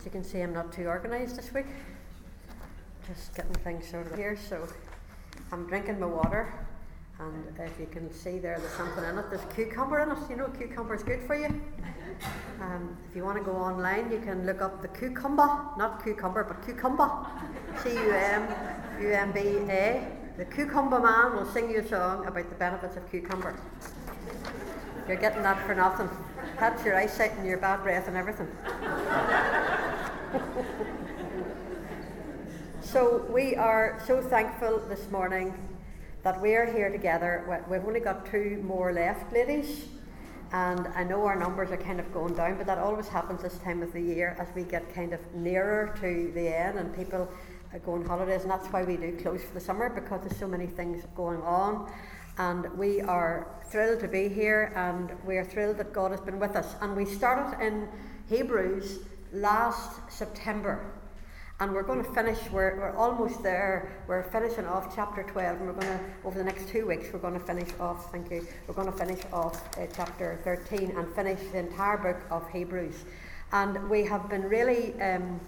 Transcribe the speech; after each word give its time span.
As 0.00 0.06
you 0.06 0.12
can 0.12 0.24
see, 0.24 0.40
I'm 0.40 0.54
not 0.54 0.72
too 0.72 0.86
organised 0.86 1.36
this 1.36 1.52
week. 1.52 1.66
Just 3.06 3.34
getting 3.34 3.52
things 3.52 3.86
sorted 3.86 4.16
here. 4.16 4.34
So 4.48 4.66
I'm 5.52 5.66
drinking 5.66 6.00
my 6.00 6.06
water, 6.06 6.54
and 7.18 7.44
if 7.58 7.78
you 7.78 7.84
can 7.84 8.10
see 8.10 8.38
there, 8.38 8.58
there's 8.58 8.72
something 8.72 9.04
in 9.04 9.18
it. 9.18 9.26
There's 9.28 9.44
cucumber 9.54 10.00
in 10.00 10.10
it. 10.12 10.16
You 10.30 10.36
know, 10.36 10.48
cucumber 10.58 10.94
is 10.94 11.02
good 11.02 11.20
for 11.24 11.34
you. 11.34 11.48
Um, 12.62 12.96
if 13.10 13.14
you 13.14 13.24
want 13.24 13.36
to 13.36 13.44
go 13.44 13.52
online, 13.52 14.10
you 14.10 14.20
can 14.20 14.46
look 14.46 14.62
up 14.62 14.80
the 14.80 14.88
cucumber, 14.88 15.46
not 15.76 16.02
cucumber, 16.02 16.44
but 16.44 16.64
cucumber. 16.64 17.10
C 17.82 17.92
U 17.92 18.10
M 18.10 18.48
U 19.02 19.10
M 19.10 19.32
B 19.32 19.40
A. 19.68 20.06
The 20.38 20.46
cucumber 20.46 20.98
man 20.98 21.36
will 21.36 21.52
sing 21.52 21.70
you 21.70 21.80
a 21.80 21.86
song 21.86 22.26
about 22.26 22.48
the 22.48 22.56
benefits 22.56 22.96
of 22.96 23.06
cucumber. 23.10 23.54
You're 25.06 25.18
getting 25.18 25.42
that 25.42 25.66
for 25.66 25.74
nothing. 25.74 26.08
That's 26.58 26.82
your 26.86 26.96
eyesight 26.96 27.32
and 27.36 27.46
your 27.46 27.58
bad 27.58 27.82
breath 27.82 28.08
and 28.08 28.16
everything. 28.16 28.48
So 32.82 33.26
we 33.30 33.56
are 33.56 34.00
so 34.06 34.22
thankful 34.22 34.78
this 34.88 35.10
morning 35.10 35.54
that 36.22 36.40
we 36.40 36.54
are 36.54 36.66
here 36.66 36.90
together. 36.90 37.64
We've 37.68 37.84
only 37.84 38.00
got 38.00 38.26
two 38.26 38.62
more 38.64 38.92
left, 38.92 39.32
ladies. 39.32 39.86
And 40.52 40.86
I 40.88 41.04
know 41.04 41.24
our 41.24 41.36
numbers 41.36 41.70
are 41.70 41.76
kind 41.76 42.00
of 42.00 42.12
going 42.12 42.34
down, 42.34 42.58
but 42.58 42.66
that 42.66 42.78
always 42.78 43.08
happens 43.08 43.42
this 43.42 43.58
time 43.58 43.82
of 43.82 43.92
the 43.92 44.00
year 44.00 44.36
as 44.38 44.48
we 44.54 44.62
get 44.64 44.94
kind 44.94 45.12
of 45.12 45.20
nearer 45.34 45.96
to 46.00 46.30
the 46.34 46.48
end 46.48 46.78
and 46.78 46.94
people 46.94 47.28
go 47.84 47.92
on 47.92 48.04
holidays. 48.04 48.42
And 48.42 48.50
that's 48.50 48.68
why 48.68 48.84
we 48.84 48.96
do 48.96 49.16
close 49.20 49.42
for 49.42 49.54
the 49.54 49.60
summer 49.60 49.88
because 49.88 50.20
there's 50.20 50.36
so 50.38 50.48
many 50.48 50.66
things 50.66 51.04
going 51.16 51.42
on. 51.42 51.90
And 52.38 52.66
we 52.78 53.00
are 53.00 53.48
thrilled 53.70 54.00
to 54.00 54.08
be 54.08 54.28
here 54.28 54.72
and 54.76 55.10
we 55.26 55.38
are 55.38 55.44
thrilled 55.44 55.78
that 55.78 55.92
God 55.92 56.10
has 56.10 56.20
been 56.20 56.38
with 56.38 56.56
us. 56.56 56.74
And 56.80 56.96
we 56.96 57.04
started 57.04 57.64
in 57.64 57.88
Hebrews 58.28 59.00
last 59.32 60.00
September. 60.10 60.84
And 61.60 61.74
we're 61.74 61.82
going 61.82 62.02
to 62.02 62.10
finish, 62.12 62.38
we're, 62.50 62.76
we're 62.76 62.96
almost 62.96 63.42
there. 63.42 63.92
We're 64.06 64.22
finishing 64.22 64.64
off 64.64 64.94
chapter 64.96 65.22
12, 65.22 65.58
and 65.58 65.66
we're 65.66 65.74
going 65.74 65.98
to, 65.98 66.00
over 66.24 66.38
the 66.38 66.44
next 66.44 66.68
two 66.68 66.86
weeks, 66.86 67.08
we're 67.12 67.18
going 67.18 67.38
to 67.38 67.46
finish 67.46 67.68
off, 67.78 68.10
thank 68.10 68.30
you, 68.30 68.46
we're 68.66 68.74
going 68.74 68.90
to 68.90 68.96
finish 68.96 69.20
off 69.30 69.68
uh, 69.76 69.86
chapter 69.94 70.40
13 70.42 70.96
and 70.96 71.14
finish 71.14 71.38
the 71.52 71.58
entire 71.58 71.98
book 71.98 72.16
of 72.30 72.48
Hebrews. 72.50 73.04
And 73.52 73.90
we 73.90 74.04
have 74.06 74.30
been 74.30 74.44
really 74.44 74.98
um, 75.02 75.38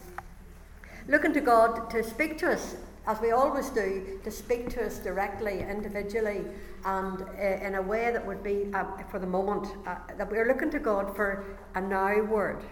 looking 1.09 1.33
to 1.33 1.41
God 1.41 1.89
to 1.91 2.05
speak 2.05 2.37
to 2.39 2.53
us 2.53 2.77
as 3.07 3.21
we 3.21 3.33
always 3.33 3.69
do, 3.71 4.21
to 4.23 4.31
speak 4.31 4.71
to 4.71 4.87
us 4.87 4.99
directly, 4.99 5.61
individually, 5.61 6.45
and 6.85 7.23
uh, 7.23 7.67
in 7.67 7.75
a 7.75 7.83
way 7.83 8.13
that 8.13 8.25
would 8.25 8.43
be, 8.45 8.69
uh, 8.75 8.85
for 9.11 9.19
the 9.19 9.27
moment, 9.27 9.67
uh, 9.87 9.97
that 10.17 10.31
we're 10.31 10.47
looking 10.47 10.71
to 10.71 10.79
God 10.79 11.15
for 11.17 11.45
a 11.75 11.81
now 11.81 12.23
word, 12.23 12.63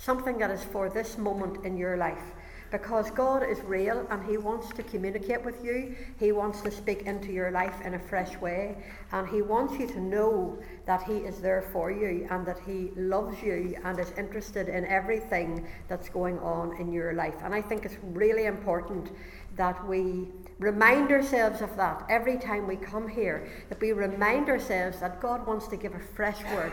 something 0.00 0.38
that 0.38 0.50
is 0.50 0.64
for 0.64 0.88
this 0.88 1.18
moment 1.18 1.64
in 1.64 1.76
your 1.76 1.96
life 1.96 2.34
because 2.70 3.10
God 3.10 3.42
is 3.42 3.60
real 3.62 4.06
and 4.10 4.24
He 4.24 4.36
wants 4.36 4.72
to 4.74 4.82
communicate 4.82 5.44
with 5.44 5.64
you. 5.64 5.94
He 6.18 6.32
wants 6.32 6.60
to 6.62 6.70
speak 6.70 7.02
into 7.02 7.32
your 7.32 7.50
life 7.50 7.74
in 7.84 7.94
a 7.94 7.98
fresh 7.98 8.36
way. 8.36 8.76
And 9.12 9.28
He 9.28 9.42
wants 9.42 9.78
you 9.78 9.86
to 9.88 10.00
know 10.00 10.58
that 10.86 11.02
He 11.02 11.14
is 11.18 11.40
there 11.40 11.62
for 11.72 11.90
you 11.90 12.28
and 12.30 12.46
that 12.46 12.60
He 12.60 12.90
loves 12.96 13.42
you 13.42 13.76
and 13.84 13.98
is 13.98 14.12
interested 14.16 14.68
in 14.68 14.86
everything 14.86 15.66
that's 15.88 16.08
going 16.08 16.38
on 16.38 16.80
in 16.80 16.92
your 16.92 17.12
life. 17.12 17.34
And 17.42 17.54
I 17.54 17.60
think 17.60 17.84
it's 17.84 17.96
really 18.02 18.46
important 18.46 19.10
that 19.56 19.84
we 19.86 20.28
remind 20.58 21.10
ourselves 21.10 21.60
of 21.60 21.76
that 21.76 22.06
every 22.08 22.38
time 22.38 22.66
we 22.66 22.76
come 22.76 23.08
here, 23.08 23.48
that 23.68 23.80
we 23.80 23.92
remind 23.92 24.48
ourselves 24.48 25.00
that 25.00 25.20
God 25.20 25.44
wants 25.46 25.66
to 25.68 25.76
give 25.76 25.94
a 25.94 26.00
fresh 26.00 26.42
word. 26.54 26.72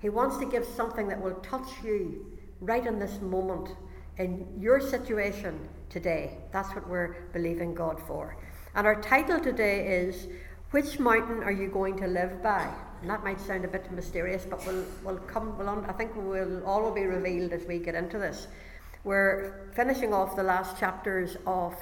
He 0.00 0.08
wants 0.08 0.38
to 0.38 0.46
give 0.46 0.64
something 0.64 1.08
that 1.08 1.20
will 1.20 1.34
touch 1.40 1.68
you 1.84 2.37
right 2.60 2.86
in 2.86 2.98
this 2.98 3.20
moment 3.20 3.70
in 4.18 4.46
your 4.58 4.80
situation 4.80 5.68
today. 5.88 6.38
That's 6.52 6.74
what 6.74 6.88
we're 6.88 7.16
believing 7.32 7.74
God 7.74 8.00
for. 8.06 8.36
And 8.74 8.86
our 8.86 9.00
title 9.00 9.40
today 9.40 9.86
is 9.86 10.28
Which 10.72 10.98
Mountain 10.98 11.42
Are 11.42 11.52
You 11.52 11.68
Going 11.68 11.96
to 11.98 12.06
Live 12.06 12.42
By? 12.42 12.68
And 13.00 13.10
that 13.10 13.22
might 13.22 13.40
sound 13.40 13.64
a 13.64 13.68
bit 13.68 13.90
mysterious, 13.92 14.44
but 14.44 14.64
we'll, 14.66 14.84
we'll 15.04 15.18
come, 15.18 15.56
we'll 15.56 15.68
I 15.68 15.92
think 15.92 16.12
we'll, 16.16 16.64
all 16.64 16.82
will 16.82 16.94
be 16.94 17.04
revealed 17.04 17.52
as 17.52 17.64
we 17.64 17.78
get 17.78 17.94
into 17.94 18.18
this. 18.18 18.48
We're 19.04 19.70
finishing 19.74 20.12
off 20.12 20.34
the 20.34 20.42
last 20.42 20.78
chapters 20.78 21.36
of 21.46 21.74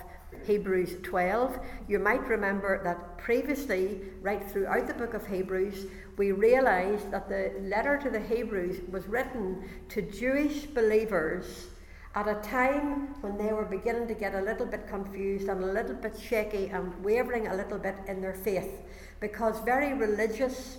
Hebrews 0.44 0.96
12. 1.02 1.58
You 1.88 1.98
might 1.98 2.26
remember 2.28 2.82
that 2.84 3.16
previously, 3.16 4.02
right 4.20 4.44
throughout 4.50 4.86
the 4.86 4.94
book 4.94 5.14
of 5.14 5.26
Hebrews, 5.26 5.86
we 6.16 6.32
realized 6.32 7.10
that 7.10 7.28
the 7.28 7.52
letter 7.60 7.98
to 7.98 8.10
the 8.10 8.20
Hebrews 8.20 8.80
was 8.90 9.06
written 9.06 9.68
to 9.90 10.02
Jewish 10.02 10.64
believers 10.66 11.66
at 12.14 12.26
a 12.26 12.36
time 12.36 13.14
when 13.20 13.36
they 13.36 13.52
were 13.52 13.66
beginning 13.66 14.08
to 14.08 14.14
get 14.14 14.34
a 14.34 14.40
little 14.40 14.64
bit 14.64 14.88
confused 14.88 15.48
and 15.48 15.62
a 15.62 15.66
little 15.66 15.94
bit 15.94 16.18
shaky 16.18 16.68
and 16.68 17.04
wavering 17.04 17.48
a 17.48 17.54
little 17.54 17.78
bit 17.78 17.96
in 18.08 18.22
their 18.22 18.32
faith. 18.32 18.80
Because 19.20 19.60
very 19.60 19.92
religious 19.92 20.78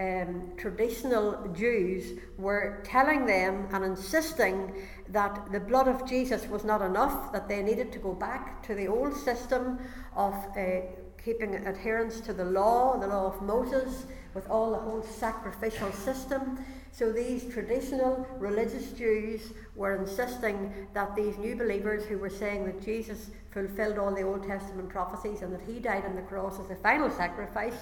um, 0.00 0.52
traditional 0.56 1.46
Jews 1.54 2.18
were 2.38 2.82
telling 2.84 3.26
them 3.26 3.68
and 3.72 3.84
insisting 3.84 4.72
that 5.10 5.52
the 5.52 5.60
blood 5.60 5.86
of 5.86 6.08
Jesus 6.08 6.46
was 6.46 6.64
not 6.64 6.80
enough, 6.80 7.32
that 7.32 7.48
they 7.48 7.62
needed 7.62 7.92
to 7.92 7.98
go 7.98 8.14
back 8.14 8.62
to 8.66 8.74
the 8.74 8.88
old 8.88 9.14
system 9.14 9.78
of 10.16 10.34
uh, 10.56 10.80
keeping 11.22 11.54
adherence 11.54 12.20
to 12.20 12.32
the 12.32 12.44
law, 12.44 12.98
the 12.98 13.06
law 13.06 13.26
of 13.26 13.40
Moses, 13.42 14.06
with 14.34 14.48
all 14.50 14.72
the 14.72 14.78
whole 14.78 15.02
sacrificial 15.02 15.90
system. 15.92 16.58
So 16.92 17.12
these 17.12 17.52
traditional 17.52 18.26
religious 18.38 18.92
Jews 18.92 19.52
were 19.74 19.96
insisting 19.96 20.72
that 20.92 21.16
these 21.16 21.36
new 21.38 21.56
believers 21.56 22.04
who 22.04 22.18
were 22.18 22.30
saying 22.30 22.66
that 22.66 22.82
Jesus 22.82 23.30
fulfilled 23.50 23.98
all 23.98 24.14
the 24.14 24.22
Old 24.22 24.46
Testament 24.46 24.88
prophecies 24.88 25.42
and 25.42 25.52
that 25.52 25.62
he 25.66 25.80
died 25.80 26.04
on 26.04 26.14
the 26.14 26.22
cross 26.22 26.58
as 26.60 26.68
the 26.68 26.76
final 26.76 27.10
sacrifice 27.10 27.76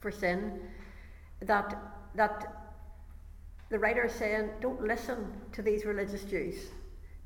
for 0.00 0.10
sin, 0.10 0.60
that 1.40 1.76
that 2.14 2.64
the 3.70 3.78
writer 3.78 4.04
is 4.04 4.12
saying, 4.12 4.50
don't 4.60 4.82
listen 4.82 5.32
to 5.52 5.62
these 5.62 5.84
religious 5.84 6.24
Jews. 6.24 6.54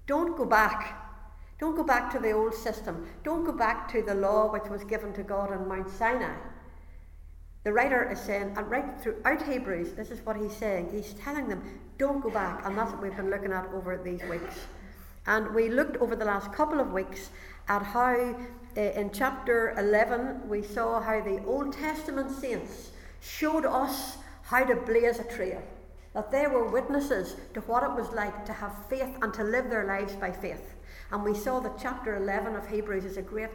Don't 0.06 0.36
go 0.36 0.47
back. 0.47 1.04
Don't 1.59 1.76
go 1.76 1.82
back 1.84 2.10
to 2.12 2.19
the 2.19 2.32
old 2.32 2.54
system. 2.54 3.06
Don't 3.25 3.44
go 3.44 3.53
back 3.53 3.91
to 3.92 4.03
the 4.03 4.15
law 4.15 4.50
which 4.50 4.70
was 4.70 4.84
given 4.84 5.12
to 5.15 5.22
God 5.22 5.53
on 5.53 5.69
Mount 5.69 5.91
Sinai. 5.91 6.36
The 7.68 7.74
writer 7.74 8.10
is 8.10 8.18
saying, 8.18 8.54
and 8.56 8.70
right 8.70 8.98
throughout 8.98 9.42
Hebrews, 9.42 9.92
this 9.92 10.10
is 10.10 10.24
what 10.24 10.38
he's 10.38 10.56
saying. 10.56 10.88
He's 10.90 11.12
telling 11.22 11.50
them, 11.50 11.62
don't 11.98 12.22
go 12.22 12.30
back. 12.30 12.64
And 12.64 12.78
that's 12.78 12.90
what 12.92 13.02
we've 13.02 13.14
been 13.14 13.28
looking 13.28 13.52
at 13.52 13.66
over 13.74 14.00
these 14.02 14.22
weeks. 14.22 14.54
And 15.26 15.54
we 15.54 15.68
looked 15.68 15.98
over 15.98 16.16
the 16.16 16.24
last 16.24 16.50
couple 16.50 16.80
of 16.80 16.94
weeks 16.94 17.28
at 17.68 17.82
how, 17.82 18.34
uh, 18.74 18.80
in 18.80 19.10
chapter 19.10 19.74
11, 19.76 20.48
we 20.48 20.62
saw 20.62 21.02
how 21.02 21.20
the 21.20 21.44
Old 21.44 21.74
Testament 21.74 22.30
saints 22.30 22.92
showed 23.20 23.66
us 23.66 24.16
how 24.44 24.64
to 24.64 24.74
blaze 24.74 25.18
a 25.18 25.24
trail. 25.24 25.62
That 26.14 26.30
they 26.30 26.46
were 26.46 26.70
witnesses 26.70 27.36
to 27.52 27.60
what 27.60 27.82
it 27.82 27.92
was 27.92 28.10
like 28.12 28.46
to 28.46 28.54
have 28.54 28.86
faith 28.88 29.14
and 29.20 29.34
to 29.34 29.44
live 29.44 29.68
their 29.68 29.84
lives 29.84 30.16
by 30.16 30.30
faith. 30.30 30.74
And 31.12 31.22
we 31.22 31.34
saw 31.34 31.60
that 31.60 31.78
chapter 31.78 32.16
11 32.16 32.56
of 32.56 32.66
Hebrews 32.66 33.04
is 33.04 33.18
a 33.18 33.22
great 33.22 33.50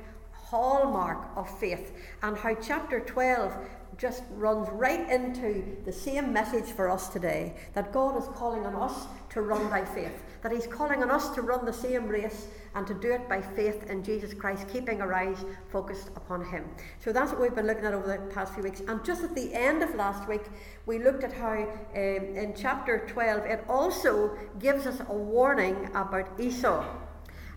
hallmark 0.53 1.29
of 1.35 1.49
faith, 1.59 1.93
and 2.21 2.37
how 2.37 2.53
chapter 2.53 2.99
12 2.99 3.57
just 3.97 4.21
runs 4.35 4.69
right 4.69 5.09
into 5.09 5.65
the 5.83 5.91
same 5.91 6.31
message 6.31 6.65
for 6.65 6.87
us 6.91 7.09
today 7.09 7.55
that 7.73 7.91
God 7.91 8.15
is 8.21 8.27
calling 8.35 8.63
on 8.63 8.75
us 8.75 9.07
to 9.31 9.41
run 9.41 9.67
by 9.67 9.83
faith, 9.83 10.13
that 10.43 10.51
He's 10.51 10.67
calling 10.67 11.01
on 11.01 11.09
us 11.09 11.29
to 11.29 11.41
run 11.41 11.65
the 11.65 11.73
same 11.73 12.07
race 12.07 12.49
and 12.75 12.85
to 12.85 12.93
do 12.93 13.11
it 13.11 13.27
by 13.27 13.41
faith 13.41 13.89
in 13.89 14.03
Jesus 14.03 14.31
Christ, 14.31 14.67
keeping 14.71 15.01
our 15.01 15.11
eyes 15.11 15.43
focused 15.71 16.09
upon 16.09 16.45
Him. 16.45 16.65
So 16.99 17.11
that's 17.11 17.31
what 17.31 17.41
we've 17.41 17.55
been 17.55 17.65
looking 17.65 17.85
at 17.85 17.95
over 17.95 18.07
the 18.07 18.31
past 18.31 18.53
few 18.53 18.61
weeks. 18.61 18.81
And 18.87 19.03
just 19.03 19.23
at 19.23 19.33
the 19.33 19.51
end 19.55 19.81
of 19.81 19.95
last 19.95 20.29
week, 20.29 20.45
we 20.85 20.99
looked 20.99 21.23
at 21.23 21.33
how 21.33 21.53
um, 21.53 21.67
in 21.95 22.53
chapter 22.55 23.07
12 23.07 23.45
it 23.45 23.65
also 23.67 24.37
gives 24.59 24.85
us 24.85 24.99
a 25.09 25.13
warning 25.13 25.89
about 25.95 26.39
Esau 26.39 26.85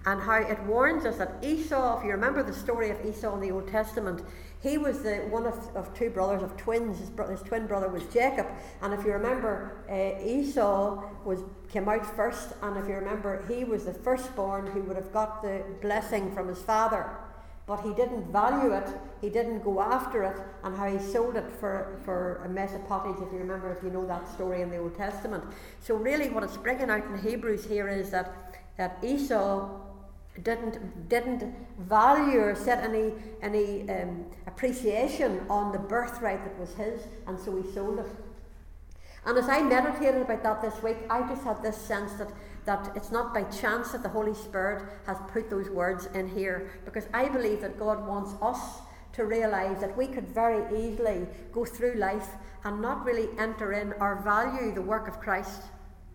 and 0.06 0.22
how 0.22 0.36
it 0.36 0.62
warns 0.62 1.04
us 1.04 1.16
that 1.16 1.34
Esau, 1.42 1.98
if 1.98 2.04
you 2.04 2.12
remember 2.12 2.42
the 2.42 2.52
story 2.52 2.90
of 2.90 3.04
Esau 3.04 3.34
in 3.34 3.40
the 3.40 3.50
Old 3.50 3.66
Testament, 3.66 4.22
he 4.62 4.78
was 4.78 5.02
the 5.02 5.16
one 5.30 5.46
of, 5.46 5.76
of 5.76 5.92
two 5.94 6.10
brothers 6.10 6.42
of 6.42 6.56
twins. 6.56 6.98
His, 7.00 7.10
his 7.28 7.42
twin 7.42 7.66
brother 7.66 7.88
was 7.88 8.04
Jacob, 8.06 8.46
and 8.82 8.94
if 8.94 9.04
you 9.04 9.12
remember, 9.12 9.84
uh, 9.90 10.24
Esau 10.24 11.02
was 11.24 11.40
came 11.68 11.88
out 11.88 12.06
first, 12.14 12.52
and 12.62 12.76
if 12.76 12.86
you 12.86 12.94
remember, 12.94 13.44
he 13.48 13.64
was 13.64 13.84
the 13.84 13.92
firstborn 13.92 14.68
who 14.68 14.80
would 14.82 14.96
have 14.96 15.12
got 15.12 15.42
the 15.42 15.64
blessing 15.82 16.32
from 16.32 16.48
his 16.48 16.62
father. 16.62 17.10
But 17.66 17.80
he 17.80 17.92
didn't 17.94 18.30
value 18.30 18.72
it, 18.74 18.88
he 19.20 19.28
didn't 19.28 19.64
go 19.64 19.80
after 19.80 20.22
it, 20.22 20.36
and 20.62 20.76
how 20.76 20.86
he 20.88 21.00
sold 21.00 21.34
it 21.34 21.50
for, 21.58 21.98
for 22.04 22.40
a 22.44 22.48
mess 22.48 22.72
of 22.74 22.86
pottage, 22.86 23.16
if 23.20 23.32
you 23.32 23.38
remember, 23.38 23.76
if 23.76 23.82
you 23.82 23.90
know 23.90 24.06
that 24.06 24.32
story 24.32 24.62
in 24.62 24.70
the 24.70 24.78
Old 24.78 24.96
Testament. 24.96 25.42
So, 25.80 25.96
really, 25.96 26.28
what 26.28 26.44
it's 26.44 26.56
bringing 26.56 26.90
out 26.90 27.04
in 27.04 27.18
Hebrews 27.18 27.64
here 27.64 27.88
is 27.88 28.10
that, 28.10 28.60
that 28.76 28.98
Esau 29.02 29.80
didn't 30.42 31.08
didn't 31.08 31.54
value 31.78 32.40
or 32.40 32.54
set 32.54 32.84
any 32.84 33.12
any 33.42 33.88
um, 33.90 34.26
appreciation 34.46 35.40
on 35.48 35.72
the 35.72 35.78
birthright 35.78 36.44
that 36.44 36.58
was 36.58 36.74
his, 36.74 37.02
and 37.26 37.38
so 37.38 37.60
he 37.60 37.72
sold 37.72 37.98
it. 37.98 38.06
And 39.24 39.36
as 39.36 39.48
I 39.48 39.60
meditated 39.62 40.22
about 40.22 40.42
that 40.44 40.62
this 40.62 40.80
week, 40.82 40.98
I 41.10 41.26
just 41.28 41.42
had 41.42 41.62
this 41.62 41.76
sense 41.76 42.12
that 42.14 42.30
that 42.64 42.92
it's 42.96 43.12
not 43.12 43.32
by 43.32 43.44
chance 43.44 43.92
that 43.92 44.02
the 44.02 44.08
Holy 44.08 44.34
Spirit 44.34 44.82
has 45.06 45.16
put 45.32 45.48
those 45.48 45.70
words 45.70 46.06
in 46.14 46.28
here, 46.28 46.70
because 46.84 47.06
I 47.14 47.28
believe 47.28 47.60
that 47.60 47.78
God 47.78 48.06
wants 48.06 48.34
us 48.42 48.80
to 49.12 49.24
realize 49.24 49.80
that 49.80 49.96
we 49.96 50.06
could 50.08 50.28
very 50.28 50.62
easily 50.76 51.26
go 51.52 51.64
through 51.64 51.94
life 51.94 52.28
and 52.64 52.82
not 52.82 53.04
really 53.04 53.28
enter 53.38 53.72
in 53.72 53.94
or 54.00 54.16
value 54.16 54.74
the 54.74 54.82
work 54.82 55.08
of 55.08 55.20
Christ 55.20 55.62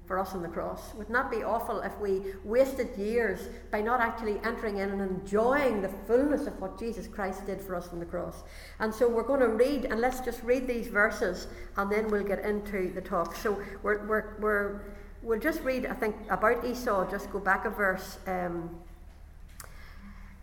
for 0.06 0.20
us 0.20 0.34
on 0.34 0.42
the 0.42 0.48
cross. 0.48 0.94
Would 0.96 1.10
not 1.10 1.32
be 1.32 1.44
awful 1.44 1.80
if 1.82 1.98
we 2.00 2.22
wasted 2.44 2.98
years 2.98 3.48
by 3.72 3.82
not 3.82 4.02
actually 4.02 4.40
entering 4.44 4.78
in 4.80 4.90
and 4.90 5.02
enjoying 5.02 5.82
the 5.82 5.90
fullness 5.90 6.48
of 6.48 6.60
what 6.60 6.78
Jesus 6.78 7.08
Christ 7.08 7.46
did 7.46 7.62
for 7.62 7.76
us 7.76 7.90
on 7.94 8.00
the 8.00 8.06
cross. 8.06 8.44
And 8.80 8.94
so 8.94 9.08
we're 9.08 9.24
going 9.24 9.40
to 9.40 9.50
read, 9.50 9.86
and 9.86 10.02
let's 10.02 10.20
just 10.20 10.44
read 10.44 10.68
these 10.68 10.88
verses, 10.88 11.48
and 11.78 11.92
then 11.92 12.10
we'll 12.10 12.24
get 12.24 12.44
into 12.44 12.92
the 12.94 13.02
talk. 13.02 13.36
So 13.36 13.62
we're, 13.84 14.06
we're, 14.06 14.36
we're 14.40 14.82
we'll 15.22 15.40
just 15.40 15.62
read, 15.62 15.86
I 15.86 15.94
think, 15.94 16.16
about 16.30 16.66
Esau. 16.66 17.10
Just 17.10 17.32
go 17.32 17.40
back 17.40 17.66
a 17.66 17.70
verse. 17.70 18.18
Um, 18.28 18.70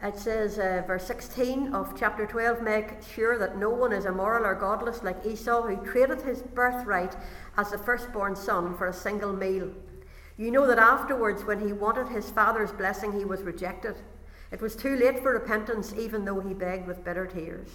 it 0.01 0.17
says, 0.17 0.59
uh, 0.59 0.85
verse 0.87 1.07
16 1.07 1.75
of 1.75 1.99
chapter 1.99 2.25
12 2.25 2.63
Make 2.63 3.03
sure 3.03 3.37
that 3.37 3.59
no 3.59 3.71
one 3.71 3.93
is 3.93 4.05
immoral 4.05 4.47
or 4.47 4.55
godless 4.55 5.03
like 5.03 5.27
Esau, 5.27 5.63
who 5.63 5.85
traded 5.85 6.23
his 6.23 6.41
birthright 6.41 7.17
as 7.57 7.71
the 7.71 7.79
firstborn 7.79 8.37
son 8.37 8.77
for 8.77 8.87
a 8.87 8.93
single 8.93 9.33
meal. 9.33 9.71
You 10.37 10.53
know 10.53 10.69
that 10.69 10.79
afterwards, 10.79 11.45
when 11.45 11.59
he 11.67 11.73
wanted 11.73 12.09
his 12.09 12.31
father's 12.31 12.71
blessing, 12.71 13.13
he 13.13 13.25
was 13.25 13.43
rejected. 13.43 13.97
It 14.53 14.63
was 14.63 14.77
too 14.77 14.95
late 14.95 15.21
for 15.21 15.33
repentance, 15.33 15.93
even 15.99 16.25
though 16.25 16.39
he 16.39 16.55
begged 16.55 16.87
with 16.87 17.05
bitter 17.05 17.27
tears. 17.27 17.69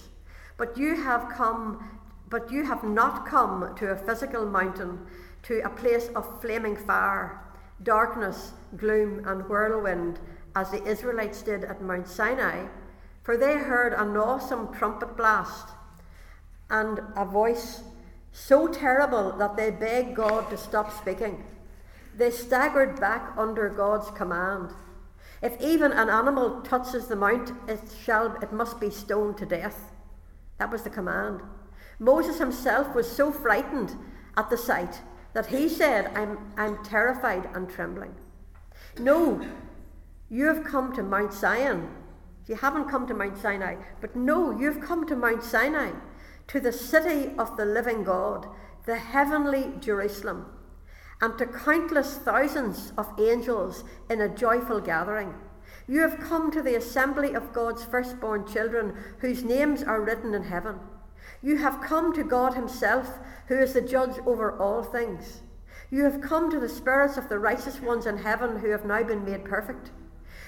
But 0.55 0.77
you 0.77 0.95
have 0.95 1.27
come, 1.29 1.99
but 2.29 2.49
you 2.49 2.63
have 2.63 2.85
not 2.85 3.27
come 3.27 3.75
to 3.75 3.91
a 3.91 3.97
physical 3.97 4.45
mountain, 4.45 5.05
to 5.43 5.59
a 5.65 5.69
place 5.69 6.09
of 6.15 6.41
flaming 6.41 6.77
fire, 6.77 7.41
darkness, 7.83 8.53
gloom, 8.77 9.27
and 9.27 9.47
whirlwind 9.49 10.19
as 10.55 10.71
the 10.71 10.83
Israelites 10.83 11.41
did 11.41 11.63
at 11.63 11.81
Mount 11.81 12.07
Sinai, 12.07 12.67
for 13.23 13.38
they 13.38 13.57
heard 13.57 13.94
an 13.94 14.15
awesome 14.17 14.73
trumpet 14.73 15.15
blast 15.15 15.69
and 16.69 17.00
a 17.15 17.25
voice 17.25 17.81
so 18.31 18.67
terrible 18.67 19.31
that 19.38 19.55
they 19.55 19.71
begged 19.71 20.15
God 20.15 20.50
to 20.50 20.57
stop 20.57 20.91
speaking. 20.91 21.44
They 22.15 22.31
staggered 22.31 23.00
back 23.00 23.33
under 23.38 23.69
God's 23.69 24.09
command. 24.11 24.71
If 25.41 25.59
even 25.61 25.91
an 25.91 26.09
animal 26.09 26.61
touches 26.61 27.07
the 27.07 27.15
mount, 27.15 27.51
it 27.67 27.81
shall 28.03 28.35
it 28.41 28.51
must 28.51 28.79
be 28.79 28.89
stoned 28.89 29.38
to 29.38 29.45
death. 29.45 29.91
That 30.57 30.71
was 30.71 30.83
the 30.83 30.89
command. 30.89 31.41
Moses 32.00 32.39
himself 32.39 32.95
was 32.95 33.09
so 33.09 33.31
frightened 33.31 33.95
at 34.35 34.50
the 34.50 34.57
sight 34.57 35.01
that 35.33 35.47
he 35.47 35.67
said, 35.67 36.11
I'm, 36.15 36.38
I'm 36.57 36.83
terrified 36.83 37.50
and 37.53 37.69
trembling. 37.69 38.15
No, 39.00 39.45
you 40.29 40.45
have 40.45 40.63
come 40.63 40.93
to 40.93 41.03
Mount 41.03 41.33
Zion. 41.33 41.89
You 42.47 42.55
haven't 42.55 42.89
come 42.89 43.07
to 43.07 43.13
Mount 43.13 43.37
Sinai, 43.37 43.75
but 44.01 44.15
no, 44.15 44.51
you've 44.51 44.81
come 44.81 45.05
to 45.07 45.15
Mount 45.15 45.43
Sinai, 45.43 45.91
to 46.47 46.59
the 46.59 46.73
city 46.73 47.31
of 47.37 47.55
the 47.55 47.65
living 47.65 48.03
God, 48.03 48.47
the 48.85 48.97
heavenly 48.97 49.71
Jerusalem, 49.79 50.47
and 51.21 51.37
to 51.37 51.45
countless 51.45 52.17
thousands 52.17 52.91
of 52.97 53.17
angels 53.17 53.83
in 54.09 54.19
a 54.19 54.27
joyful 54.27 54.81
gathering. 54.81 55.33
You 55.87 56.01
have 56.01 56.19
come 56.19 56.51
to 56.51 56.61
the 56.61 56.75
assembly 56.75 57.33
of 57.33 57.53
God's 57.53 57.83
firstborn 57.85 58.45
children, 58.45 58.95
whose 59.19 59.43
names 59.43 59.83
are 59.83 60.01
written 60.01 60.33
in 60.33 60.43
heaven. 60.43 60.79
You 61.41 61.57
have 61.57 61.81
come 61.81 62.13
to 62.13 62.23
God 62.23 62.53
Himself, 62.53 63.19
who 63.47 63.57
is 63.57 63.73
the 63.73 63.81
judge 63.81 64.17
over 64.25 64.57
all 64.59 64.83
things. 64.83 65.41
You 65.91 66.03
have 66.03 66.21
come 66.21 66.49
to 66.51 66.59
the 66.59 66.69
spirits 66.69 67.17
of 67.17 67.29
the 67.29 67.39
righteous 67.39 67.79
ones 67.79 68.05
in 68.05 68.17
heaven 68.17 68.59
who 68.59 68.69
have 68.69 68.85
now 68.85 69.03
been 69.03 69.23
made 69.23 69.45
perfect. 69.45 69.91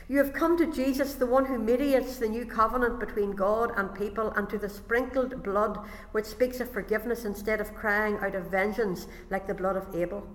You 0.08 0.20
have 0.20 0.34
come 0.34 0.56
to 0.58 0.72
Jesus, 0.72 1.16
the 1.16 1.26
one 1.26 1.46
who 1.46 1.58
mediates 1.58 2.18
the 2.18 2.28
new 2.28 2.46
covenant 2.46 3.00
between 3.00 3.32
God 3.32 3.72
and 3.76 3.94
people, 3.96 4.32
and 4.32 4.48
to 4.50 4.58
the 4.60 4.70
sprinkled 4.70 5.42
blood 5.42 5.80
which 6.12 6.26
speaks 6.26 6.60
of 6.60 6.70
forgiveness 6.70 7.26
instead 7.26 7.60
of 7.60 7.74
crying 7.74 8.18
out 8.22 8.36
of 8.36 8.52
vengeance 8.52 9.08
like 9.32 9.48
the 9.48 9.56
blood 9.56 9.76
of 9.76 9.96
Abel. 9.96 10.28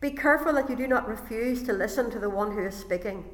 Be 0.00 0.12
careful 0.12 0.52
that 0.52 0.70
you 0.70 0.76
do 0.76 0.86
not 0.86 1.08
refuse 1.08 1.64
to 1.64 1.72
listen 1.72 2.10
to 2.10 2.20
the 2.20 2.30
one 2.30 2.52
who 2.52 2.64
is 2.64 2.76
speaking. 2.76 3.24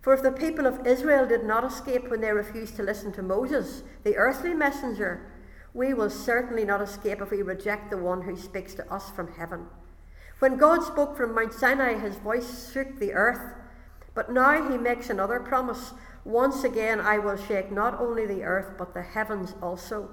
For 0.00 0.14
if 0.14 0.22
the 0.22 0.32
people 0.32 0.66
of 0.66 0.86
Israel 0.86 1.26
did 1.26 1.44
not 1.44 1.64
escape 1.64 2.10
when 2.10 2.22
they 2.22 2.32
refused 2.32 2.76
to 2.76 2.82
listen 2.82 3.12
to 3.12 3.22
Moses, 3.22 3.82
the 4.04 4.16
earthly 4.16 4.54
messenger, 4.54 5.30
we 5.74 5.92
will 5.94 6.10
certainly 6.10 6.64
not 6.64 6.80
escape 6.80 7.20
if 7.20 7.30
we 7.30 7.42
reject 7.42 7.90
the 7.90 7.98
one 7.98 8.22
who 8.22 8.36
speaks 8.36 8.74
to 8.74 8.92
us 8.92 9.10
from 9.10 9.32
heaven. 9.34 9.66
When 10.38 10.56
God 10.56 10.82
spoke 10.82 11.16
from 11.16 11.34
Mount 11.34 11.52
Sinai, 11.52 11.98
his 11.98 12.16
voice 12.16 12.72
shook 12.72 12.98
the 12.98 13.12
earth 13.12 13.54
but 14.14 14.30
now 14.30 14.68
he 14.68 14.76
makes 14.76 15.10
another 15.10 15.40
promise. 15.40 15.92
Once 16.24 16.64
again, 16.64 17.00
I 17.00 17.18
will 17.18 17.36
shake 17.36 17.72
not 17.72 18.00
only 18.00 18.26
the 18.26 18.42
earth, 18.42 18.74
but 18.78 18.94
the 18.94 19.02
heavens 19.02 19.54
also. 19.62 20.10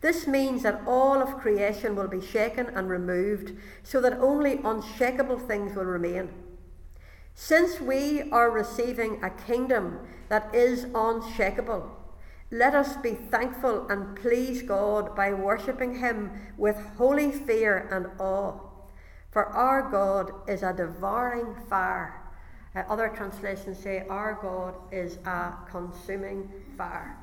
This 0.00 0.26
means 0.26 0.62
that 0.62 0.82
all 0.86 1.20
of 1.20 1.38
creation 1.38 1.94
will 1.94 2.08
be 2.08 2.20
shaken 2.20 2.66
and 2.66 2.88
removed, 2.88 3.52
so 3.82 4.00
that 4.00 4.18
only 4.18 4.60
unshakable 4.64 5.38
things 5.38 5.76
will 5.76 5.84
remain. 5.84 6.30
Since 7.34 7.80
we 7.80 8.30
are 8.30 8.50
receiving 8.50 9.22
a 9.22 9.30
kingdom 9.30 10.00
that 10.28 10.54
is 10.54 10.86
unshakable, 10.94 11.96
let 12.50 12.74
us 12.74 12.96
be 12.96 13.12
thankful 13.14 13.88
and 13.88 14.16
please 14.16 14.62
God 14.62 15.14
by 15.14 15.32
worshipping 15.32 15.98
Him 15.98 16.32
with 16.56 16.76
holy 16.96 17.30
fear 17.30 17.88
and 17.90 18.08
awe. 18.20 18.58
For 19.30 19.46
our 19.46 19.88
God 19.88 20.32
is 20.48 20.62
a 20.62 20.72
devouring 20.72 21.54
fire 21.68 22.19
uh, 22.74 22.82
other 22.88 23.08
translations 23.08 23.78
say, 23.78 24.04
Our 24.08 24.38
God 24.40 24.74
is 24.92 25.18
a 25.26 25.52
consuming 25.70 26.50
fire. 26.76 27.16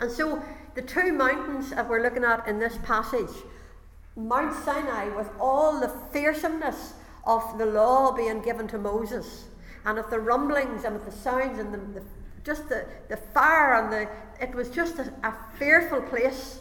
And 0.00 0.10
so 0.10 0.42
the 0.74 0.82
two 0.82 1.12
mountains 1.12 1.70
that 1.70 1.88
we're 1.88 2.02
looking 2.02 2.24
at 2.24 2.46
in 2.48 2.58
this 2.58 2.78
passage 2.82 3.44
Mount 4.14 4.54
Sinai, 4.64 5.08
with 5.16 5.30
all 5.40 5.80
the 5.80 5.88
fearsomeness 6.12 6.92
of 7.24 7.56
the 7.56 7.64
law 7.64 8.12
being 8.12 8.42
given 8.42 8.68
to 8.68 8.78
Moses, 8.78 9.46
and 9.84 9.98
of 9.98 10.10
the 10.10 10.18
rumblings 10.18 10.84
and 10.84 10.96
of 10.96 11.04
the 11.04 11.12
sounds 11.12 11.58
and 11.58 11.72
the, 11.72 12.00
the 12.00 12.06
just 12.44 12.68
the, 12.68 12.84
the 13.08 13.16
fire 13.16 13.74
and 13.74 13.92
the 13.92 14.08
it 14.40 14.54
was 14.54 14.68
just 14.68 14.98
a, 14.98 15.12
a 15.22 15.34
fearful 15.58 16.02
place 16.02 16.60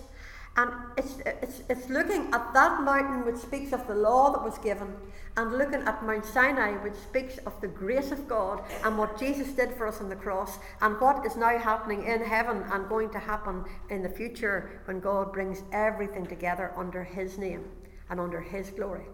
and 0.57 0.71
it's, 0.97 1.17
it's, 1.25 1.63
it's 1.69 1.89
looking 1.89 2.33
at 2.33 2.53
that 2.53 2.83
mountain 2.83 3.25
which 3.25 3.37
speaks 3.37 3.71
of 3.71 3.87
the 3.87 3.95
law 3.95 4.31
that 4.31 4.43
was 4.43 4.57
given, 4.57 4.93
and 5.37 5.57
looking 5.57 5.81
at 5.83 6.05
Mount 6.05 6.25
Sinai 6.25 6.73
which 6.83 6.95
speaks 6.95 7.37
of 7.45 7.59
the 7.61 7.67
grace 7.67 8.11
of 8.11 8.27
God 8.27 8.61
and 8.83 8.97
what 8.97 9.17
Jesus 9.17 9.53
did 9.53 9.73
for 9.73 9.87
us 9.87 10.01
on 10.01 10.09
the 10.09 10.15
cross, 10.15 10.59
and 10.81 10.99
what 10.99 11.25
is 11.25 11.37
now 11.37 11.57
happening 11.57 12.05
in 12.05 12.21
heaven 12.21 12.63
and 12.71 12.89
going 12.89 13.09
to 13.11 13.19
happen 13.19 13.63
in 13.89 14.03
the 14.03 14.09
future 14.09 14.81
when 14.85 14.99
God 14.99 15.31
brings 15.31 15.63
everything 15.71 16.25
together 16.25 16.73
under 16.75 17.03
His 17.03 17.37
name 17.37 17.63
and 18.09 18.19
under 18.19 18.41
His 18.41 18.71
glory. 18.71 19.05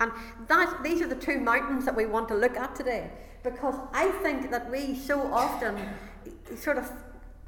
And 0.00 0.12
that, 0.48 0.80
these 0.82 1.00
are 1.02 1.08
the 1.08 1.14
two 1.14 1.40
mountains 1.40 1.84
that 1.84 1.96
we 1.96 2.06
want 2.06 2.28
to 2.28 2.34
look 2.34 2.56
at 2.56 2.74
today, 2.74 3.10
because 3.44 3.76
I 3.92 4.08
think 4.22 4.50
that 4.50 4.70
we 4.70 4.96
so 4.96 5.20
often 5.32 5.76
sort 6.56 6.78
of 6.78 6.90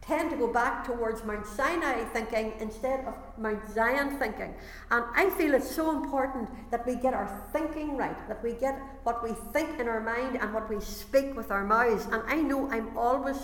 tend 0.03 0.31
to 0.31 0.37
go 0.37 0.47
back 0.53 0.85
towards 0.85 1.25
Mount 1.25 1.47
Sinai 1.47 2.05
thinking 2.05 2.53
instead 2.59 3.05
of 3.07 3.15
Mount 3.39 3.61
Zion 3.73 4.19
thinking. 4.19 4.55
And 4.91 5.05
I 5.15 5.31
feel 5.31 5.55
it's 5.55 5.71
so 5.71 5.91
important 5.91 6.49
that 6.71 6.87
we 6.87 6.97
get 6.97 7.15
our 7.15 7.29
thinking 7.53 7.97
right, 7.97 8.17
that 8.29 8.43
we 8.43 8.53
get 8.53 8.81
what 9.05 9.23
we 9.23 9.33
think 9.53 9.79
in 9.79 9.89
our 9.89 10.01
mind 10.01 10.39
and 10.41 10.55
what 10.55 10.69
we 10.69 10.81
speak 10.81 11.37
with 11.37 11.51
our 11.51 11.65
mouths. 11.65 12.07
And 12.11 12.23
I 12.27 12.37
know 12.37 12.71
I'm 12.71 12.97
always 12.97 13.37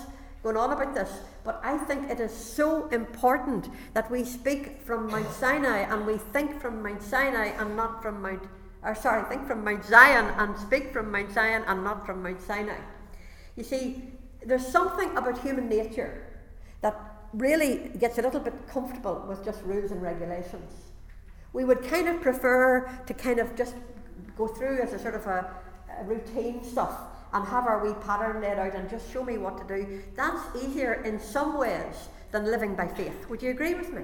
going 0.42 0.56
on 0.56 0.72
about 0.72 0.94
this, 0.94 1.20
but 1.44 1.60
I 1.62 1.76
think 1.76 2.10
it 2.10 2.20
is 2.20 2.32
so 2.32 2.88
important 2.88 3.68
that 3.94 4.10
we 4.10 4.24
speak 4.24 4.82
from 4.82 5.10
Mount 5.10 5.30
Sinai 5.32 5.80
and 5.80 6.06
we 6.06 6.18
think 6.18 6.60
from 6.60 6.82
Mount 6.82 7.02
Sinai 7.02 7.48
and 7.58 7.76
not 7.76 8.02
from 8.02 8.22
Mount, 8.22 8.42
or 8.82 8.94
sorry, 8.94 9.24
think 9.28 9.46
from 9.46 9.62
Mount 9.62 9.84
Zion 9.84 10.32
and 10.38 10.56
speak 10.58 10.92
from 10.92 11.10
Mount 11.10 11.32
Zion 11.32 11.64
and 11.66 11.84
not 11.84 12.06
from 12.06 12.22
Mount 12.22 12.40
Sinai. 12.40 12.78
You 13.56 13.64
see, 13.64 14.04
there's 14.44 14.66
something 14.66 15.16
about 15.16 15.38
human 15.42 15.68
nature 15.68 16.25
that 16.82 16.94
really 17.32 17.90
gets 17.98 18.18
a 18.18 18.22
little 18.22 18.40
bit 18.40 18.54
comfortable 18.68 19.24
with 19.28 19.44
just 19.44 19.62
rules 19.62 19.90
and 19.90 20.02
regulations. 20.02 20.72
We 21.52 21.64
would 21.64 21.82
kind 21.82 22.08
of 22.08 22.20
prefer 22.20 22.88
to 23.06 23.14
kind 23.14 23.38
of 23.38 23.54
just 23.56 23.74
go 24.36 24.46
through 24.46 24.80
as 24.80 24.92
a 24.92 24.98
sort 24.98 25.14
of 25.14 25.26
a, 25.26 25.54
a 26.00 26.04
routine 26.04 26.62
stuff 26.62 26.94
and 27.32 27.46
have 27.46 27.66
our 27.66 27.84
wee 27.84 27.94
pattern 28.04 28.40
laid 28.40 28.58
out 28.58 28.74
and 28.74 28.88
just 28.88 29.10
show 29.12 29.24
me 29.24 29.38
what 29.38 29.58
to 29.58 29.76
do. 29.76 30.02
That's 30.14 30.42
easier 30.62 30.94
in 30.94 31.20
some 31.20 31.58
ways 31.58 32.08
than 32.32 32.44
living 32.44 32.74
by 32.74 32.88
faith. 32.88 33.28
Would 33.28 33.42
you 33.42 33.50
agree 33.50 33.74
with 33.74 33.92
me? 33.92 34.02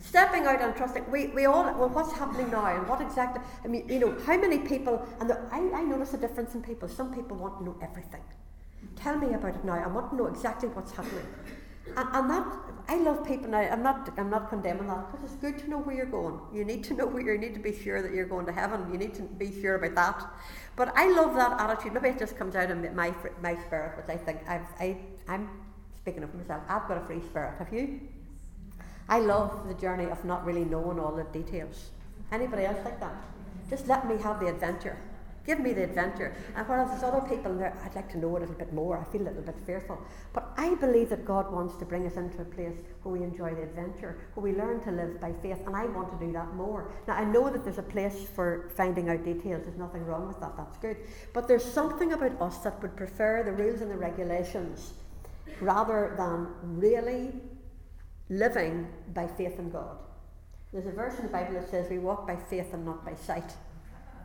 Stepping 0.00 0.44
out 0.44 0.60
and 0.60 0.76
trusting. 0.76 1.10
We, 1.10 1.28
we 1.28 1.46
all, 1.46 1.64
well, 1.64 1.88
what's 1.88 2.12
happening 2.12 2.50
now 2.50 2.66
and 2.66 2.86
what 2.86 3.00
exactly, 3.00 3.42
I 3.64 3.68
mean, 3.68 3.88
you 3.88 3.98
know, 3.98 4.16
how 4.26 4.36
many 4.36 4.58
people, 4.58 5.06
and 5.18 5.30
the, 5.30 5.40
I, 5.50 5.58
I 5.58 5.82
notice 5.82 6.12
a 6.12 6.18
difference 6.18 6.54
in 6.54 6.62
people. 6.62 6.88
Some 6.88 7.14
people 7.14 7.36
want 7.36 7.58
to 7.58 7.64
know 7.64 7.76
everything. 7.82 8.20
Tell 8.96 9.16
me 9.16 9.34
about 9.34 9.54
it 9.54 9.64
now. 9.64 9.82
I 9.82 9.86
want 9.86 10.10
to 10.10 10.16
know 10.16 10.26
exactly 10.26 10.68
what's 10.68 10.92
happening. 10.92 11.26
And, 11.96 12.08
and 12.12 12.30
that, 12.30 12.46
I 12.88 12.96
love 12.96 13.26
people 13.26 13.48
now. 13.48 13.58
I'm 13.58 13.82
not 13.82 14.12
I'm 14.16 14.30
not 14.30 14.48
condemning 14.48 14.88
that 14.88 15.10
because 15.10 15.32
it's 15.32 15.40
good 15.40 15.58
to 15.58 15.70
know 15.70 15.78
where 15.78 15.94
you're 15.94 16.06
going. 16.06 16.40
You 16.52 16.64
need 16.64 16.84
to 16.84 16.94
know 16.94 17.06
where 17.06 17.22
you 17.22 17.38
need 17.38 17.54
to 17.54 17.60
be 17.60 17.76
sure 17.78 18.02
that 18.02 18.12
you're 18.12 18.26
going 18.26 18.46
to 18.46 18.52
heaven. 18.52 18.90
You 18.90 18.98
need 18.98 19.14
to 19.14 19.22
be 19.22 19.60
sure 19.60 19.76
about 19.76 19.94
that. 19.94 20.30
But 20.76 20.92
I 20.96 21.08
love 21.10 21.34
that 21.34 21.60
attitude. 21.60 21.94
Maybe 21.94 22.08
it 22.08 22.18
just 22.18 22.36
comes 22.36 22.56
out 22.56 22.70
of 22.70 22.78
my 22.94 23.14
my 23.42 23.56
spirit, 23.66 23.96
which 23.96 24.08
I 24.08 24.16
think 24.16 24.40
I've, 24.48 24.66
I 24.80 24.96
I'm 25.28 25.48
speaking 25.96 26.22
of 26.22 26.34
myself. 26.34 26.62
I've 26.68 26.88
got 26.88 26.98
a 26.98 27.06
free 27.06 27.20
spirit. 27.20 27.54
Have 27.58 27.72
you? 27.72 28.00
I 29.08 29.18
love 29.20 29.68
the 29.68 29.74
journey 29.74 30.06
of 30.06 30.24
not 30.24 30.44
really 30.44 30.64
knowing 30.64 30.98
all 30.98 31.12
the 31.12 31.24
details. 31.24 31.90
Anybody 32.32 32.64
else 32.64 32.78
like 32.84 33.00
that? 33.00 33.14
Just 33.68 33.86
let 33.86 34.08
me 34.08 34.20
have 34.22 34.40
the 34.40 34.46
adventure. 34.46 34.98
Give 35.46 35.60
me 35.60 35.74
the 35.74 35.84
adventure. 35.84 36.34
And 36.56 36.66
whereas 36.66 36.88
there's 36.88 37.02
other 37.02 37.20
people 37.28 37.54
there, 37.54 37.76
I'd 37.84 37.94
like 37.94 38.10
to 38.12 38.18
know 38.18 38.34
a 38.34 38.38
little 38.38 38.54
bit 38.54 38.72
more. 38.72 38.98
I 38.98 39.04
feel 39.12 39.22
a 39.22 39.28
little 39.28 39.42
bit 39.42 39.56
fearful. 39.66 39.98
But 40.32 40.52
I 40.56 40.74
believe 40.76 41.10
that 41.10 41.24
God 41.24 41.52
wants 41.52 41.76
to 41.76 41.84
bring 41.84 42.06
us 42.06 42.16
into 42.16 42.40
a 42.40 42.44
place 42.46 42.76
where 43.02 43.12
we 43.12 43.22
enjoy 43.22 43.54
the 43.54 43.62
adventure, 43.62 44.16
where 44.32 44.42
we 44.42 44.58
learn 44.58 44.80
to 44.84 44.90
live 44.90 45.20
by 45.20 45.32
faith. 45.42 45.58
And 45.66 45.76
I 45.76 45.84
want 45.84 46.18
to 46.18 46.26
do 46.26 46.32
that 46.32 46.54
more. 46.54 46.90
Now, 47.06 47.14
I 47.14 47.24
know 47.24 47.50
that 47.50 47.62
there's 47.62 47.78
a 47.78 47.82
place 47.82 48.26
for 48.34 48.70
finding 48.74 49.10
out 49.10 49.22
details. 49.24 49.64
There's 49.64 49.78
nothing 49.78 50.06
wrong 50.06 50.28
with 50.28 50.40
that. 50.40 50.56
That's 50.56 50.78
good. 50.78 50.96
But 51.34 51.46
there's 51.46 51.64
something 51.64 52.14
about 52.14 52.40
us 52.40 52.58
that 52.58 52.80
would 52.80 52.96
prefer 52.96 53.42
the 53.42 53.52
rules 53.52 53.82
and 53.82 53.90
the 53.90 53.98
regulations 53.98 54.94
rather 55.60 56.14
than 56.16 56.48
really 56.80 57.32
living 58.30 58.88
by 59.12 59.26
faith 59.26 59.58
in 59.58 59.70
God. 59.70 59.98
There's 60.72 60.86
a 60.86 60.90
verse 60.90 61.18
in 61.18 61.26
the 61.26 61.32
Bible 61.32 61.54
that 61.54 61.70
says 61.70 61.88
we 61.90 61.98
walk 61.98 62.26
by 62.26 62.36
faith 62.36 62.72
and 62.72 62.84
not 62.84 63.04
by 63.04 63.14
sight. 63.14 63.54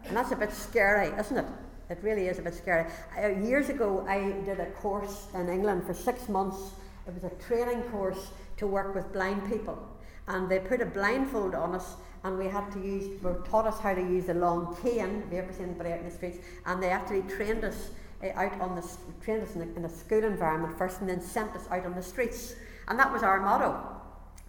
And 0.08 0.18
that's 0.18 0.32
a 0.32 0.36
bit 0.36 0.52
scary, 0.52 1.08
isn't 1.20 1.38
it? 1.38 1.46
It 1.90 2.00
really 2.04 2.28
is 2.28 2.40
a 2.40 2.42
bit 2.42 2.54
scary. 2.54 2.86
Years 3.44 3.70
ago, 3.70 4.06
I 4.08 4.32
did 4.46 4.60
a 4.60 4.68
course 4.68 5.28
in 5.34 5.50
England 5.50 5.86
for 5.86 5.94
six 5.94 6.30
months. 6.30 6.58
It 7.08 7.14
was 7.14 7.24
a 7.24 7.36
training 7.44 7.82
course 7.92 8.30
to 8.58 8.68
work 8.68 8.94
with 8.94 9.12
blind 9.12 9.50
people. 9.50 9.78
And 10.28 10.48
they 10.48 10.60
put 10.60 10.82
a 10.82 10.86
blindfold 10.86 11.56
on 11.56 11.74
us, 11.74 11.96
and 12.24 12.38
we 12.38 12.46
had 12.46 12.72
to 12.74 12.80
use, 12.80 13.20
were 13.24 13.42
taught 13.50 13.66
us 13.66 13.80
how 13.80 13.96
to 13.96 14.02
use 14.02 14.30
a 14.30 14.34
long 14.36 14.78
cane. 14.84 15.22
Have 15.22 15.34
you 15.34 15.40
ever 15.40 15.52
seen 15.52 15.70
anybody 15.70 15.92
out 15.92 16.00
in 16.00 16.06
the 16.06 16.12
streets? 16.12 16.38
And 16.68 16.84
they 16.84 16.90
actually 16.90 17.24
trained 17.24 17.64
us 17.64 17.90
uh, 18.24 18.28
out 18.36 18.60
on 18.62 18.76
the 18.76 18.88
trained 19.24 19.42
us 19.42 19.56
in 19.56 19.62
a, 19.62 19.66
in 19.76 19.86
a 19.86 19.90
school 19.90 20.24
environment 20.24 20.78
first, 20.78 21.00
and 21.00 21.10
then 21.10 21.22
sent 21.22 21.56
us 21.56 21.64
out 21.72 21.86
on 21.86 21.96
the 21.96 22.04
streets. 22.04 22.54
And 22.88 23.00
that 23.00 23.12
was 23.12 23.24
our 23.24 23.40
motto: 23.40 23.82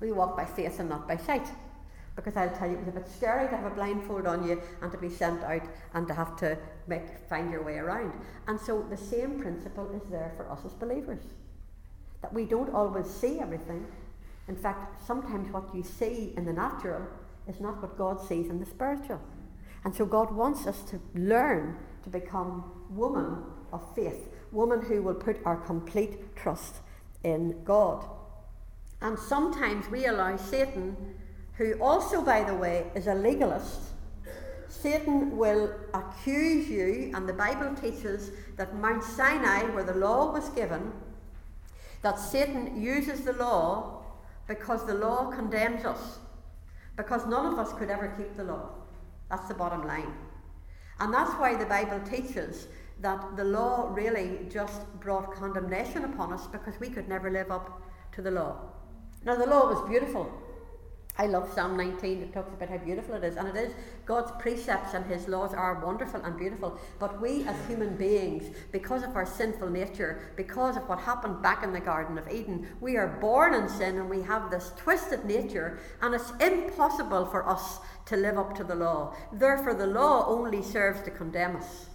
we 0.00 0.12
walk 0.12 0.36
by 0.36 0.44
faith 0.44 0.80
and 0.80 0.88
not 0.88 1.08
by 1.08 1.16
sight. 1.16 1.46
Because 2.16 2.36
I'll 2.36 2.50
tell 2.50 2.68
you, 2.68 2.74
it 2.74 2.80
was 2.80 2.88
a 2.88 2.98
bit 2.98 3.08
scary 3.08 3.48
to 3.48 3.56
have 3.56 3.64
a 3.64 3.74
blindfold 3.74 4.26
on 4.26 4.46
you 4.46 4.60
and 4.82 4.90
to 4.92 4.98
be 4.98 5.08
sent 5.08 5.42
out 5.44 5.62
and 5.94 6.06
to 6.08 6.14
have 6.14 6.36
to 6.38 6.58
make, 6.86 7.02
find 7.28 7.50
your 7.50 7.62
way 7.62 7.78
around. 7.78 8.12
And 8.46 8.60
so 8.60 8.84
the 8.90 8.96
same 8.96 9.40
principle 9.40 9.90
is 9.92 10.02
there 10.10 10.32
for 10.36 10.50
us 10.50 10.60
as 10.64 10.72
believers. 10.74 11.22
That 12.22 12.32
we 12.32 12.44
don't 12.44 12.74
always 12.74 13.06
see 13.06 13.38
everything. 13.38 13.86
In 14.48 14.56
fact, 14.56 15.02
sometimes 15.06 15.52
what 15.52 15.74
you 15.74 15.82
see 15.82 16.34
in 16.36 16.44
the 16.44 16.52
natural 16.52 17.06
is 17.46 17.60
not 17.60 17.80
what 17.80 17.96
God 17.96 18.20
sees 18.26 18.50
in 18.50 18.58
the 18.58 18.66
spiritual. 18.66 19.20
And 19.84 19.94
so 19.94 20.04
God 20.04 20.34
wants 20.34 20.66
us 20.66 20.82
to 20.90 21.00
learn 21.14 21.76
to 22.02 22.10
become 22.10 22.64
women 22.90 23.44
of 23.72 23.82
faith, 23.94 24.28
women 24.52 24.82
who 24.82 25.02
will 25.02 25.14
put 25.14 25.38
our 25.44 25.56
complete 25.56 26.36
trust 26.36 26.76
in 27.22 27.62
God. 27.64 28.04
And 29.00 29.18
sometimes 29.18 29.88
we 29.88 30.06
allow 30.06 30.36
Satan 30.36 31.14
who 31.60 31.74
also, 31.74 32.22
by 32.22 32.42
the 32.42 32.54
way, 32.54 32.86
is 32.94 33.06
a 33.06 33.14
legalist, 33.14 33.92
Satan 34.66 35.36
will 35.36 35.70
accuse 35.92 36.70
you, 36.70 37.12
and 37.14 37.28
the 37.28 37.34
Bible 37.34 37.74
teaches 37.74 38.30
that 38.56 38.74
Mount 38.76 39.04
Sinai, 39.04 39.64
where 39.74 39.84
the 39.84 39.92
law 39.92 40.32
was 40.32 40.48
given, 40.48 40.90
that 42.00 42.18
Satan 42.18 42.80
uses 42.80 43.20
the 43.26 43.34
law 43.34 44.02
because 44.48 44.86
the 44.86 44.94
law 44.94 45.30
condemns 45.30 45.84
us. 45.84 46.20
Because 46.96 47.26
none 47.26 47.52
of 47.52 47.58
us 47.58 47.74
could 47.74 47.90
ever 47.90 48.08
keep 48.16 48.38
the 48.38 48.44
law. 48.44 48.70
That's 49.28 49.46
the 49.46 49.52
bottom 49.52 49.86
line. 49.86 50.14
And 50.98 51.12
that's 51.12 51.32
why 51.32 51.56
the 51.56 51.66
Bible 51.66 52.00
teaches 52.08 52.68
that 53.02 53.36
the 53.36 53.44
law 53.44 53.90
really 53.92 54.46
just 54.48 54.80
brought 54.98 55.34
condemnation 55.34 56.04
upon 56.04 56.32
us 56.32 56.46
because 56.46 56.80
we 56.80 56.88
could 56.88 57.06
never 57.06 57.30
live 57.30 57.50
up 57.50 57.82
to 58.12 58.22
the 58.22 58.30
law. 58.30 58.56
Now, 59.26 59.36
the 59.36 59.46
law 59.46 59.70
was 59.70 59.86
beautiful. 59.86 60.32
I 61.20 61.26
love 61.26 61.52
Psalm 61.54 61.76
19. 61.76 62.22
It 62.22 62.32
talks 62.32 62.54
about 62.54 62.70
how 62.70 62.78
beautiful 62.78 63.14
it 63.14 63.24
is. 63.24 63.36
And 63.36 63.48
it 63.48 63.54
is. 63.54 63.74
God's 64.06 64.32
precepts 64.38 64.94
and 64.94 65.04
His 65.04 65.28
laws 65.28 65.52
are 65.52 65.84
wonderful 65.84 66.22
and 66.22 66.34
beautiful. 66.38 66.80
But 66.98 67.20
we 67.20 67.46
as 67.46 67.56
human 67.68 67.94
beings, 67.94 68.56
because 68.72 69.02
of 69.02 69.14
our 69.14 69.26
sinful 69.26 69.68
nature, 69.68 70.32
because 70.34 70.78
of 70.78 70.88
what 70.88 70.98
happened 70.98 71.42
back 71.42 71.62
in 71.62 71.74
the 71.74 71.80
Garden 71.80 72.16
of 72.16 72.26
Eden, 72.32 72.66
we 72.80 72.96
are 72.96 73.18
born 73.20 73.52
in 73.52 73.68
sin 73.68 73.98
and 73.98 74.08
we 74.08 74.22
have 74.22 74.50
this 74.50 74.72
twisted 74.78 75.26
nature. 75.26 75.78
And 76.00 76.14
it's 76.14 76.32
impossible 76.40 77.26
for 77.26 77.46
us 77.46 77.80
to 78.06 78.16
live 78.16 78.38
up 78.38 78.56
to 78.56 78.64
the 78.64 78.74
law. 78.74 79.14
Therefore, 79.30 79.74
the 79.74 79.86
law 79.86 80.24
only 80.26 80.62
serves 80.62 81.02
to 81.02 81.10
condemn 81.10 81.56
us. 81.56 81.90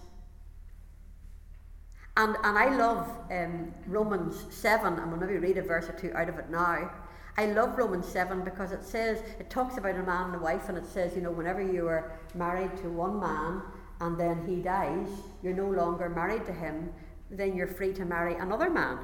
And, 2.16 2.36
and 2.44 2.56
I 2.56 2.76
love 2.76 3.10
um, 3.32 3.74
Romans 3.88 4.46
7. 4.50 5.00
I'm 5.00 5.08
going 5.08 5.18
to 5.18 5.26
maybe 5.26 5.38
read 5.38 5.58
a 5.58 5.62
verse 5.62 5.88
or 5.88 5.94
two 5.94 6.12
out 6.14 6.28
of 6.28 6.38
it 6.38 6.48
now. 6.48 6.92
I 7.38 7.46
love 7.46 7.76
Romans 7.76 8.06
7 8.06 8.44
because 8.44 8.72
it 8.72 8.82
says, 8.82 9.18
it 9.38 9.50
talks 9.50 9.76
about 9.76 9.96
a 9.96 10.02
man 10.02 10.26
and 10.26 10.36
a 10.36 10.38
wife, 10.38 10.70
and 10.70 10.78
it 10.78 10.86
says, 10.86 11.14
you 11.14 11.20
know, 11.20 11.30
whenever 11.30 11.60
you 11.60 11.86
are 11.86 12.18
married 12.34 12.74
to 12.78 12.88
one 12.88 13.20
man 13.20 13.60
and 14.00 14.18
then 14.18 14.46
he 14.46 14.56
dies, 14.56 15.08
you're 15.42 15.52
no 15.52 15.68
longer 15.68 16.08
married 16.08 16.46
to 16.46 16.52
him, 16.52 16.90
then 17.30 17.54
you're 17.54 17.66
free 17.66 17.92
to 17.92 18.06
marry 18.06 18.36
another 18.36 18.70
man. 18.70 18.98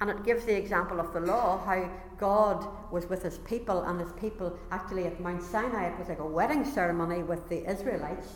And 0.00 0.08
it 0.08 0.24
gives 0.24 0.46
the 0.46 0.56
example 0.56 1.00
of 1.00 1.12
the 1.12 1.20
law, 1.20 1.62
how 1.64 1.90
God 2.16 2.66
was 2.90 3.06
with 3.06 3.22
his 3.22 3.36
people, 3.38 3.82
and 3.82 4.00
his 4.00 4.12
people 4.12 4.58
actually 4.70 5.06
at 5.06 5.20
Mount 5.20 5.42
Sinai, 5.42 5.88
it 5.88 5.98
was 5.98 6.08
like 6.08 6.20
a 6.20 6.26
wedding 6.26 6.64
ceremony 6.64 7.22
with 7.22 7.46
the 7.50 7.70
Israelites 7.70 8.28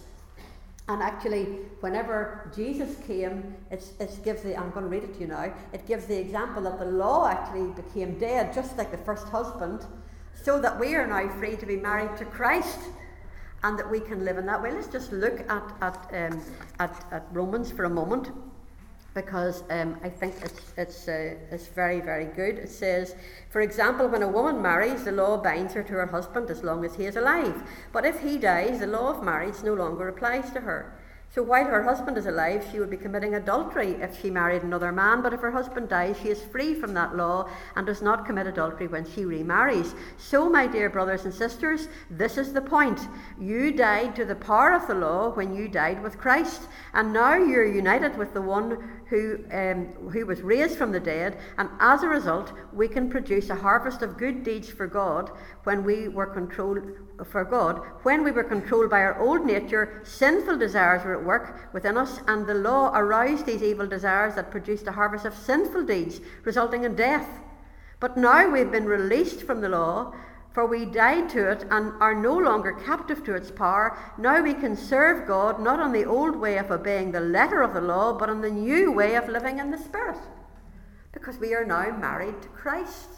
and 0.87 1.03
actually, 1.03 1.45
whenever 1.81 2.51
Jesus 2.55 2.97
came, 3.07 3.57
it 3.71 3.91
gives 4.23 4.43
the, 4.43 4.55
I'm 4.55 4.71
going 4.71 4.85
to 4.85 4.91
read 4.91 5.05
it 5.05 5.15
to 5.15 5.21
you 5.21 5.29
now, 5.29 5.55
it 5.73 5.87
gives 5.87 6.05
the 6.05 6.19
example 6.19 6.63
that 6.65 6.79
the 6.79 6.85
law 6.85 7.27
actually 7.27 7.71
became 7.73 8.19
dead, 8.19 8.53
just 8.53 8.77
like 8.77 8.91
the 8.91 8.99
first 8.99 9.27
husband, 9.29 9.87
so 10.35 10.61
that 10.61 10.79
we 10.79 10.95
are 10.95 11.07
now 11.07 11.29
free 11.39 11.57
to 11.57 11.65
be 11.65 11.77
married 11.77 12.15
to 12.19 12.27
Christ 12.27 12.81
and 13.63 13.79
that 13.79 13.91
we 13.91 13.99
can 13.99 14.27
live 14.27 14.37
in 14.37 14.45
that 14.45 14.63
way. 14.63 14.73
Let's 14.73 14.89
just 14.89 15.11
look 15.11 15.41
at, 15.49 15.73
at, 15.81 15.97
um, 16.13 16.43
at, 16.79 17.07
at 17.11 17.27
Romans 17.33 17.71
for 17.71 17.85
a 17.85 17.91
moment 17.91 18.31
because 19.15 19.63
um, 19.71 19.97
I 20.03 20.09
think 20.09 20.35
it's, 20.43 20.73
it's, 20.77 21.09
uh, 21.09 21.35
it's 21.51 21.69
very, 21.69 22.01
very 22.01 22.27
good. 22.27 22.59
It 22.59 22.69
says, 22.69 23.15
for 23.51 23.61
example, 23.61 24.09
when 24.09 24.23
a 24.23 24.29
woman 24.29 24.61
marries, 24.61 25.05
the 25.05 25.13
law 25.13 25.37
binds 25.37 25.73
her 25.75 25.83
to 25.85 25.93
her 25.93 26.07
husband 26.07 26.51
as 26.51 26.65
long 26.65 26.85
as 26.85 26.97
he 26.97 27.05
is 27.05 27.17
alive. 27.17 27.63
But 27.93 28.05
if 28.05 28.21
he 28.21 28.39
dies, 28.39 28.81
the 28.81 28.89
law 28.89 29.11
of 29.11 29.25
marriage 29.25 29.63
no 29.63 29.75
longer 29.75 30.09
applies 30.09 30.51
to 30.51 30.61
her. 30.61 30.99
So 31.35 31.43
while 31.43 31.65
her 31.65 31.83
husband 31.83 32.17
is 32.17 32.27
alive, 32.27 32.65
she 32.71 32.79
would 32.79 32.91
be 32.91 32.97
committing 32.97 33.35
adultery 33.35 33.95
if 34.01 34.21
she 34.21 34.31
married 34.31 34.63
another 34.63 34.93
man, 34.93 35.21
but 35.21 35.35
if 35.35 35.41
her 35.41 35.51
husband 35.51 35.89
dies, 35.89 36.17
she 36.23 36.29
is 36.29 36.45
free 36.45 36.75
from 36.75 36.95
that 36.95 37.17
law 37.17 37.49
and 37.75 37.85
does 37.85 38.01
not 38.01 38.25
commit 38.25 38.47
adultery 38.47 38.87
when 38.87 39.05
she 39.05 39.25
remarries. 39.25 39.97
So, 40.17 40.49
my 40.49 40.69
dear 40.69 40.89
brothers 40.89 41.25
and 41.25 41.35
sisters, 41.35 41.89
this 42.09 42.39
is 42.39 42.53
the 42.53 42.61
point. 42.61 43.01
You 43.41 43.73
died 43.73 44.15
to 44.15 44.25
the 44.25 44.37
power 44.37 44.75
of 44.75 44.87
the 44.87 44.95
law 44.95 45.31
when 45.31 45.57
you 45.57 45.67
died 45.67 46.05
with 46.05 46.19
Christ, 46.19 46.69
and 46.93 47.13
now 47.13 47.35
you're 47.35 47.67
united 47.67 48.17
with 48.17 48.33
the 48.33 48.43
one 48.43 49.03
who, 49.09 49.39
um, 49.53 49.87
who 50.11 50.27
was 50.27 50.43
raised 50.43 50.79
from 50.79 50.93
the 50.93 51.01
dead, 51.01 51.39
and 51.59 51.69
as 51.81 52.03
a 52.03 52.09
result, 52.09 52.53
we 52.73 52.89
can 52.89 53.11
produce 53.11 53.51
a 53.51 53.55
harvest 53.55 54.03
of 54.03 54.17
good 54.17 54.43
deeds 54.43 54.69
for 54.69 54.87
God 54.87 55.31
when 55.65 55.85
we 55.85 56.09
were 56.09 56.27
controlled 56.27 56.83
for 57.27 57.45
God. 57.45 57.81
When 58.03 58.25
we 58.25 58.31
were 58.31 58.45
controlled 58.45 58.91
by 58.91 59.01
our 59.01 59.19
old 59.21 59.45
nature, 59.45 60.01
sinful 60.05 60.59
desires 60.59 61.05
were 61.05 61.19
at 61.19 61.25
work 61.25 61.73
within 61.73 61.97
us, 61.97 62.21
and 62.27 62.47
the 62.47 62.55
law 62.55 62.93
aroused 62.95 63.47
these 63.47 63.63
evil 63.63 63.87
desires 63.87 64.35
that 64.35 64.51
produced 64.51 64.87
a 64.87 64.93
harvest 64.93 65.25
of 65.25 65.35
sinful 65.35 65.85
deeds, 65.85 66.21
resulting 66.45 66.85
in 66.85 66.95
death. 66.95 67.29
But 68.01 68.17
now 68.17 68.51
we've 68.51 68.73
been 68.73 68.87
released 68.87 69.43
from 69.43 69.61
the 69.61 69.69
law 69.69 70.15
for 70.55 70.67
we 70.67 70.85
died 70.85 71.29
to 71.31 71.51
it 71.51 71.67
and 71.71 71.93
are 72.01 72.15
no 72.15 72.39
longer 72.39 72.73
captive 72.73 73.25
to 73.25 73.35
its 73.35 73.51
power. 73.51 73.99
Now 74.17 74.41
we 74.41 74.55
can 74.55 74.77
serve 74.77 75.27
God 75.27 75.61
not 75.61 75.81
on 75.81 75.93
the 75.93 76.05
old 76.05 76.37
way 76.37 76.59
of 76.59 76.71
obeying 76.71 77.11
the 77.11 77.21
letter 77.21 77.61
of 77.61 77.75
the 77.75 77.81
law, 77.81 78.17
but 78.17 78.31
on 78.31 78.41
the 78.41 78.51
new 78.51 78.93
way 78.93 79.17
of 79.17 79.29
living 79.29 79.59
in 79.59 79.73
the 79.73 79.79
Spirit. 79.79 80.19
Because 81.13 81.39
we 81.39 81.55
are 81.55 81.65
now 81.65 81.97
married 81.99 82.41
to 82.43 82.49
Christ. 82.49 83.09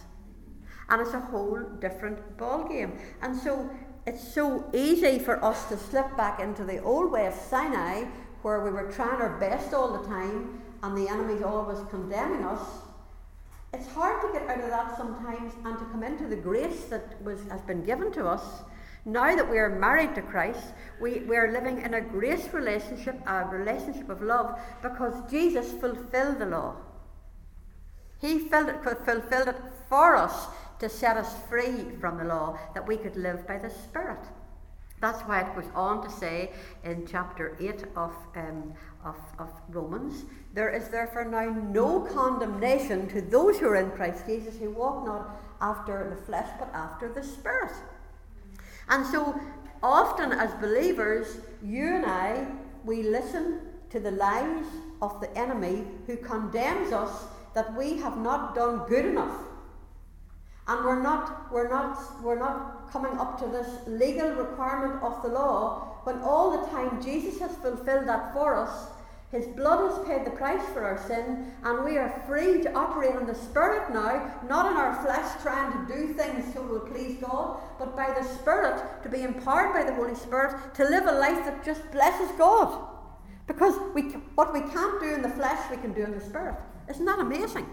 And 0.89 1.03
it's 1.03 1.13
a 1.13 1.21
whole 1.21 1.61
different 1.79 2.39
ballgame. 2.39 2.99
And 3.21 3.37
so 3.37 3.69
it's 4.07 4.33
so 4.33 4.65
easy 4.73 5.19
for 5.19 5.45
us 5.45 5.67
to 5.67 5.77
slip 5.77 6.17
back 6.17 6.41
into 6.41 6.65
the 6.65 6.79
old 6.79 7.13
way 7.13 7.27
of 7.27 7.35
Sinai, 7.35 8.05
where 8.41 8.65
we 8.65 8.71
were 8.71 8.91
trying 8.91 9.21
our 9.21 9.39
best 9.39 9.75
all 9.75 10.01
the 10.01 10.09
time 10.09 10.63
and 10.83 10.97
the 10.97 11.09
enemy's 11.09 11.43
always 11.43 11.79
condemning 11.91 12.45
us 12.45 12.61
it's 13.73 13.89
hard 13.89 14.23
to 14.23 14.39
get 14.39 14.49
out 14.49 14.63
of 14.63 14.71
that 14.71 14.97
sometimes 14.97 15.53
and 15.65 15.79
to 15.79 15.85
come 15.87 16.03
into 16.03 16.27
the 16.29 16.37
grace 16.37 16.85
that 16.85 17.21
was, 17.23 17.41
has 17.51 17.61
been 17.63 17.85
given 17.85 18.13
to 18.13 18.27
us. 18.27 18.63
Now 19.05 19.37
that 19.37 19.49
we 19.49 19.59
are 19.59 19.79
married 19.79 20.15
to 20.17 20.23
Christ, 20.23 20.73
we, 21.01 21.21
we 21.21 21.37
are 21.37 21.53
living 21.53 21.83
in 21.83 21.95
a 21.95 22.01
grace 22.01 22.49
relationship, 22.53 23.21
a 23.27 23.45
relationship 23.45 24.09
of 24.09 24.23
love, 24.23 24.59
because 24.83 25.15
Jesus 25.31 25.71
fulfilled 25.73 26.39
the 26.39 26.47
law. 26.47 26.77
He 28.21 28.39
fulfilled 28.39 29.49
it 29.49 29.57
for 29.89 30.17
us 30.17 30.49
to 30.81 30.89
set 30.89 31.17
us 31.17 31.35
free 31.49 31.97
from 32.01 32.19
the 32.19 32.25
law, 32.25 32.59
that 32.75 32.87
we 32.87 32.97
could 32.97 33.17
live 33.17 33.47
by 33.47 33.59
the 33.59 33.71
Spirit. 33.71 34.21
That's 35.01 35.21
why 35.23 35.43
it 35.43 35.55
goes 35.55 35.71
on 35.75 36.03
to 36.03 36.11
say 36.11 36.53
in 36.85 37.07
chapter 37.07 37.57
8 37.61 37.85
of, 37.97 38.15
um, 38.35 38.73
of, 39.05 39.17
of 39.39 39.51
Romans, 39.69 40.25
there 40.55 40.71
is 40.71 40.89
therefore 40.89 41.27
now 41.27 41.51
no 41.51 42.01
condemnation 42.01 43.07
to 43.09 43.21
those 43.21 43.59
who 43.59 43.69
are 43.69 43.77
in 43.77 43.91
Christ 43.91 44.25
Jesus, 44.27 44.57
who 44.57 44.71
walk 44.71 45.05
not 45.05 45.43
after 45.61 46.09
the 46.09 46.25
flesh, 46.25 46.49
but 46.59 46.71
after 46.73 47.13
the 47.13 47.23
Spirit. 47.23 47.73
And 48.89 49.05
so 49.05 49.39
often 49.83 50.33
as 50.33 50.53
believers, 50.55 51.39
you 51.63 51.95
and 51.95 52.07
I, 52.07 52.47
we 52.85 53.03
listen 53.03 53.61
to 53.91 54.01
the 54.01 54.13
lies 54.13 54.65
of 55.03 55.21
the 55.21 55.37
enemy 55.37 55.85
who 56.07 56.17
condemns 56.17 56.93
us 56.93 57.25
that 57.55 57.75
we 57.77 57.99
have 57.99 58.17
not 58.19 58.55
done 58.55 58.87
good 58.89 59.05
enough. 59.05 59.41
And 60.69 60.85
we're 60.85 61.03
not, 61.03 61.53
we're 61.53 61.69
not, 61.69 62.23
we're 62.23 62.39
not 62.39 62.76
coming 62.91 63.19
up 63.19 63.39
to 63.41 63.47
this 63.47 63.69
legal 63.87 64.31
requirement 64.31 65.03
of 65.03 65.23
the 65.23 65.29
law 65.29 66.01
when 66.05 66.19
all 66.21 66.51
the 66.51 66.67
time 66.69 67.03
Jesus 67.03 67.39
has 67.41 67.57
fulfilled 67.57 68.07
that 68.07 68.33
for 68.33 68.57
us. 68.57 68.89
His 69.33 69.47
blood 69.49 69.91
has 69.91 70.07
paid 70.07 70.25
the 70.25 70.31
price 70.31 70.65
for 70.73 70.85
our 70.85 70.99
sin, 71.09 71.53
and 71.65 71.85
we 71.85 71.99
are 71.99 72.23
free 72.27 72.63
to 72.63 72.73
operate 72.75 73.17
in 73.17 73.27
the 73.27 73.35
Spirit 73.35 73.93
now, 73.93 74.33
not 74.49 74.71
in 74.71 74.77
our 74.77 75.03
flesh 75.03 75.43
trying 75.43 75.73
to 75.73 75.95
do 75.95 76.15
things 76.15 76.55
so 76.55 76.63
we'll 76.63 76.81
please 76.81 77.19
God, 77.21 77.59
but 77.79 77.97
by 77.97 78.15
the 78.19 78.23
Spirit, 78.23 78.81
to 79.03 79.09
be 79.09 79.23
empowered 79.23 79.73
by 79.73 79.83
the 79.83 79.95
Holy 79.95 80.15
Spirit, 80.15 80.75
to 80.75 80.85
live 80.85 81.07
a 81.07 81.13
life 81.13 81.45
that 81.45 81.65
just 81.65 81.91
blesses 81.91 82.31
God. 82.39 82.89
Because 83.49 83.75
we, 83.95 84.03
what 84.37 84.53
we 84.53 84.61
can't 84.61 85.01
do 85.01 85.13
in 85.13 85.23
the 85.23 85.29
flesh, 85.31 85.71
we 85.71 85.77
can 85.77 85.93
do 85.93 86.05
in 86.05 86.13
the 86.13 86.25
Spirit. 86.25 86.55
Isn't 86.89 87.05
that 87.07 87.19
amazing? 87.19 87.67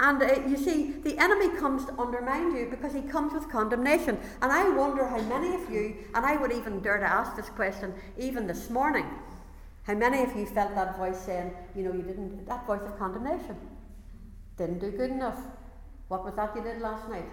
And 0.00 0.22
uh, 0.22 0.40
you 0.46 0.56
see, 0.56 0.92
the 0.92 1.18
enemy 1.18 1.56
comes 1.56 1.84
to 1.86 1.92
undermine 1.98 2.54
you 2.54 2.68
because 2.70 2.94
he 2.94 3.02
comes 3.02 3.32
with 3.32 3.50
condemnation. 3.50 4.18
And 4.40 4.52
I 4.52 4.68
wonder 4.68 5.06
how 5.06 5.20
many 5.22 5.54
of 5.54 5.70
you, 5.70 5.96
and 6.14 6.24
I 6.24 6.36
would 6.36 6.52
even 6.52 6.80
dare 6.80 6.98
to 6.98 7.06
ask 7.06 7.34
this 7.34 7.48
question 7.48 7.92
even 8.16 8.46
this 8.46 8.70
morning, 8.70 9.06
how 9.82 9.94
many 9.94 10.22
of 10.22 10.36
you 10.36 10.46
felt 10.46 10.74
that 10.76 10.96
voice 10.96 11.18
saying, 11.18 11.52
you 11.74 11.82
know, 11.82 11.92
you 11.92 12.02
didn't, 12.02 12.46
that 12.46 12.66
voice 12.66 12.82
of 12.82 12.96
condemnation, 12.98 13.56
didn't 14.56 14.78
do 14.78 14.90
good 14.90 15.10
enough. 15.10 15.38
What 16.08 16.24
was 16.24 16.34
that 16.36 16.54
you 16.54 16.62
did 16.62 16.80
last 16.80 17.08
night? 17.08 17.28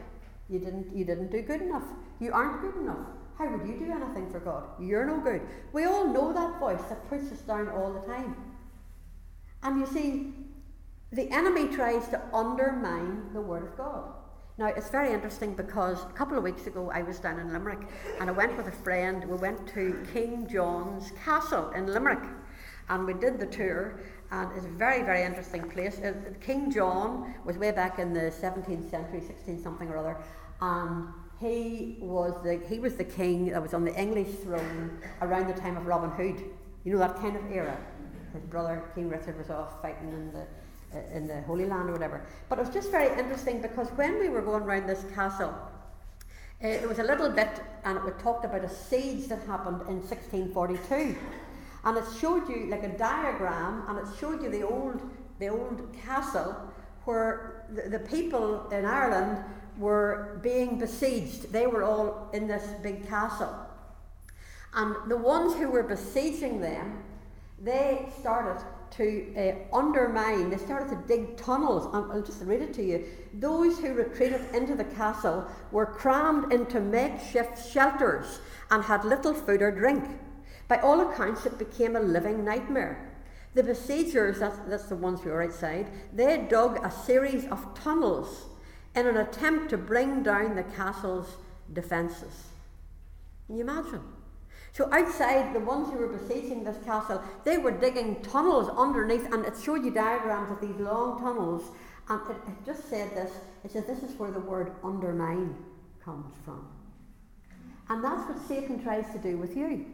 You 0.50 0.60
didn't, 0.60 0.96
you 0.96 1.06
didn't 1.06 1.32
do 1.32 1.42
good 1.42 1.62
enough. 1.62 1.84
You 2.20 2.32
aren't 2.34 2.62
good 2.62 2.82
enough. 2.82 3.08
How 3.38 3.50
would 3.50 3.68
you 3.68 3.78
do 3.78 3.92
anything 3.92 4.32
for 4.32 4.40
God? 4.40 4.64
You're 4.80 5.06
no 5.06 5.20
good. 5.20 5.42
We 5.74 5.86
all 5.86 6.08
know 6.08 6.32
that 6.34 6.60
voice 6.60 6.82
that 6.90 7.08
puts 7.10 7.32
us 7.32 7.40
down 7.40 7.68
all 7.70 7.92
the 7.94 8.08
time. 8.08 8.36
And 9.62 9.80
you 9.80 9.86
see, 9.86 10.34
the 11.16 11.32
enemy 11.32 11.68
tries 11.68 12.08
to 12.10 12.22
undermine 12.34 13.32
the 13.34 13.40
Word 13.40 13.64
of 13.64 13.78
God. 13.78 14.04
Now, 14.58 14.68
it's 14.68 14.90
very 14.90 15.14
interesting 15.14 15.54
because 15.54 16.04
a 16.04 16.14
couple 16.14 16.38
of 16.38 16.44
weeks 16.44 16.68
ago 16.68 16.92
I 16.94 17.04
was 17.04 17.20
down 17.20 17.40
in 17.40 17.52
Limerick 17.54 17.88
and 18.20 18.30
I 18.30 18.34
went 18.34 18.56
with 18.58 18.68
a 18.68 18.72
friend. 18.72 19.24
We 19.24 19.38
went 19.38 19.66
to 19.70 20.06
King 20.14 20.48
John's 20.52 21.12
Castle 21.24 21.72
in 21.72 21.88
Limerick 21.88 22.24
and 22.90 23.06
we 23.06 23.14
did 23.14 23.40
the 23.40 23.46
tour. 23.46 24.00
And 24.32 24.50
it's 24.58 24.66
a 24.66 24.70
very, 24.70 25.04
very 25.04 25.24
interesting 25.24 25.70
place. 25.70 26.00
Uh, 26.00 26.14
King 26.42 26.70
John 26.72 27.34
was 27.46 27.58
way 27.58 27.72
back 27.72 27.98
in 28.00 28.14
the 28.14 28.32
17th 28.32 28.90
century, 28.90 29.22
16 29.26 29.62
something 29.62 29.88
or 29.88 29.98
other, 29.98 30.18
and 30.62 31.08
he 31.40 31.98
was 32.00 32.34
the 32.44 32.62
he 32.68 32.80
was 32.80 32.96
the 32.96 33.04
king 33.04 33.52
that 33.52 33.62
was 33.62 33.74
on 33.74 33.84
the 33.84 33.94
English 34.00 34.34
throne 34.36 35.00
around 35.22 35.48
the 35.48 35.60
time 35.60 35.78
of 35.78 35.86
Robin 35.86 36.10
Hood. 36.12 36.44
You 36.84 36.94
know 36.94 37.00
that 37.00 37.18
kind 37.18 37.36
of 37.36 37.52
era. 37.52 37.78
His 38.34 38.44
brother 38.44 38.84
King 38.96 39.10
Richard 39.10 39.38
was 39.38 39.50
off 39.50 39.82
fighting 39.82 40.10
in 40.10 40.32
the 40.32 40.48
in 41.14 41.28
the 41.28 41.42
Holy 41.42 41.66
Land 41.66 41.90
or 41.90 41.94
whatever. 41.94 42.26
But 42.50 42.60
it 42.60 42.66
was 42.66 42.74
just 42.74 42.92
very 42.92 43.18
interesting 43.20 43.62
because 43.62 43.90
when 43.90 44.20
we 44.20 44.30
were 44.30 44.42
going 44.42 44.64
around 44.64 44.88
this 44.88 45.06
castle, 45.14 45.54
uh, 46.64 46.68
it 46.68 46.88
was 46.88 47.00
a 47.00 47.04
little 47.04 47.30
bit, 47.30 47.62
and 47.84 47.98
it 48.08 48.20
talked 48.20 48.46
about 48.46 48.64
a 48.64 48.70
siege 48.70 49.28
that 49.28 49.40
happened 49.44 49.82
in 49.90 50.02
1642, 50.02 51.18
and 51.84 51.98
it 51.98 52.06
showed 52.20 52.48
you 52.48 52.68
like 52.68 52.84
a 52.84 52.98
diagram, 52.98 53.84
and 53.88 54.00
it 54.00 54.08
showed 54.20 54.42
you 54.42 54.50
the 54.50 54.64
old 54.64 55.02
the 55.40 55.50
old 55.50 55.94
castle 56.06 56.56
where 57.04 57.66
the, 57.70 57.90
the 57.90 58.00
people 58.00 58.68
in 58.70 58.86
Ireland 58.86 59.44
were 59.78 60.40
being 60.42 60.80
besieged. 60.80 61.52
They 61.52 61.68
were 61.68 61.84
all 61.84 62.30
in 62.34 62.48
this 62.48 62.66
big 62.82 63.08
castle. 63.08 63.54
And 64.74 64.96
the 65.10 65.18
ones 65.18 65.56
who 65.56 65.70
were 65.70 65.84
besieging 65.84 66.62
them, 66.62 67.04
they 67.62 68.10
started 68.20 68.64
to 68.98 69.34
uh, 69.36 69.76
undermine, 69.76 70.50
they 70.50 70.58
started 70.58 70.90
to 70.90 71.08
dig 71.08 71.38
tunnels. 71.38 71.90
I'll 71.94 72.22
just 72.22 72.42
read 72.44 72.62
it 72.62 72.74
to 72.76 72.84
you. 72.84 73.06
Those 73.34 73.80
who 73.80 73.94
retreated 73.94 74.42
into 74.54 74.76
the 74.76 74.86
castle 74.86 75.46
were 75.72 75.86
crammed 75.86 76.54
into 76.54 76.80
makeshift 76.80 77.72
shelters 77.72 78.40
and 78.72 78.84
had 78.84 79.04
little 79.04 79.34
food 79.34 79.62
or 79.62 79.72
drink. 79.72 80.06
By 80.68 80.80
all 80.80 81.02
accounts, 81.02 81.46
it 81.46 81.60
became 81.60 81.96
a 81.96 82.00
living 82.00 82.44
nightmare. 82.46 83.12
The 83.54 83.64
besiegers, 83.64 84.40
that's, 84.40 84.58
that's 84.68 84.86
the 84.86 84.96
ones 84.96 85.22
who 85.22 85.30
were 85.30 85.44
outside, 85.44 85.88
they 86.14 86.46
dug 86.50 86.84
a 86.84 86.92
series 86.92 87.46
of 87.48 87.74
tunnels 87.74 88.46
in 88.96 89.08
an 89.08 89.18
attempt 89.18 89.70
to 89.70 89.78
bring 89.78 90.24
down 90.24 90.56
the 90.56 90.64
castle's 90.64 91.36
defences. 91.72 92.48
Can 93.48 93.58
you 93.58 93.64
imagine? 93.64 94.02
So 94.76 94.90
outside, 94.92 95.56
the 95.56 95.62
ones 95.62 95.90
who 95.90 95.98
were 96.00 96.10
besieging 96.10 96.66
this 96.66 96.76
castle, 96.84 97.24
they 97.46 97.58
were 97.58 97.72
digging 97.72 98.22
tunnels 98.22 98.68
underneath, 98.76 99.32
and 99.32 99.46
it 99.46 99.54
showed 99.64 99.86
you 99.86 99.92
diagrams 99.92 100.52
of 100.52 100.60
these 100.60 100.76
long 100.82 101.18
tunnels. 101.18 101.72
And 102.10 102.20
it, 102.30 102.36
it 102.46 102.66
just 102.66 102.90
said 102.90 103.16
this. 103.16 103.32
It 103.64 103.72
said 103.72 103.88
this 103.88 104.04
is 104.04 104.20
where 104.20 104.32
the 104.32 104.42
word 104.42 104.74
undermine 104.84 105.56
comes 106.04 106.36
from. 106.44 106.68
And 107.88 108.04
that's 108.04 108.28
what 108.28 108.38
Satan 108.50 108.84
tries 108.84 109.10
to 109.14 109.18
do 109.18 109.38
with 109.38 109.56
you. 109.56 109.86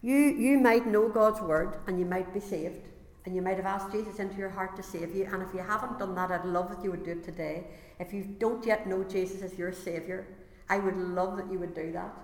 You, 0.00 0.16
you 0.16 0.58
might 0.58 0.86
know 0.86 1.10
God's 1.10 1.42
word 1.42 1.80
and 1.86 1.98
you 1.98 2.06
might 2.06 2.32
be 2.32 2.40
saved. 2.40 2.88
And 3.26 3.34
you 3.34 3.42
might 3.42 3.58
have 3.58 3.66
asked 3.66 3.92
Jesus 3.92 4.20
into 4.20 4.36
your 4.38 4.48
heart 4.48 4.74
to 4.76 4.82
save 4.82 5.14
you. 5.14 5.28
And 5.30 5.42
if 5.42 5.52
you 5.52 5.60
haven't 5.60 5.98
done 5.98 6.14
that, 6.14 6.30
I'd 6.30 6.46
love 6.46 6.70
that 6.70 6.82
you 6.82 6.92
would 6.92 7.04
do 7.04 7.10
it 7.10 7.24
today. 7.24 7.64
If 8.00 8.14
you 8.14 8.24
don't 8.24 8.64
yet 8.64 8.86
know 8.86 9.04
Jesus 9.04 9.42
as 9.42 9.58
your 9.58 9.72
Saviour, 9.72 10.26
I 10.70 10.78
would 10.78 10.96
love 10.96 11.36
that 11.36 11.52
you 11.52 11.58
would 11.58 11.74
do 11.74 11.92
that. 11.92 12.16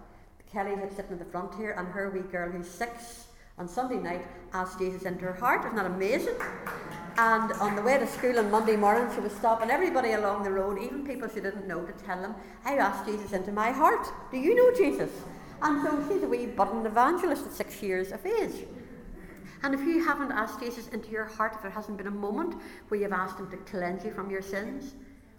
Kelly 0.53 0.73
is 0.73 0.95
sitting 0.95 1.13
in 1.13 1.19
the 1.19 1.25
front 1.25 1.55
here, 1.55 1.75
and 1.79 1.89
her 1.89 2.11
wee 2.11 2.21
girl 2.21 2.51
who's 2.51 2.69
six 2.69 3.25
on 3.57 3.67
Sunday 3.67 3.97
night 3.97 4.27
asked 4.53 4.79
Jesus 4.79 5.03
into 5.03 5.25
her 5.25 5.33
heart. 5.33 5.65
Isn't 5.65 5.77
that 5.77 5.87
amazing? 5.87 6.35
And 7.17 7.53
on 7.53 7.75
the 7.75 7.81
way 7.81 7.99
to 7.99 8.07
school 8.07 8.39
on 8.39 8.51
Monday 8.51 8.77
morning, 8.77 9.11
she 9.15 9.21
was 9.21 9.33
stopping 9.33 9.71
everybody 9.71 10.13
along 10.13 10.43
the 10.43 10.51
road, 10.51 10.79
even 10.79 11.07
people 11.07 11.29
she 11.29 11.41
didn't 11.41 11.67
know, 11.67 11.83
to 11.85 11.93
tell 12.05 12.21
them, 12.21 12.35
I 12.67 12.77
asked 12.77 13.07
Jesus 13.07 13.33
into 13.33 13.51
my 13.51 13.71
heart. 13.71 14.07
Do 14.31 14.37
you 14.37 14.55
know 14.55 14.77
Jesus? 14.77 15.11
And 15.63 15.83
so 15.83 16.05
she's 16.09 16.23
a 16.23 16.29
wee 16.29 16.47
budding 16.47 16.85
evangelist 16.85 17.47
at 17.47 17.53
six 17.53 17.83
years 17.83 18.13
of 18.13 18.25
age. 18.27 18.67
And 19.63 19.75
if 19.75 19.81
you 19.81 20.05
haven't 20.05 20.33
asked 20.33 20.61
Jesus 20.61 20.89
into 20.89 21.11
your 21.11 21.25
heart, 21.25 21.55
if 21.55 21.63
there 21.63 21.71
hasn't 21.71 21.97
been 21.97 22.09
a 22.09 22.11
moment 22.11 22.61
where 22.89 23.01
you've 23.01 23.13
asked 23.13 23.39
him 23.39 23.51
to 23.51 23.57
cleanse 23.59 24.05
you 24.05 24.11
from 24.11 24.31
your 24.31 24.43
sins, 24.43 24.95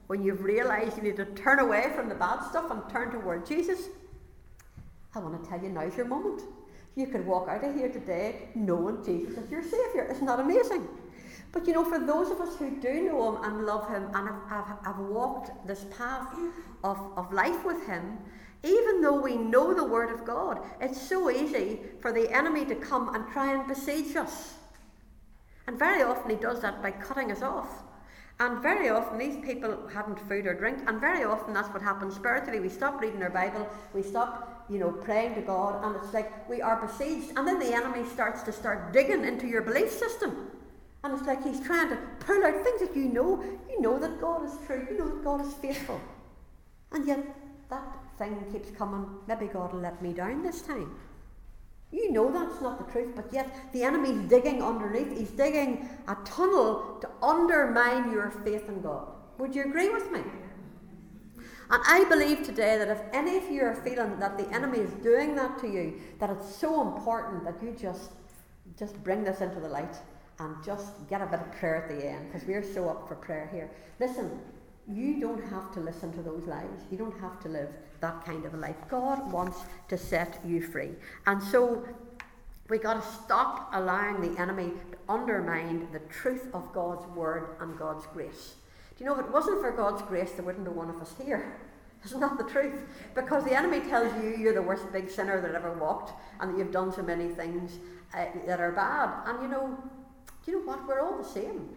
when 0.07 0.23
you've 0.23 0.43
realised 0.43 0.97
you 0.97 1.03
need 1.03 1.17
to 1.17 1.25
turn 1.25 1.59
away 1.59 1.91
from 1.95 2.09
the 2.09 2.15
bad 2.15 2.41
stuff 2.49 2.71
and 2.71 2.81
turn 2.89 3.11
toward 3.11 3.45
Jesus, 3.45 3.89
I 5.15 5.19
want 5.19 5.41
to 5.41 5.49
tell 5.49 5.61
you 5.61 5.69
now's 5.69 5.95
your 5.95 6.05
moment. 6.05 6.41
You 6.95 7.07
could 7.07 7.25
walk 7.25 7.47
out 7.49 7.63
of 7.63 7.75
here 7.75 7.89
today 7.89 8.49
knowing 8.55 9.03
Jesus 9.03 9.37
is 9.37 9.49
your 9.49 9.63
Saviour. 9.63 10.07
Isn't 10.11 10.25
that 10.25 10.39
amazing? 10.39 10.87
But 11.51 11.67
you 11.67 11.73
know, 11.73 11.85
for 11.85 11.99
those 11.99 12.31
of 12.31 12.41
us 12.41 12.55
who 12.57 12.81
do 12.81 13.03
know 13.03 13.35
Him 13.35 13.43
and 13.43 13.65
love 13.65 13.87
Him 13.87 14.05
and 14.13 14.27
have, 14.27 14.49
have, 14.49 14.79
have 14.83 14.99
walked 14.99 15.67
this 15.67 15.85
path 15.95 16.35
of, 16.83 16.97
of 17.15 17.31
life 17.31 17.63
with 17.63 17.85
Him, 17.85 18.17
even 18.63 19.01
though 19.01 19.21
we 19.21 19.35
know 19.35 19.73
the 19.73 19.83
Word 19.83 20.09
of 20.09 20.25
God, 20.25 20.59
it's 20.81 20.99
so 20.99 21.29
easy 21.29 21.79
for 21.99 22.11
the 22.11 22.31
enemy 22.31 22.65
to 22.65 22.75
come 22.75 23.13
and 23.13 23.27
try 23.31 23.53
and 23.53 23.67
besiege 23.67 24.15
us. 24.15 24.55
And 25.67 25.77
very 25.77 26.01
often 26.01 26.29
he 26.29 26.37
does 26.37 26.61
that 26.61 26.81
by 26.81 26.91
cutting 26.91 27.31
us 27.31 27.41
off. 27.41 27.82
And 28.43 28.61
very 28.61 28.89
often 28.89 29.17
these 29.17 29.37
people 29.37 29.87
hadn't 29.87 30.19
food 30.27 30.45
or 30.47 30.53
drink, 30.53 30.79
and 30.85 30.99
very 30.99 31.23
often 31.23 31.53
that's 31.53 31.69
what 31.69 31.81
happens 31.81 32.13
spiritually. 32.15 32.59
We 32.59 32.67
stop 32.67 32.99
reading 32.99 33.23
our 33.23 33.29
Bible, 33.29 33.69
we 33.93 34.03
stop, 34.03 34.65
you 34.69 34.79
know, 34.79 34.91
praying 34.91 35.35
to 35.35 35.41
God, 35.41 35.81
and 35.81 35.95
it's 35.95 36.13
like 36.13 36.49
we 36.49 36.61
are 36.61 36.85
besieged, 36.85 37.37
and 37.37 37.47
then 37.47 37.57
the 37.57 37.73
enemy 37.73 38.05
starts 38.09 38.43
to 38.43 38.51
start 38.51 38.91
digging 38.91 39.23
into 39.23 39.47
your 39.47 39.61
belief 39.61 39.89
system. 39.89 40.51
And 41.05 41.13
it's 41.13 41.25
like 41.25 41.41
he's 41.41 41.61
trying 41.61 41.87
to 41.91 41.97
pull 42.19 42.43
out 42.43 42.61
things 42.65 42.81
that 42.81 42.93
you 42.97 43.05
know. 43.05 43.41
You 43.69 43.79
know 43.79 43.97
that 43.97 44.19
God 44.19 44.43
is 44.43 44.51
true, 44.67 44.85
you 44.91 44.97
know 44.97 45.07
that 45.07 45.23
God 45.23 45.39
is 45.39 45.53
faithful. 45.53 46.01
And 46.91 47.07
yet 47.07 47.25
that 47.69 47.95
thing 48.17 48.43
keeps 48.51 48.71
coming, 48.71 49.05
maybe 49.25 49.45
God 49.45 49.71
will 49.71 49.79
let 49.79 50.01
me 50.01 50.11
down 50.11 50.43
this 50.43 50.63
time. 50.63 50.93
You 51.93 52.11
know 52.11 52.31
that's 52.31 52.59
not 52.59 52.83
the 52.83 52.91
truth, 52.91 53.15
but 53.15 53.31
yet 53.31 53.71
the 53.71 53.83
enemy's 53.83 54.27
digging 54.27 54.63
underneath. 54.63 55.15
He's 55.15 55.29
digging 55.29 55.87
a 56.07 56.17
tunnel 56.25 56.97
to 57.01 57.09
undermine 57.21 58.11
your 58.11 58.31
faith 58.43 58.67
in 58.67 58.81
God. 58.81 59.07
Would 59.37 59.53
you 59.55 59.63
agree 59.63 59.89
with 59.89 60.11
me? 60.11 60.21
And 61.69 61.81
I 61.87 62.03
believe 62.09 62.43
today 62.43 62.77
that 62.79 62.89
if 62.89 62.99
any 63.13 63.37
of 63.37 63.49
you 63.49 63.61
are 63.61 63.75
feeling 63.75 64.19
that 64.19 64.39
the 64.39 64.49
enemy 64.51 64.79
is 64.79 64.91
doing 65.03 65.35
that 65.35 65.59
to 65.59 65.67
you, 65.67 66.01
that 66.19 66.31
it's 66.31 66.55
so 66.55 66.81
important 66.81 67.45
that 67.45 67.61
you 67.61 67.75
just 67.79 68.11
just 68.77 69.01
bring 69.03 69.23
this 69.23 69.41
into 69.41 69.59
the 69.59 69.67
light 69.67 69.95
and 70.39 70.55
just 70.63 71.07
get 71.07 71.21
a 71.21 71.25
bit 71.27 71.39
of 71.39 71.51
prayer 71.51 71.83
at 71.83 71.89
the 71.89 72.09
end, 72.09 72.31
because 72.31 72.47
we're 72.47 72.63
so 72.63 72.89
up 72.89 73.07
for 73.07 73.15
prayer 73.15 73.47
here. 73.53 73.69
Listen, 73.99 74.39
you 74.87 75.19
don't 75.19 75.43
have 75.45 75.71
to 75.73 75.79
listen 75.79 76.11
to 76.13 76.21
those 76.21 76.43
lies. 76.45 76.85
You 76.91 76.97
don't 76.97 77.17
have 77.19 77.39
to 77.41 77.49
live 77.49 77.69
that 78.01 78.25
kind 78.25 78.45
of 78.45 78.53
a 78.53 78.57
life. 78.57 78.75
God 78.89 79.31
wants 79.31 79.59
to 79.87 79.97
set 79.97 80.39
you 80.45 80.61
free. 80.61 80.91
And 81.25 81.41
so 81.41 81.87
we 82.69 82.77
got 82.77 83.01
to 83.01 83.23
stop 83.23 83.69
allowing 83.73 84.21
the 84.21 84.39
enemy 84.41 84.71
to 84.91 84.97
undermine 85.07 85.87
the 85.91 85.99
truth 85.99 86.47
of 86.53 86.71
God's 86.73 87.05
word 87.15 87.55
and 87.61 87.77
God's 87.77 88.05
grace. 88.07 88.55
Do 88.97 89.03
you 89.03 89.09
know 89.09 89.17
if 89.19 89.25
it 89.25 89.31
wasn't 89.31 89.61
for 89.61 89.71
God's 89.71 90.01
grace, 90.03 90.31
there 90.33 90.43
wouldn't 90.43 90.65
be 90.65 90.71
one 90.71 90.89
of 90.89 91.01
us 91.01 91.13
here. 91.23 91.55
Isn't 92.05 92.19
that 92.19 92.37
the 92.37 92.43
truth? 92.43 92.81
Because 93.15 93.45
the 93.45 93.55
enemy 93.55 93.79
tells 93.79 94.13
you 94.21 94.35
you're 94.37 94.53
the 94.53 94.61
worst 94.61 94.91
big 94.91 95.09
sinner 95.09 95.39
that 95.39 95.55
ever 95.55 95.71
walked 95.73 96.11
and 96.41 96.53
that 96.53 96.57
you've 96.57 96.71
done 96.71 96.91
so 96.91 97.01
many 97.01 97.29
things 97.29 97.79
uh, 98.13 98.25
that 98.45 98.59
are 98.59 98.73
bad. 98.73 99.09
And 99.25 99.41
you 99.41 99.47
know, 99.47 99.77
do 100.45 100.51
you 100.51 100.59
know 100.59 100.65
what? 100.65 100.85
We're 100.87 100.99
all 100.99 101.17
the 101.17 101.27
same. 101.27 101.69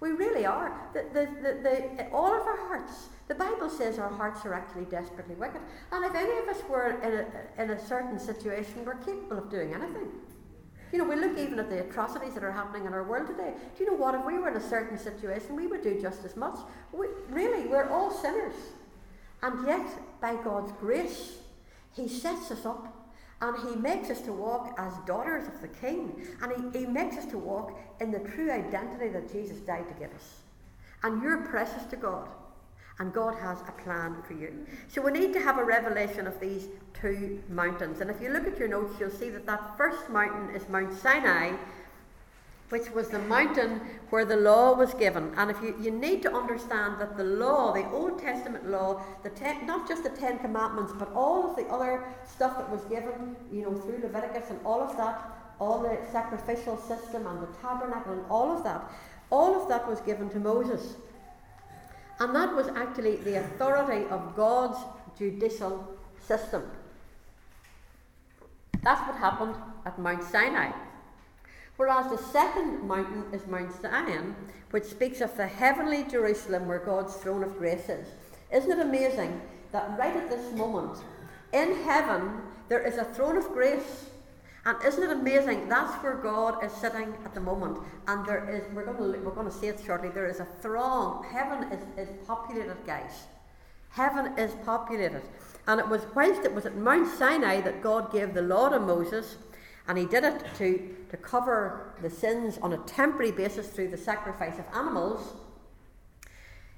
We 0.00 0.12
really 0.12 0.46
are. 0.46 0.72
The, 0.94 1.04
the, 1.12 1.26
the, 1.42 1.60
the, 1.62 2.10
all 2.10 2.34
of 2.34 2.46
our 2.46 2.56
hearts, 2.56 3.08
the 3.28 3.34
Bible 3.34 3.68
says 3.68 3.98
our 3.98 4.08
hearts 4.08 4.44
are 4.46 4.54
actually 4.54 4.86
desperately 4.86 5.34
wicked. 5.34 5.60
And 5.92 6.04
if 6.04 6.14
any 6.14 6.38
of 6.38 6.48
us 6.48 6.62
were 6.68 6.98
in 7.02 7.12
a, 7.12 7.62
in 7.62 7.70
a 7.70 7.86
certain 7.86 8.18
situation, 8.18 8.84
we're 8.84 8.96
capable 8.96 9.38
of 9.38 9.50
doing 9.50 9.74
anything. 9.74 10.08
You 10.92 10.98
know, 10.98 11.04
we 11.04 11.16
look 11.16 11.38
even 11.38 11.58
at 11.60 11.68
the 11.68 11.80
atrocities 11.86 12.34
that 12.34 12.42
are 12.42 12.50
happening 12.50 12.86
in 12.86 12.94
our 12.94 13.04
world 13.04 13.28
today. 13.28 13.52
Do 13.76 13.84
you 13.84 13.90
know 13.90 13.96
what? 13.96 14.14
If 14.14 14.24
we 14.24 14.38
were 14.38 14.48
in 14.50 14.56
a 14.56 14.68
certain 14.68 14.98
situation, 14.98 15.54
we 15.54 15.66
would 15.66 15.82
do 15.82 16.00
just 16.00 16.24
as 16.24 16.34
much. 16.34 16.58
We, 16.92 17.06
really, 17.28 17.68
we're 17.68 17.88
all 17.90 18.10
sinners. 18.10 18.54
And 19.42 19.66
yet, 19.66 19.86
by 20.20 20.34
God's 20.42 20.72
grace, 20.80 21.36
He 21.92 22.08
sets 22.08 22.50
us 22.50 22.66
up 22.66 22.99
and 23.40 23.56
He 23.68 23.76
makes 23.76 24.10
us 24.10 24.20
to 24.22 24.32
walk 24.32 24.74
as 24.78 24.92
daughters 25.06 25.48
of 25.48 25.60
the 25.62 25.68
King. 25.68 26.26
And 26.42 26.74
he, 26.74 26.80
he 26.80 26.86
makes 26.86 27.16
us 27.16 27.26
to 27.26 27.38
walk 27.38 27.78
in 28.00 28.10
the 28.10 28.18
true 28.18 28.50
identity 28.50 29.08
that 29.08 29.32
Jesus 29.32 29.58
died 29.60 29.88
to 29.88 29.94
give 29.94 30.12
us. 30.12 30.40
And 31.02 31.22
you're 31.22 31.42
precious 31.46 31.84
to 31.84 31.96
God. 31.96 32.28
And 32.98 33.14
God 33.14 33.34
has 33.40 33.62
a 33.62 33.72
plan 33.82 34.16
for 34.28 34.34
you. 34.34 34.66
So 34.88 35.00
we 35.00 35.10
need 35.10 35.32
to 35.32 35.40
have 35.40 35.56
a 35.56 35.64
revelation 35.64 36.26
of 36.26 36.38
these 36.38 36.68
two 36.92 37.42
mountains. 37.48 38.02
And 38.02 38.10
if 38.10 38.20
you 38.20 38.28
look 38.28 38.46
at 38.46 38.58
your 38.58 38.68
notes, 38.68 39.00
you'll 39.00 39.10
see 39.10 39.30
that 39.30 39.46
that 39.46 39.78
first 39.78 40.10
mountain 40.10 40.54
is 40.54 40.68
Mount 40.68 40.92
Sinai, 40.92 41.52
which 42.70 42.90
was 42.92 43.08
the 43.08 43.18
mountain 43.18 43.80
where 44.10 44.24
the 44.24 44.36
law 44.36 44.72
was 44.72 44.94
given. 44.94 45.32
And 45.36 45.50
if 45.50 45.60
you, 45.60 45.74
you 45.80 45.90
need 45.90 46.22
to 46.22 46.32
understand 46.32 47.00
that 47.00 47.16
the 47.16 47.24
law, 47.24 47.72
the 47.72 47.88
Old 47.90 48.20
Testament 48.20 48.70
law, 48.70 49.04
the 49.22 49.30
ten, 49.30 49.66
not 49.66 49.88
just 49.88 50.04
the 50.04 50.10
Ten 50.10 50.38
Commandments, 50.38 50.92
but 50.98 51.12
all 51.12 51.50
of 51.50 51.56
the 51.56 51.66
other 51.66 52.04
stuff 52.24 52.56
that 52.58 52.70
was 52.70 52.84
given, 52.84 53.36
you 53.52 53.62
know, 53.62 53.74
through 53.74 54.00
Leviticus 54.02 54.50
and 54.50 54.60
all 54.64 54.80
of 54.80 54.96
that, 54.96 55.20
all 55.58 55.80
the 55.82 55.98
sacrificial 56.12 56.76
system 56.78 57.26
and 57.26 57.42
the 57.42 57.48
tabernacle 57.60 58.12
and 58.12 58.24
all 58.30 58.56
of 58.56 58.64
that, 58.64 58.82
all 59.30 59.60
of 59.60 59.68
that 59.68 59.86
was 59.88 60.00
given 60.00 60.30
to 60.30 60.38
Moses. 60.38 60.94
And 62.20 62.34
that 62.36 62.54
was 62.54 62.68
actually 62.68 63.16
the 63.16 63.40
authority 63.40 64.06
of 64.10 64.36
God's 64.36 64.78
judicial 65.18 65.88
system. 66.20 66.62
That's 68.82 69.00
what 69.08 69.16
happened 69.16 69.56
at 69.84 69.98
Mount 69.98 70.22
Sinai. 70.22 70.70
Whereas 71.80 72.10
the 72.10 72.18
second 72.18 72.86
mountain 72.86 73.24
is 73.32 73.46
Mount 73.46 73.72
Zion, 73.80 74.36
which 74.70 74.84
speaks 74.84 75.22
of 75.22 75.34
the 75.38 75.46
heavenly 75.46 76.04
Jerusalem 76.04 76.68
where 76.68 76.78
God's 76.78 77.14
throne 77.14 77.42
of 77.42 77.56
grace 77.56 77.88
is. 77.88 78.06
Isn't 78.52 78.72
it 78.72 78.80
amazing 78.80 79.40
that 79.72 79.98
right 79.98 80.14
at 80.14 80.28
this 80.28 80.52
moment, 80.52 80.98
in 81.54 81.74
heaven, 81.84 82.42
there 82.68 82.86
is 82.86 82.98
a 82.98 83.04
throne 83.04 83.38
of 83.38 83.48
grace? 83.54 84.10
And 84.66 84.76
isn't 84.84 85.02
it 85.02 85.10
amazing? 85.10 85.70
That's 85.70 85.94
where 86.02 86.16
God 86.16 86.62
is 86.62 86.70
sitting 86.70 87.14
at 87.24 87.32
the 87.32 87.40
moment. 87.40 87.78
And 88.08 88.26
there 88.26 88.46
is, 88.50 88.70
we're 88.74 88.84
going 88.84 89.14
to, 89.14 89.18
we're 89.20 89.34
going 89.34 89.50
to 89.50 89.58
see 89.58 89.68
it 89.68 89.80
shortly, 89.82 90.10
there 90.10 90.28
is 90.28 90.40
a 90.40 90.46
throng. 90.60 91.24
Heaven 91.32 91.72
is, 91.72 91.80
is 91.96 92.14
populated, 92.26 92.76
guys. 92.86 93.22
Heaven 93.88 94.38
is 94.38 94.52
populated. 94.66 95.22
And 95.66 95.80
it 95.80 95.88
was 95.88 96.02
whilst 96.14 96.44
it 96.44 96.54
was 96.54 96.66
at 96.66 96.76
Mount 96.76 97.08
Sinai 97.08 97.62
that 97.62 97.82
God 97.82 98.12
gave 98.12 98.34
the 98.34 98.42
law 98.42 98.68
to 98.68 98.78
Moses 98.78 99.36
and 99.88 99.98
he 99.98 100.04
did 100.04 100.24
it 100.24 100.44
to, 100.58 100.94
to 101.10 101.16
cover 101.16 101.94
the 102.02 102.10
sins 102.10 102.58
on 102.62 102.72
a 102.72 102.78
temporary 102.78 103.32
basis 103.32 103.68
through 103.68 103.88
the 103.88 103.96
sacrifice 103.96 104.58
of 104.58 104.64
animals. 104.74 105.34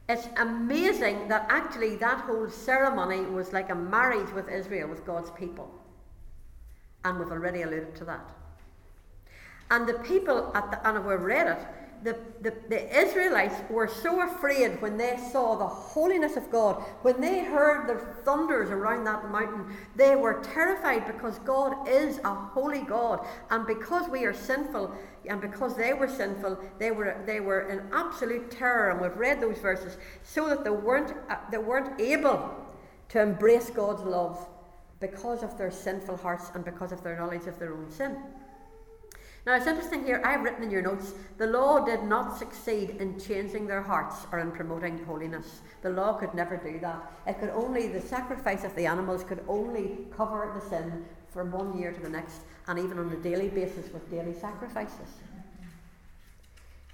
It's 0.08 0.28
amazing 0.36 1.28
that 1.28 1.46
actually 1.48 1.96
that 1.96 2.20
whole 2.20 2.48
ceremony 2.48 3.22
was 3.22 3.52
like 3.52 3.70
a 3.70 3.74
marriage 3.74 4.30
with 4.32 4.48
Israel, 4.48 4.88
with 4.88 5.04
God's 5.06 5.30
people. 5.30 5.70
And 7.04 7.18
we've 7.18 7.30
already 7.30 7.62
alluded 7.62 7.94
to 7.96 8.04
that. 8.04 8.30
And 9.70 9.88
the 9.88 9.94
people 9.94 10.50
at 10.54 10.70
the, 10.70 10.88
and 10.88 11.04
we've 11.04 11.20
read 11.20 11.46
it, 11.46 11.66
the, 12.02 12.18
the, 12.40 12.54
the 12.68 13.00
Israelites 13.00 13.54
were 13.70 13.86
so 13.86 14.22
afraid 14.22 14.80
when 14.82 14.96
they 14.96 15.16
saw 15.30 15.56
the 15.56 15.66
holiness 15.66 16.36
of 16.36 16.50
God, 16.50 16.82
when 17.02 17.20
they 17.20 17.44
heard 17.44 17.88
the 17.88 17.94
thunders 18.24 18.70
around 18.70 19.04
that 19.04 19.30
mountain, 19.30 19.76
they 19.94 20.16
were 20.16 20.42
terrified 20.42 21.06
because 21.06 21.38
God 21.40 21.88
is 21.88 22.18
a 22.24 22.34
holy 22.34 22.82
God. 22.82 23.26
And 23.50 23.66
because 23.66 24.08
we 24.08 24.24
are 24.24 24.34
sinful, 24.34 24.92
and 25.28 25.40
because 25.40 25.76
they 25.76 25.92
were 25.92 26.08
sinful, 26.08 26.58
they 26.78 26.90
were, 26.90 27.22
they 27.26 27.40
were 27.40 27.68
in 27.68 27.82
absolute 27.92 28.50
terror. 28.50 28.90
And 28.90 29.00
we've 29.00 29.16
read 29.16 29.40
those 29.40 29.58
verses 29.58 29.96
so 30.22 30.48
that 30.48 30.64
they 30.64 30.70
weren't, 30.70 31.14
uh, 31.30 31.36
they 31.50 31.58
weren't 31.58 32.00
able 32.00 32.54
to 33.10 33.20
embrace 33.20 33.70
God's 33.70 34.02
love 34.02 34.48
because 34.98 35.42
of 35.42 35.56
their 35.58 35.70
sinful 35.70 36.16
hearts 36.16 36.50
and 36.54 36.64
because 36.64 36.92
of 36.92 37.02
their 37.02 37.16
knowledge 37.18 37.46
of 37.46 37.58
their 37.58 37.74
own 37.74 37.90
sin. 37.90 38.16
Now 39.44 39.57
it's 39.57 39.66
interesting 39.66 40.05
here, 40.05 40.22
I've 40.24 40.42
written 40.42 40.62
in 40.62 40.70
your 40.70 40.83
notes, 40.83 41.14
the 41.37 41.48
law 41.48 41.85
did 41.85 42.05
not 42.05 42.38
succeed 42.38 42.90
in 43.00 43.18
changing 43.18 43.66
their 43.66 43.83
hearts 43.83 44.24
or 44.31 44.38
in 44.38 44.52
promoting 44.52 45.05
holiness. 45.05 45.62
The 45.83 45.90
law 45.90 46.12
could 46.12 46.33
never 46.33 46.57
do 46.57 46.78
that. 46.78 47.12
It 47.26 47.40
could 47.40 47.50
only, 47.50 47.88
the 47.88 48.00
sacrifice 48.00 48.62
of 48.62 48.74
the 48.76 48.87
animals 48.87 49.24
could 49.24 49.42
only 49.48 50.07
cover 50.16 50.52
the 50.55 50.68
sin 50.68 51.05
from 51.33 51.50
one 51.50 51.76
year 51.76 51.92
to 51.92 52.00
the 52.00 52.09
next, 52.09 52.42
and 52.68 52.78
even 52.78 53.00
on 53.00 53.11
a 53.11 53.16
daily 53.16 53.48
basis 53.48 53.92
with 53.92 54.09
daily 54.11 54.35
sacrifices. 54.35 55.09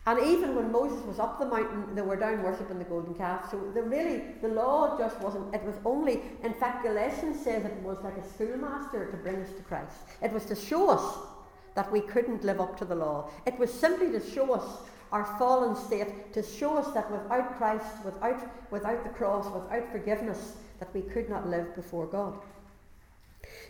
And 0.06 0.18
even 0.20 0.54
when 0.56 0.72
Moses 0.72 1.04
was 1.04 1.18
up 1.18 1.38
the 1.38 1.44
mountain, 1.44 1.94
they 1.94 2.00
were 2.00 2.16
down 2.16 2.42
worshipping 2.42 2.78
the 2.78 2.84
golden 2.84 3.14
calf. 3.14 3.50
So 3.50 3.70
the 3.74 3.82
really, 3.82 4.22
the 4.40 4.48
law 4.48 4.96
just 4.96 5.20
wasn't, 5.20 5.54
it 5.54 5.62
was 5.64 5.74
only, 5.84 6.22
in 6.42 6.54
fact, 6.54 6.82
Galatians 6.82 7.38
says 7.44 7.66
it 7.66 7.74
was 7.82 7.98
like 8.02 8.16
a 8.16 8.26
schoolmaster 8.26 9.10
to 9.10 9.16
bring 9.18 9.36
us 9.36 9.50
to 9.50 9.62
Christ. 9.64 9.98
It 10.22 10.32
was 10.32 10.46
to 10.46 10.54
show 10.54 10.88
us 10.88 11.18
that 11.78 11.92
we 11.92 12.00
couldn't 12.00 12.42
live 12.42 12.60
up 12.60 12.76
to 12.76 12.84
the 12.84 12.94
law. 12.96 13.30
It 13.46 13.56
was 13.56 13.72
simply 13.72 14.10
to 14.10 14.30
show 14.30 14.52
us 14.52 14.80
our 15.12 15.24
fallen 15.38 15.76
state, 15.76 16.32
to 16.32 16.42
show 16.42 16.76
us 16.76 16.92
that 16.92 17.08
without 17.08 17.56
Christ, 17.56 18.04
without, 18.04 18.50
without 18.72 19.04
the 19.04 19.10
cross, 19.10 19.46
without 19.46 19.92
forgiveness, 19.92 20.56
that 20.80 20.92
we 20.92 21.02
could 21.02 21.30
not 21.30 21.48
live 21.48 21.76
before 21.76 22.06
God. 22.06 22.34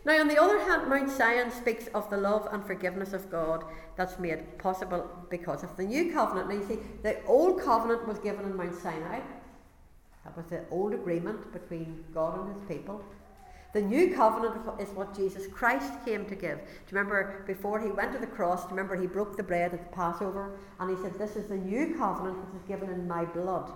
Now, 0.06 0.18
on 0.20 0.28
the 0.28 0.40
other 0.40 0.58
hand, 0.58 0.88
Mount 0.88 1.10
Zion 1.10 1.50
speaks 1.50 1.88
of 1.88 2.08
the 2.08 2.16
love 2.16 2.48
and 2.50 2.64
forgiveness 2.64 3.12
of 3.12 3.30
God 3.30 3.62
that's 3.96 4.18
made 4.18 4.56
possible 4.56 5.06
because 5.28 5.62
of 5.62 5.76
the 5.76 5.84
new 5.84 6.10
covenant. 6.10 6.48
Now, 6.48 6.54
you 6.54 6.66
see, 6.66 6.78
the 7.02 7.22
old 7.26 7.60
covenant 7.60 8.08
was 8.08 8.18
given 8.20 8.46
in 8.46 8.56
Mount 8.56 8.80
Sinai. 8.80 9.20
That 10.24 10.34
was 10.34 10.46
the 10.46 10.62
old 10.70 10.94
agreement 10.94 11.52
between 11.52 12.06
God 12.14 12.38
and 12.40 12.54
his 12.54 12.78
people. 12.78 13.04
The 13.78 13.84
new 13.84 14.12
covenant 14.12 14.56
is 14.80 14.88
what 14.88 15.14
Jesus 15.14 15.46
Christ 15.46 16.04
came 16.04 16.26
to 16.26 16.34
give. 16.34 16.58
Do 16.58 16.64
you 16.64 16.98
remember 16.98 17.44
before 17.46 17.78
he 17.78 17.92
went 17.92 18.12
to 18.12 18.18
the 18.18 18.26
cross, 18.26 18.64
do 18.64 18.70
you 18.70 18.76
remember 18.76 19.00
he 19.00 19.06
broke 19.06 19.36
the 19.36 19.42
bread 19.44 19.72
at 19.72 19.88
the 19.88 19.94
Passover 19.96 20.58
and 20.80 20.90
he 20.90 21.00
said, 21.00 21.16
This 21.16 21.36
is 21.36 21.46
the 21.46 21.54
new 21.54 21.94
covenant 21.94 22.44
which 22.44 22.60
is 22.60 22.66
given 22.66 22.90
in 22.90 23.06
my 23.06 23.24
blood. 23.24 23.70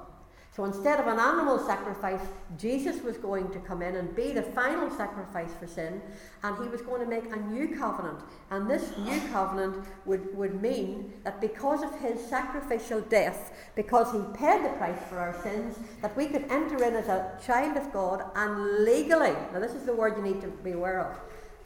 So 0.55 0.67
instead 0.67 1.01
of 1.01 1.07
an 1.07 1.19
animal 1.19 1.59
sacrifice, 1.59 2.21
Jesus 2.59 3.03
was 3.03 3.17
going 3.17 3.49
to 3.53 3.59
come 3.61 3.81
in 3.81 3.97
and 3.97 4.15
be 4.15 4.33
the 4.33 4.43
final 4.43 4.91
sacrifice 4.91 5.49
for 5.59 5.67
sin, 5.67 6.03
and 6.43 6.63
he 6.63 6.69
was 6.69 6.83
going 6.83 7.01
to 7.01 7.09
make 7.09 7.25
a 7.33 7.37
new 7.37 7.75
covenant. 7.75 8.21
And 8.51 8.69
this 8.69 8.95
new 8.99 9.19
covenant 9.33 9.87
would, 10.05 10.37
would 10.37 10.61
mean 10.61 11.15
that 11.25 11.41
because 11.41 11.83
of 11.83 11.99
his 12.01 12.23
sacrificial 12.23 13.01
death, 13.01 13.53
because 13.75 14.13
he 14.13 14.21
paid 14.37 14.63
the 14.63 14.77
price 14.77 14.99
for 15.09 15.19
our 15.19 15.43
sins, 15.43 15.79
that 16.03 16.15
we 16.19 16.27
could 16.27 16.45
enter 16.51 16.85
in 16.85 16.97
as 16.97 17.09
a 17.09 17.33
child 17.43 17.79
of 17.79 17.91
God 17.91 18.23
and 18.37 18.85
legally, 18.85 19.35
now 19.55 19.59
this 19.59 19.73
is 19.73 19.85
the 19.85 19.95
word 19.95 20.19
you 20.19 20.23
need 20.23 20.43
to 20.43 20.49
be 20.49 20.73
aware 20.73 21.01
of, 21.01 21.19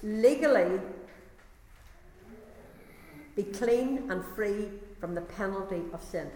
legally 0.04 0.80
be 3.34 3.42
clean 3.42 4.08
and 4.12 4.24
free 4.24 4.68
from 5.00 5.16
the 5.16 5.22
penalty 5.22 5.82
of 5.92 6.00
sin. 6.04 6.30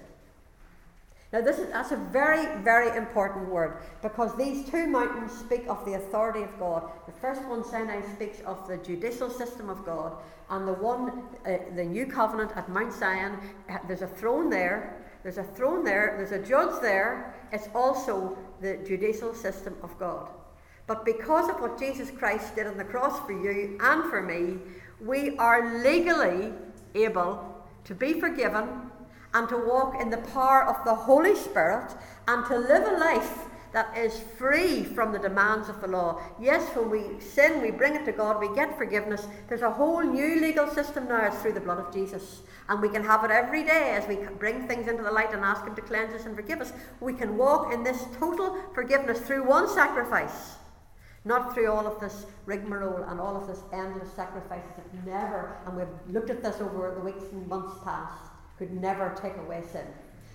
Now, 1.32 1.40
this 1.40 1.58
is, 1.58 1.68
that's 1.70 1.92
a 1.92 1.96
very, 1.96 2.60
very 2.62 2.96
important 2.96 3.48
word 3.48 3.82
because 4.02 4.36
these 4.36 4.68
two 4.68 4.88
mountains 4.88 5.30
speak 5.30 5.64
of 5.68 5.84
the 5.84 5.94
authority 5.94 6.42
of 6.42 6.58
God. 6.58 6.90
The 7.06 7.12
first 7.12 7.44
one, 7.44 7.62
Sinai, 7.64 8.00
speaks 8.14 8.40
of 8.40 8.66
the 8.66 8.78
judicial 8.78 9.30
system 9.30 9.70
of 9.70 9.84
God, 9.84 10.16
and 10.48 10.66
the 10.66 10.72
one, 10.72 11.22
uh, 11.46 11.58
the 11.76 11.84
new 11.84 12.06
covenant 12.06 12.50
at 12.56 12.68
Mount 12.68 12.92
Zion, 12.92 13.38
uh, 13.68 13.78
there's 13.86 14.02
a 14.02 14.08
throne 14.08 14.50
there. 14.50 15.06
There's 15.22 15.38
a 15.38 15.44
throne 15.44 15.84
there. 15.84 16.14
There's 16.16 16.32
a 16.32 16.44
judge 16.44 16.80
there. 16.82 17.36
It's 17.52 17.68
also 17.76 18.36
the 18.60 18.78
judicial 18.84 19.32
system 19.32 19.76
of 19.84 19.96
God. 20.00 20.30
But 20.88 21.04
because 21.04 21.48
of 21.48 21.60
what 21.60 21.78
Jesus 21.78 22.10
Christ 22.10 22.56
did 22.56 22.66
on 22.66 22.76
the 22.76 22.84
cross 22.84 23.20
for 23.24 23.32
you 23.32 23.78
and 23.80 24.10
for 24.10 24.20
me, 24.20 24.58
we 25.00 25.36
are 25.36 25.80
legally 25.84 26.52
able 26.96 27.54
to 27.84 27.94
be 27.94 28.18
forgiven 28.18 28.90
and 29.34 29.48
to 29.48 29.56
walk 29.56 30.00
in 30.00 30.10
the 30.10 30.18
power 30.18 30.64
of 30.64 30.84
the 30.84 30.94
Holy 30.94 31.34
Spirit 31.34 31.94
and 32.26 32.46
to 32.46 32.56
live 32.56 32.86
a 32.86 32.98
life 32.98 33.46
that 33.72 33.96
is 33.96 34.18
free 34.36 34.82
from 34.82 35.12
the 35.12 35.18
demands 35.18 35.68
of 35.68 35.80
the 35.80 35.86
law. 35.86 36.20
Yes, 36.40 36.74
when 36.74 36.90
we 36.90 37.20
sin, 37.20 37.62
we 37.62 37.70
bring 37.70 37.94
it 37.94 38.04
to 38.04 38.12
God, 38.12 38.40
we 38.40 38.52
get 38.54 38.76
forgiveness. 38.76 39.26
There's 39.48 39.62
a 39.62 39.70
whole 39.70 40.02
new 40.02 40.40
legal 40.40 40.68
system 40.68 41.06
now, 41.06 41.26
it's 41.26 41.36
through 41.36 41.52
the 41.52 41.60
blood 41.60 41.78
of 41.78 41.92
Jesus. 41.92 42.42
And 42.68 42.82
we 42.82 42.88
can 42.88 43.04
have 43.04 43.24
it 43.24 43.30
every 43.30 43.62
day 43.62 43.90
as 43.90 44.08
we 44.08 44.16
bring 44.38 44.66
things 44.66 44.88
into 44.88 45.02
the 45.02 45.10
light 45.10 45.32
and 45.32 45.44
ask 45.44 45.64
Him 45.64 45.76
to 45.76 45.82
cleanse 45.82 46.14
us 46.14 46.26
and 46.26 46.34
forgive 46.34 46.60
us. 46.60 46.72
We 47.00 47.12
can 47.12 47.36
walk 47.36 47.72
in 47.72 47.84
this 47.84 48.04
total 48.18 48.58
forgiveness 48.74 49.20
through 49.20 49.46
one 49.46 49.68
sacrifice. 49.68 50.56
Not 51.24 51.52
through 51.52 51.70
all 51.70 51.86
of 51.86 52.00
this 52.00 52.24
rigmarole 52.46 53.04
and 53.04 53.20
all 53.20 53.36
of 53.36 53.46
this 53.46 53.62
endless 53.72 54.10
sacrifices 54.14 54.70
that 54.76 55.06
never, 55.06 55.58
and 55.66 55.76
we've 55.76 56.14
looked 56.14 56.30
at 56.30 56.42
this 56.42 56.60
over 56.60 56.94
the 56.96 57.04
weeks 57.04 57.24
and 57.30 57.46
months 57.46 57.78
past, 57.84 58.29
could 58.60 58.78
never 58.78 59.16
take 59.20 59.34
away 59.38 59.62
sin. 59.72 59.86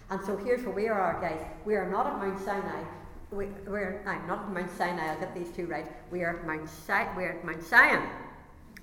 And 0.09 0.19
so 0.25 0.35
here's 0.35 0.65
where 0.65 0.73
we 0.73 0.87
are, 0.87 1.21
guys. 1.21 1.39
We 1.63 1.75
are 1.75 1.87
not 1.87 2.07
at 2.07 2.17
Mount 2.17 2.43
Sinai. 2.43 2.83
We, 3.29 3.45
are 3.67 4.01
no, 4.03 4.35
not 4.35 4.45
at 4.45 4.51
Mount 4.51 4.75
Sinai. 4.75 5.11
I'll 5.11 5.19
get 5.19 5.35
these 5.35 5.49
two 5.55 5.67
right. 5.67 5.85
We 6.11 6.23
are 6.23 6.39
at 6.39 6.47
Mount 6.47 6.67
si- 6.67 7.11
we're 7.15 7.33
at 7.33 7.45
Mount 7.45 7.63
Zion, 7.63 8.01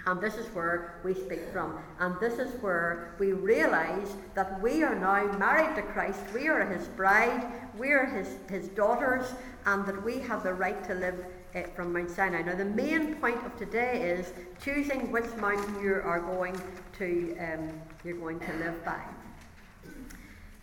and 0.06 0.20
this 0.20 0.34
is 0.34 0.46
where 0.54 1.00
we 1.02 1.12
speak 1.14 1.40
from. 1.52 1.76
And 1.98 2.14
this 2.20 2.38
is 2.38 2.54
where 2.62 3.16
we 3.18 3.32
realize 3.32 4.14
that 4.34 4.62
we 4.62 4.84
are 4.84 4.94
now 4.94 5.36
married 5.38 5.74
to 5.74 5.82
Christ. 5.82 6.20
We 6.32 6.46
are 6.46 6.64
His 6.64 6.86
bride. 6.86 7.44
We 7.76 7.90
are 7.90 8.06
His 8.06 8.28
His 8.48 8.68
daughters, 8.68 9.34
and 9.66 9.84
that 9.86 10.04
we 10.04 10.20
have 10.20 10.44
the 10.44 10.54
right 10.54 10.84
to 10.84 10.94
live 10.94 11.24
uh, 11.56 11.62
from 11.74 11.92
Mount 11.92 12.10
Sinai. 12.10 12.42
Now, 12.42 12.54
the 12.54 12.64
main 12.64 13.16
point 13.16 13.44
of 13.44 13.56
today 13.56 14.02
is 14.02 14.32
choosing 14.62 15.10
which 15.10 15.34
mountain 15.38 15.82
you 15.82 15.94
are 15.94 16.20
going 16.20 16.60
to 16.98 17.36
um, 17.40 17.70
you're 18.04 18.18
going 18.18 18.38
to 18.38 18.52
live 18.54 18.84
by. 18.84 19.02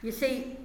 You 0.01 0.13
see, 0.13 0.55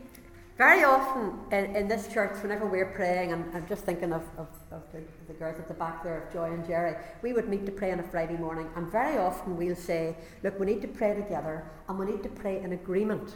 very 0.57 0.85
often 0.85 1.41
in, 1.51 1.75
in 1.75 1.89
this 1.89 2.07
church, 2.07 2.41
whenever 2.41 2.67
we're 2.67 2.93
praying, 2.93 3.33
and 3.33 3.45
I'm 3.53 3.67
just 3.67 3.83
thinking 3.83 4.13
of, 4.13 4.23
of, 4.39 4.47
of 4.71 4.83
the, 4.93 5.03
the, 5.27 5.33
girls 5.33 5.59
at 5.59 5.67
the 5.67 5.75
back 5.75 6.05
there, 6.05 6.23
of 6.23 6.33
Joy 6.33 6.53
and 6.53 6.65
Jerry, 6.65 6.95
we 7.23 7.33
would 7.33 7.49
meet 7.49 7.67
to 7.67 7.73
pray 7.73 7.91
on 7.91 7.99
a 7.99 8.05
Friday 8.05 8.37
morning, 8.37 8.69
and 8.77 8.91
very 8.93 9.19
often 9.19 9.57
we'll 9.57 9.75
say, 9.75 10.15
Look, 10.45 10.61
we 10.61 10.67
need 10.67 10.83
to 10.83 10.89
pray 10.89 11.15
together, 11.15 11.65
and 11.89 11.99
we 11.99 12.07
need 12.07 12.23
to 12.23 12.29
pray 12.29 12.61
in 12.61 12.73
agreement. 12.75 13.35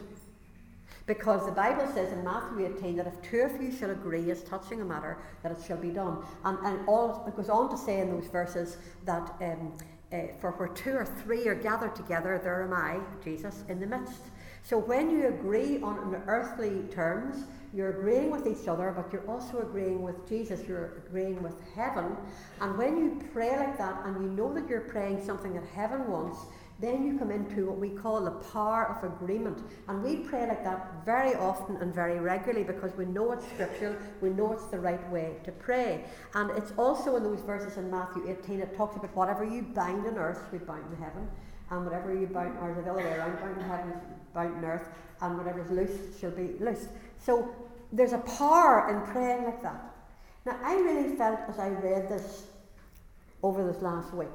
Because 1.05 1.45
the 1.45 1.51
Bible 1.51 1.91
says 1.93 2.13
in 2.13 2.23
Matthew 2.23 2.73
18 2.77 2.95
that 2.97 3.07
if 3.07 3.21
two 3.29 3.39
of 3.39 3.61
you 3.61 3.71
shall 3.71 3.89
agree 3.89 4.31
as 4.31 4.41
touching 4.43 4.79
a 4.79 4.85
matter, 4.85 5.17
that 5.43 5.51
it 5.51 5.57
shall 5.67 5.77
be 5.77 5.89
done. 5.89 6.23
And, 6.45 6.57
and 6.59 6.87
all, 6.87 7.25
it 7.27 7.35
goes 7.35 7.49
on 7.49 7.69
to 7.71 7.77
say 7.77 7.99
in 7.99 8.09
those 8.11 8.27
verses 8.29 8.77
that 9.05 9.35
um, 9.41 9.73
uh, 10.13 10.17
for 10.39 10.51
where 10.51 10.69
two 10.69 10.93
or 10.93 11.05
three 11.05 11.47
are 11.47 11.55
gathered 11.55 11.95
together, 11.95 12.39
there 12.41 12.63
am 12.63 12.73
I, 12.73 12.99
Jesus, 13.23 13.63
in 13.67 13.79
the 13.79 13.87
midst. 13.87 14.21
So 14.63 14.77
when 14.77 15.09
you 15.09 15.27
agree 15.27 15.81
on 15.81 16.21
earthly 16.27 16.83
terms, 16.93 17.45
you're 17.73 17.99
agreeing 17.99 18.31
with 18.31 18.47
each 18.47 18.67
other, 18.67 18.91
but 18.95 19.11
you're 19.13 19.27
also 19.29 19.59
agreeing 19.59 20.01
with 20.01 20.27
Jesus, 20.27 20.67
you're 20.67 21.03
agreeing 21.07 21.41
with 21.43 21.55
heaven. 21.75 22.15
And 22.61 22.77
when 22.77 22.97
you 22.97 23.21
pray 23.31 23.55
like 23.57 23.77
that 23.77 24.05
and 24.05 24.21
you 24.23 24.29
know 24.29 24.53
that 24.53 24.67
you're 24.67 24.81
praying 24.81 25.23
something 25.23 25.53
that 25.53 25.65
heaven 25.75 26.07
wants, 26.09 26.39
then 26.79 27.05
you 27.05 27.19
come 27.19 27.29
into 27.29 27.67
what 27.67 27.77
we 27.77 27.89
call 27.89 28.23
the 28.23 28.31
power 28.31 28.87
of 28.87 29.03
agreement. 29.03 29.61
And 29.87 30.01
we 30.01 30.17
pray 30.17 30.47
like 30.47 30.63
that 30.63 31.05
very 31.05 31.35
often 31.35 31.75
and 31.77 31.93
very 31.93 32.19
regularly 32.19 32.63
because 32.63 32.95
we 32.95 33.05
know 33.05 33.33
it's 33.33 33.45
scriptural, 33.45 33.95
we 34.21 34.29
know 34.29 34.53
it's 34.53 34.65
the 34.67 34.79
right 34.79 35.11
way 35.11 35.35
to 35.43 35.51
pray. 35.51 36.05
And 36.33 36.49
it's 36.51 36.71
also 36.77 37.17
in 37.17 37.23
those 37.23 37.41
verses 37.41 37.77
in 37.77 37.91
Matthew 37.91 38.29
18, 38.29 38.61
it 38.61 38.77
talks 38.77 38.95
about 38.95 39.15
whatever 39.15 39.43
you 39.43 39.61
bind 39.61 40.07
on 40.07 40.17
earth, 40.17 40.41
we 40.51 40.57
bind 40.59 40.85
in 40.91 40.97
heaven, 40.97 41.27
and 41.69 41.85
whatever 41.85 42.17
you 42.17 42.27
bind, 42.27 42.57
or 42.61 42.73
the 42.73 42.89
other 42.89 42.99
way 42.99 43.13
around, 43.13 43.39
bind 43.41 43.57
in 43.57 43.63
heaven, 43.67 43.93
bound 44.33 44.57
on 44.57 44.65
earth, 44.65 44.87
and 45.21 45.37
whatever 45.37 45.61
is 45.61 45.71
loosed 45.71 46.19
shall 46.19 46.31
be 46.31 46.53
loosed. 46.59 46.89
So 47.17 47.53
there's 47.91 48.13
a 48.13 48.19
power 48.19 48.89
in 48.89 49.11
praying 49.11 49.43
like 49.43 49.61
that. 49.63 49.83
Now, 50.45 50.57
I 50.63 50.75
really 50.75 51.15
felt 51.15 51.39
as 51.47 51.59
I 51.59 51.69
read 51.69 52.07
this 52.09 52.45
over 53.43 53.65
this 53.65 53.81
last 53.81 54.13
week 54.13 54.27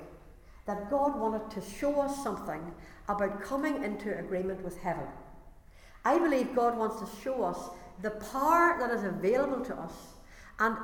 that 0.66 0.90
God 0.90 1.18
wanted 1.18 1.50
to 1.50 1.61
show 1.61 2.00
us 2.00 2.22
something 2.22 2.61
about 3.09 3.42
coming 3.42 3.83
into 3.83 4.18
agreement 4.18 4.62
with 4.64 4.78
heaven. 4.78 5.07
I 6.04 6.18
believe 6.18 6.54
God 6.54 6.76
wants 6.76 7.00
to 7.00 7.22
show 7.22 7.42
us 7.44 7.70
the 8.02 8.11
power 8.11 8.76
that 8.80 8.90
is 8.90 9.04
available 9.04 9.64
to 9.64 9.74
us 9.74 9.92
and 10.61 10.77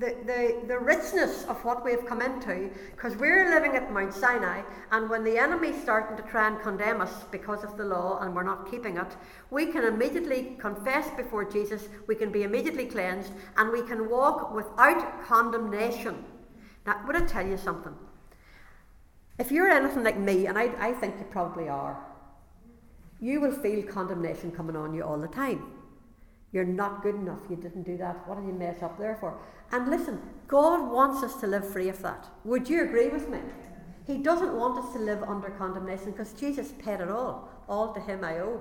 the, 0.00 0.16
the, 0.26 0.64
the 0.66 0.78
richness 0.78 1.44
of 1.44 1.64
what 1.64 1.84
we've 1.84 2.04
come 2.06 2.20
into, 2.20 2.70
because 2.90 3.16
we're 3.16 3.50
living 3.50 3.76
at 3.76 3.92
Mount 3.92 4.12
Sinai, 4.12 4.62
and 4.90 5.08
when 5.08 5.22
the 5.22 5.38
enemy's 5.38 5.80
starting 5.80 6.16
to 6.16 6.22
try 6.24 6.48
and 6.48 6.60
condemn 6.60 7.00
us 7.00 7.24
because 7.30 7.62
of 7.62 7.76
the 7.76 7.84
law 7.84 8.18
and 8.20 8.34
we're 8.34 8.42
not 8.42 8.68
keeping 8.68 8.96
it, 8.96 9.16
we 9.50 9.66
can 9.66 9.84
immediately 9.84 10.56
confess 10.58 11.08
before 11.16 11.44
Jesus, 11.44 11.88
we 12.08 12.16
can 12.16 12.32
be 12.32 12.42
immediately 12.42 12.86
cleansed, 12.86 13.32
and 13.56 13.70
we 13.70 13.82
can 13.82 14.10
walk 14.10 14.52
without 14.52 15.24
condemnation. 15.24 16.24
Now, 16.84 17.00
would 17.06 17.14
I 17.14 17.24
tell 17.24 17.46
you 17.46 17.56
something? 17.56 17.94
If 19.38 19.52
you're 19.52 19.70
anything 19.70 20.02
like 20.02 20.18
me, 20.18 20.46
and 20.46 20.58
I, 20.58 20.72
I 20.78 20.92
think 20.94 21.14
you 21.18 21.24
probably 21.30 21.68
are, 21.68 21.96
you 23.20 23.40
will 23.40 23.52
feel 23.52 23.84
condemnation 23.84 24.50
coming 24.50 24.74
on 24.74 24.94
you 24.94 25.04
all 25.04 25.18
the 25.18 25.28
time. 25.28 25.64
You're 26.52 26.64
not 26.64 27.02
good 27.02 27.14
enough. 27.14 27.40
You 27.48 27.56
didn't 27.56 27.84
do 27.84 27.96
that. 27.96 28.28
What 28.28 28.38
did 28.38 28.46
you 28.46 28.52
mess 28.52 28.82
up 28.82 28.98
there 28.98 29.16
for? 29.16 29.38
And 29.72 29.88
listen, 29.88 30.20
God 30.48 30.90
wants 30.92 31.22
us 31.22 31.40
to 31.40 31.46
live 31.46 31.66
free 31.66 31.88
of 31.88 32.02
that. 32.02 32.28
Would 32.44 32.68
you 32.68 32.84
agree 32.84 33.08
with 33.08 33.28
me? 33.30 33.38
He 34.06 34.18
doesn't 34.18 34.54
want 34.54 34.84
us 34.84 34.92
to 34.92 34.98
live 34.98 35.22
under 35.22 35.48
condemnation 35.50 36.10
because 36.10 36.32
Jesus 36.34 36.72
paid 36.78 37.00
it 37.00 37.10
all. 37.10 37.48
All 37.68 37.94
to 37.94 38.00
Him 38.00 38.22
I 38.22 38.40
owe. 38.40 38.60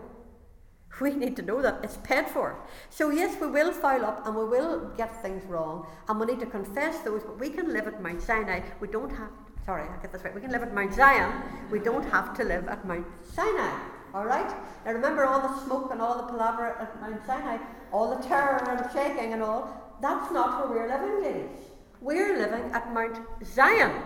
We 1.02 1.14
need 1.16 1.36
to 1.36 1.42
know 1.42 1.62
that 1.62 1.80
it's 1.84 1.98
paid 1.98 2.28
for. 2.28 2.58
So, 2.90 3.10
yes, 3.10 3.40
we 3.42 3.48
will 3.48 3.74
foul 3.74 4.06
up 4.06 4.26
and 4.26 4.36
we 4.36 4.46
will 4.46 4.92
get 4.96 5.22
things 5.22 5.44
wrong 5.46 5.86
and 6.08 6.20
we 6.20 6.28
need 6.28 6.40
to 6.40 6.46
confess 6.46 7.00
those, 7.00 7.24
but 7.24 7.40
we 7.40 7.50
can 7.50 7.74
live 7.74 7.88
at 7.88 8.02
Mount 8.02 8.22
Sinai. 8.22 8.62
We 8.80 8.88
don't 8.88 9.10
have 9.10 9.32
Sorry, 9.66 9.88
I 9.88 10.02
get 10.02 10.12
this 10.12 10.24
right. 10.24 10.34
We 10.34 10.42
can 10.42 10.52
live 10.52 10.64
at 10.64 10.74
Mount 10.74 10.94
Zion. 10.94 11.32
We 11.70 11.78
don't 11.80 12.04
have 12.10 12.36
to 12.38 12.44
live 12.44 12.68
at 12.68 12.84
Mount 12.86 13.06
Sinai. 13.24 13.91
All 14.14 14.26
right? 14.26 14.50
Now 14.86 14.92
remember 14.94 15.26
all 15.26 15.42
the 15.42 15.60
smoke 15.64 15.90
and 15.92 16.02
all 16.02 16.18
the 16.18 16.24
palaver 16.32 16.78
at 16.78 17.00
Mount 17.02 17.26
Sinai, 17.26 17.58
all 17.92 18.16
the 18.16 18.24
terror 18.28 18.58
and 18.70 18.92
shaking 18.92 19.34
and 19.34 19.42
all. 19.42 19.98
That's 20.02 20.32
not 20.32 20.70
where 20.70 20.80
we're 20.80 20.90
living, 20.90 21.24
ladies. 21.24 21.66
We're 22.02 22.38
living 22.38 22.72
at 22.74 22.94
Mount 22.94 23.20
Zion. 23.46 24.02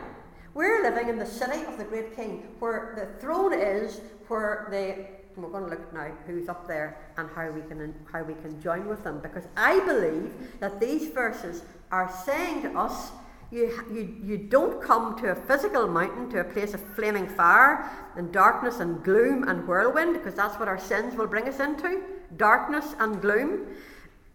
We're 0.53 0.83
living 0.83 1.09
in 1.09 1.17
the 1.17 1.25
city 1.25 1.65
of 1.65 1.77
the 1.77 1.83
great 1.83 2.15
king, 2.15 2.47
where 2.59 2.93
the 2.95 3.19
throne 3.19 3.53
is, 3.53 4.01
where 4.27 4.67
the 4.69 5.15
we're 5.37 5.49
going 5.49 5.65
to 5.65 5.69
look 5.69 5.93
now 5.93 6.11
who's 6.25 6.47
up 6.47 6.67
there 6.67 6.97
and 7.17 7.29
how 7.35 7.49
we 7.51 7.61
can 7.61 7.93
how 8.11 8.23
we 8.23 8.33
can 8.35 8.61
join 8.61 8.87
with 8.87 9.03
them 9.03 9.19
because 9.19 9.43
I 9.57 9.79
believe 9.81 10.33
that 10.59 10.79
these 10.79 11.09
verses 11.09 11.63
are 11.91 12.09
saying 12.25 12.61
to 12.63 12.77
us 12.77 13.11
you, 13.51 13.83
you, 13.91 14.15
you 14.23 14.37
don't 14.37 14.81
come 14.81 15.17
to 15.19 15.31
a 15.31 15.35
physical 15.35 15.87
mountain, 15.87 16.29
to 16.31 16.39
a 16.39 16.43
place 16.43 16.73
of 16.73 16.81
flaming 16.95 17.27
fire 17.27 17.89
and 18.15 18.31
darkness 18.31 18.79
and 18.79 19.03
gloom 19.03 19.47
and 19.47 19.67
whirlwind, 19.67 20.13
because 20.13 20.35
that's 20.35 20.59
what 20.59 20.67
our 20.67 20.79
sins 20.79 21.15
will 21.15 21.27
bring 21.27 21.47
us 21.47 21.59
into 21.59 22.01
darkness 22.37 22.95
and 22.99 23.21
gloom. 23.21 23.67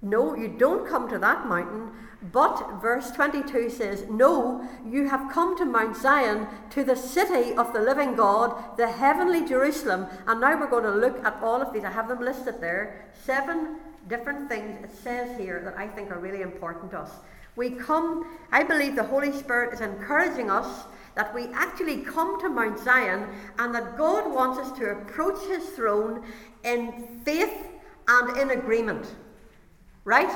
No, 0.03 0.35
you 0.35 0.49
don't 0.49 0.89
come 0.89 1.09
to 1.11 1.19
that 1.19 1.47
mountain, 1.47 1.91
but 2.33 2.81
verse 2.81 3.11
22 3.11 3.69
says, 3.69 4.07
No, 4.09 4.67
you 4.87 5.09
have 5.09 5.31
come 5.33 5.57
to 5.59 5.65
Mount 5.65 5.97
Zion, 5.97 6.47
to 6.71 6.85
the 6.85 6.97
city 6.97 7.55
of 7.55 7.73
the 7.73 7.81
living 7.81 8.15
God, 8.15 8.77
the 8.79 8.91
heavenly 8.91 9.47
Jerusalem. 9.47 10.07
And 10.27 10.41
now 10.41 10.59
we're 10.59 10.71
going 10.71 10.85
to 10.85 10.91
look 10.91 11.23
at 11.25 11.43
all 11.43 11.61
of 11.61 11.73
these. 11.73 11.85
I 11.85 11.91
have 11.91 12.09
them 12.09 12.21
listed 12.21 12.61
there. 12.61 13.11
Seven 13.25 13.77
different 14.09 14.49
things 14.49 14.83
it 14.83 14.91
says 14.97 15.39
here 15.39 15.61
that 15.65 15.77
I 15.77 15.87
think 15.87 16.11
are 16.11 16.19
really 16.19 16.43
important 16.43 16.91
to 16.93 17.01
us. 17.01 17.11
We 17.57 17.71
come, 17.71 18.27
I 18.53 18.63
believe 18.63 18.97
the 18.97 19.05
Holy 19.05 19.33
Spirit 19.33 19.75
is 19.75 19.81
encouraging 19.81 20.51
us 20.51 20.85
that 21.15 21.35
we 21.35 21.49
actually 21.49 21.99
come 21.99 22.41
to 22.41 22.49
Mount 22.49 22.79
Zion 22.79 23.27
and 23.59 23.75
that 23.75 23.97
God 23.97 24.33
wants 24.33 24.59
us 24.59 24.77
to 24.79 24.91
approach 24.91 25.45
his 25.47 25.69
throne 25.71 26.25
in 26.65 27.21
faith 27.25 27.69
and 28.09 28.37
in 28.37 28.51
agreement. 28.51 29.07
Right? 30.05 30.31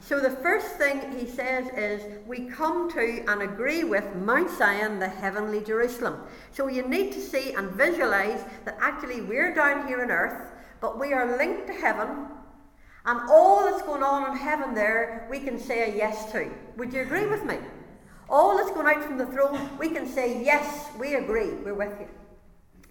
So 0.00 0.20
the 0.20 0.30
first 0.30 0.76
thing 0.76 1.16
he 1.18 1.26
says 1.26 1.68
is 1.76 2.02
we 2.26 2.48
come 2.48 2.90
to 2.92 3.24
and 3.28 3.42
agree 3.42 3.84
with 3.84 4.04
Mount 4.16 4.50
Zion, 4.50 4.98
the 4.98 5.08
heavenly 5.08 5.60
Jerusalem. 5.62 6.20
So 6.52 6.68
you 6.68 6.86
need 6.86 7.12
to 7.12 7.20
see 7.20 7.52
and 7.54 7.70
visualize 7.70 8.44
that 8.64 8.78
actually 8.80 9.20
we're 9.20 9.54
down 9.54 9.86
here 9.86 10.02
on 10.02 10.10
earth, 10.10 10.52
but 10.80 10.98
we 10.98 11.12
are 11.12 11.36
linked 11.36 11.66
to 11.66 11.72
heaven 11.72 12.26
and 13.08 13.20
all 13.30 13.64
that's 13.64 13.80
going 13.84 14.02
on 14.02 14.30
in 14.30 14.36
heaven 14.36 14.74
there, 14.74 15.26
we 15.30 15.40
can 15.40 15.58
say 15.58 15.90
a 15.90 15.96
yes 15.96 16.30
to. 16.30 16.50
Would 16.76 16.92
you 16.92 17.00
agree 17.00 17.24
with 17.24 17.42
me? 17.42 17.56
All 18.28 18.54
that's 18.58 18.70
going 18.70 18.86
out 18.86 19.02
from 19.02 19.16
the 19.16 19.24
throne, 19.24 19.78
we 19.78 19.88
can 19.88 20.06
say, 20.06 20.44
yes, 20.44 20.88
we 20.98 21.14
agree, 21.14 21.52
we're 21.64 21.72
with 21.72 21.98
you. 21.98 22.06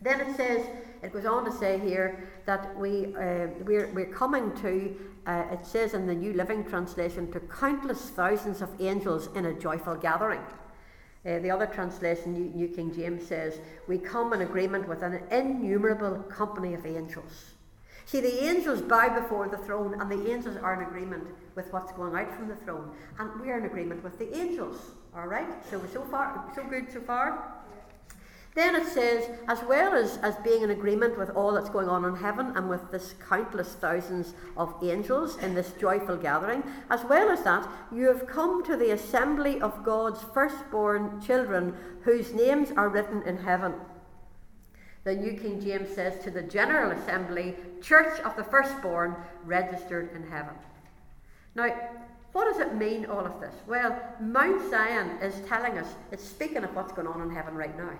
Then 0.02 0.22
it 0.22 0.36
says, 0.36 0.66
it 1.04 1.14
goes 1.14 1.28
on 1.28 1.46
to 1.46 1.52
say 1.52 1.78
here 1.78 2.28
that 2.48 2.76
we, 2.76 3.16
uh, 3.16 3.46
we're, 3.64 3.92
we're 3.94 4.12
coming 4.12 4.52
to, 4.64 4.96
uh, 5.28 5.44
it 5.52 5.64
says 5.68 5.94
in 5.94 6.08
the 6.08 6.16
New 6.16 6.34
Living 6.34 6.66
Translation, 6.66 7.32
to 7.32 7.40
countless 7.42 8.10
thousands 8.10 8.64
of 8.64 8.70
angels 8.82 9.30
in 9.36 9.46
a 9.46 9.54
joyful 9.54 9.94
gathering. 9.94 10.42
Uh, 11.28 11.38
the 11.40 11.52
other 11.52 11.68
translation, 11.68 12.34
New, 12.34 12.50
New 12.56 12.68
King 12.70 12.92
James, 12.92 13.28
says, 13.28 13.60
We 13.88 14.00
come 14.00 14.34
in 14.34 14.42
agreement 14.42 14.88
with 14.88 15.04
an 15.04 15.22
innumerable 15.30 16.24
company 16.24 16.74
of 16.74 16.88
angels. 16.88 17.54
See, 18.08 18.22
the 18.22 18.46
angels 18.46 18.82
bow 18.82 19.20
before 19.20 19.50
the 19.50 19.58
throne, 19.58 20.00
and 20.00 20.10
the 20.10 20.32
angels 20.32 20.56
are 20.56 20.82
in 20.82 20.88
agreement 20.88 21.28
with 21.56 21.74
what's 21.74 21.92
going 21.92 22.16
out 22.16 22.34
from 22.34 22.48
the 22.48 22.56
throne, 22.56 22.90
and 23.20 23.30
we're 23.42 23.58
in 23.58 23.66
agreement 23.66 24.02
with 24.02 24.18
the 24.18 24.34
angels. 24.34 24.80
All 25.14 25.28
right. 25.28 25.48
So 25.70 25.82
so 25.92 26.04
far, 26.04 26.50
so 26.56 26.64
good 26.64 26.90
so 26.90 27.02
far. 27.02 27.54
Then 28.56 28.76
it 28.78 28.88
says, 28.88 29.30
as 29.50 29.62
well 29.68 29.94
as, 29.94 30.20
as 30.24 30.38
being 30.38 30.64
in 30.64 30.72
agreement 30.72 31.18
with 31.18 31.32
all 31.32 31.52
that's 31.52 31.70
going 31.70 31.90
on 31.90 32.06
in 32.06 32.16
heaven 32.16 32.54
and 32.56 32.70
with 32.70 32.92
this 32.92 33.14
countless 33.28 33.74
thousands 33.74 34.36
of 34.56 34.74
angels 34.82 35.38
in 35.40 35.54
this 35.54 35.74
joyful 35.74 36.16
gathering, 36.16 36.64
as 36.90 37.04
well 37.04 37.30
as 37.30 37.44
that, 37.44 37.70
you 37.92 38.08
have 38.08 38.26
come 38.26 38.64
to 38.64 38.78
the 38.78 38.92
assembly 38.92 39.60
of 39.60 39.84
God's 39.84 40.24
firstborn 40.34 41.20
children 41.20 41.76
whose 42.04 42.34
names 42.34 42.72
are 42.78 42.88
written 42.88 43.22
in 43.24 43.38
heaven. 43.38 43.74
The 45.08 45.16
New 45.16 45.40
King 45.40 45.62
James 45.62 45.96
says, 45.96 46.22
to 46.26 46.30
the 46.30 46.42
General 46.42 46.92
Assembly, 46.92 47.56
Church 47.82 48.20
of 48.26 48.36
the 48.36 48.44
Firstborn, 48.44 49.16
registered 49.46 50.14
in 50.14 50.30
heaven. 50.30 50.54
Now, 51.56 51.74
what 52.34 52.52
does 52.52 52.60
it 52.60 52.76
mean, 52.76 53.06
all 53.06 53.26
of 53.26 53.40
this? 53.40 53.56
Well, 53.68 53.98
Mount 54.20 54.70
Zion 54.70 55.12
is 55.22 55.48
telling 55.48 55.78
us, 55.78 55.88
it's 56.12 56.26
speaking 56.26 56.66
of 56.66 56.76
what's 56.76 56.92
going 56.92 57.08
on 57.08 57.22
in 57.22 57.34
heaven 57.34 57.56
right 57.56 57.78
now. 57.78 57.94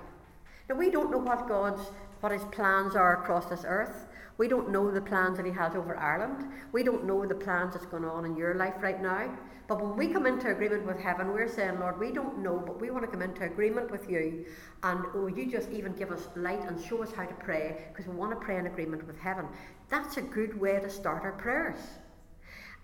Now, 0.68 0.76
we 0.76 0.90
don't 0.90 1.10
know 1.10 1.18
what 1.18 1.48
God's, 1.48 1.80
what 2.20 2.34
his 2.34 2.44
plans 2.52 2.94
are 2.98 3.24
across 3.24 3.46
this 3.46 3.64
earth. 3.66 4.08
We 4.38 4.50
don't 4.50 4.70
know 4.70 4.92
the 4.92 5.00
plans 5.00 5.38
that 5.38 5.46
he 5.46 5.54
has 5.54 5.78
over 5.78 5.96
Ireland. 5.96 6.52
We 6.74 6.84
don't 6.84 7.06
know 7.06 7.26
the 7.26 7.36
plans 7.36 7.74
that's 7.74 7.86
going 7.86 8.04
on 8.04 8.26
in 8.26 8.36
your 8.36 8.56
life 8.56 8.76
right 8.82 9.02
now. 9.02 9.32
But 9.68 9.82
when 9.82 9.98
we 9.98 10.08
come 10.08 10.26
into 10.26 10.50
agreement 10.50 10.86
with 10.86 11.00
heaven, 11.00 11.34
we're 11.34 11.50
saying, 11.50 11.80
Lord, 11.80 12.00
we 12.00 12.12
don't 12.12 12.40
know, 12.40 12.58
but 12.66 12.80
we 12.80 12.90
want 12.90 13.04
to 13.04 13.12
come 13.12 13.22
into 13.22 13.44
agreement 13.44 13.92
with 13.92 14.10
you. 14.10 14.46
And 14.84 15.04
oh, 15.14 15.28
you 15.28 15.46
just 15.52 15.70
even 15.72 15.92
give 15.94 16.10
us 16.10 16.30
light 16.38 16.62
and 16.68 16.82
show 16.82 17.04
us 17.04 17.12
how 17.12 17.26
to 17.26 17.34
pray 17.34 17.88
because 17.92 18.08
we 18.08 18.16
want 18.16 18.32
to 18.32 18.38
pray 18.38 18.58
in 18.58 18.68
agreement 18.68 19.06
with 19.06 19.20
heaven. 19.20 19.46
That's 19.90 20.16
a 20.16 20.22
good 20.22 20.58
way 20.60 20.80
to 20.80 20.90
start 20.90 21.24
our 21.24 21.34
prayers. 21.34 21.80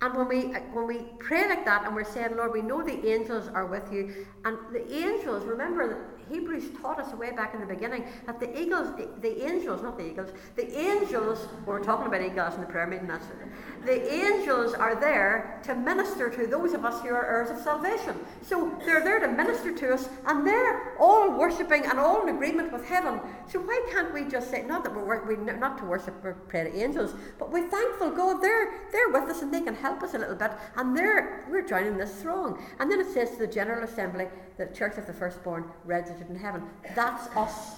And 0.02 0.13
when 0.15 0.28
we 0.28 0.54
uh, 0.54 0.60
when 0.74 0.88
we 0.88 1.06
pray 1.19 1.48
like 1.48 1.63
that 1.63 1.86
and 1.86 1.96
we're 1.96 2.04
saying, 2.04 2.36
Lord, 2.36 2.52
we 2.52 2.62
know 2.62 2.84
the 2.84 3.08
angels 3.08 3.48
are 3.48 3.65
with 3.65 3.89
you, 3.93 4.26
and 4.43 4.58
the 4.74 4.91
angels, 4.93 5.46
remember 5.46 6.13
Hebrews 6.30 6.72
taught 6.82 7.00
us 7.00 7.13
way 7.13 7.32
back 7.32 7.54
in 7.54 7.62
the 7.62 7.65
beginning 7.65 8.06
that 8.26 8.39
the 8.39 8.60
eagles, 8.60 8.89
the, 8.98 9.08
the 9.22 9.46
angels, 9.46 9.82
not 9.82 9.98
the 9.98 10.06
eagles, 10.06 10.32
the 10.56 10.78
angels, 10.78 11.48
we're 11.65 11.84
talking 11.84 12.08
about 12.08 12.22
eagles 12.22 12.56
in 12.56 12.62
the 12.62 12.67
prayer 12.67 12.88
meeting, 12.88 13.08
that's 13.08 13.26
it. 13.28 13.32
The 13.86 14.13
angels 14.13 14.74
are 14.74 15.00
there 15.00 15.60
to 15.63 15.76
minister 15.76 16.30
to 16.30 16.48
those 16.48 16.74
of 16.74 16.86
us 16.86 17.02
who 17.02 17.10
are 17.10 17.26
heirs 17.26 17.50
of 17.50 17.58
salvation. 17.58 18.15
So 18.41 18.74
they're 18.86 19.04
there 19.04 19.19
to 19.19 19.28
minister 19.28 19.76
to 19.76 19.93
us, 19.93 20.08
and 20.26 20.48
they're 20.48 20.98
all 21.00 21.38
worshipping 21.38 21.86
and 21.86 22.00
all 22.00 22.22
in 22.22 22.34
agreement 22.34 22.72
with 22.72 22.86
heaven. 22.86 23.19
So 23.50 23.60
why 23.60 23.86
can't 23.91 24.13
we 24.13 24.24
just 24.24 24.50
say, 24.50 24.63
not 24.63 24.84
that 24.86 24.96
we're, 24.96 25.26
we 25.26 25.36
not 25.36 25.78
to 25.80 25.86
worship 25.86 26.13
or 26.24 26.34
pray 26.48 26.63
to 26.63 26.76
angels, 26.76 27.13
but 27.38 27.52
we're 27.52 27.69
thankful 27.69 28.12
God, 28.12 28.41
they're, 28.41 28.74
they're 28.91 29.10
with 29.10 29.30
us 29.30 29.41
and 29.41 29.54
they 29.54 29.62
can 29.62 29.76
help 29.76 30.02
us 30.02 30.13
a 30.13 30.17
little 30.17 30.36
bit, 30.36 30.52
and 30.78 30.98
they're, 30.98 31.46
we're 31.50 31.67
joining 31.67 31.98
this 31.98 32.22
throng. 32.22 32.63
And 32.80 32.89
then 32.89 33.02
it 33.02 33.13
says 33.13 33.32
to 33.32 33.38
the 33.38 33.48
General 33.48 33.84
Assembly, 33.84 34.28
the 34.58 34.67
Church 34.67 34.98
of 34.98 35.08
the 35.08 35.13
Firstborn, 35.13 35.69
registered 35.84 36.30
in 36.30 36.36
heaven. 36.36 36.63
That's 36.96 37.28
us. 37.36 37.76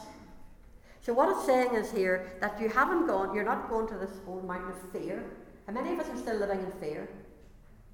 So 1.02 1.14
what 1.14 1.30
it's 1.30 1.46
saying 1.46 1.74
is 1.76 1.92
here 1.92 2.32
that 2.42 2.60
you 2.60 2.70
haven't 2.70 3.08
gone, 3.08 3.34
you're 3.34 3.44
not 3.44 3.70
going 3.70 3.88
to 3.88 3.96
this 3.96 4.12
old 4.28 4.46
mountain 4.46 4.72
of 4.72 4.92
fear. 4.92 5.24
How 5.66 5.74
many 5.74 5.94
of 5.94 6.00
us 6.00 6.10
are 6.10 6.18
still 6.18 6.38
living 6.38 6.60
in 6.60 6.72
fear? 6.80 7.10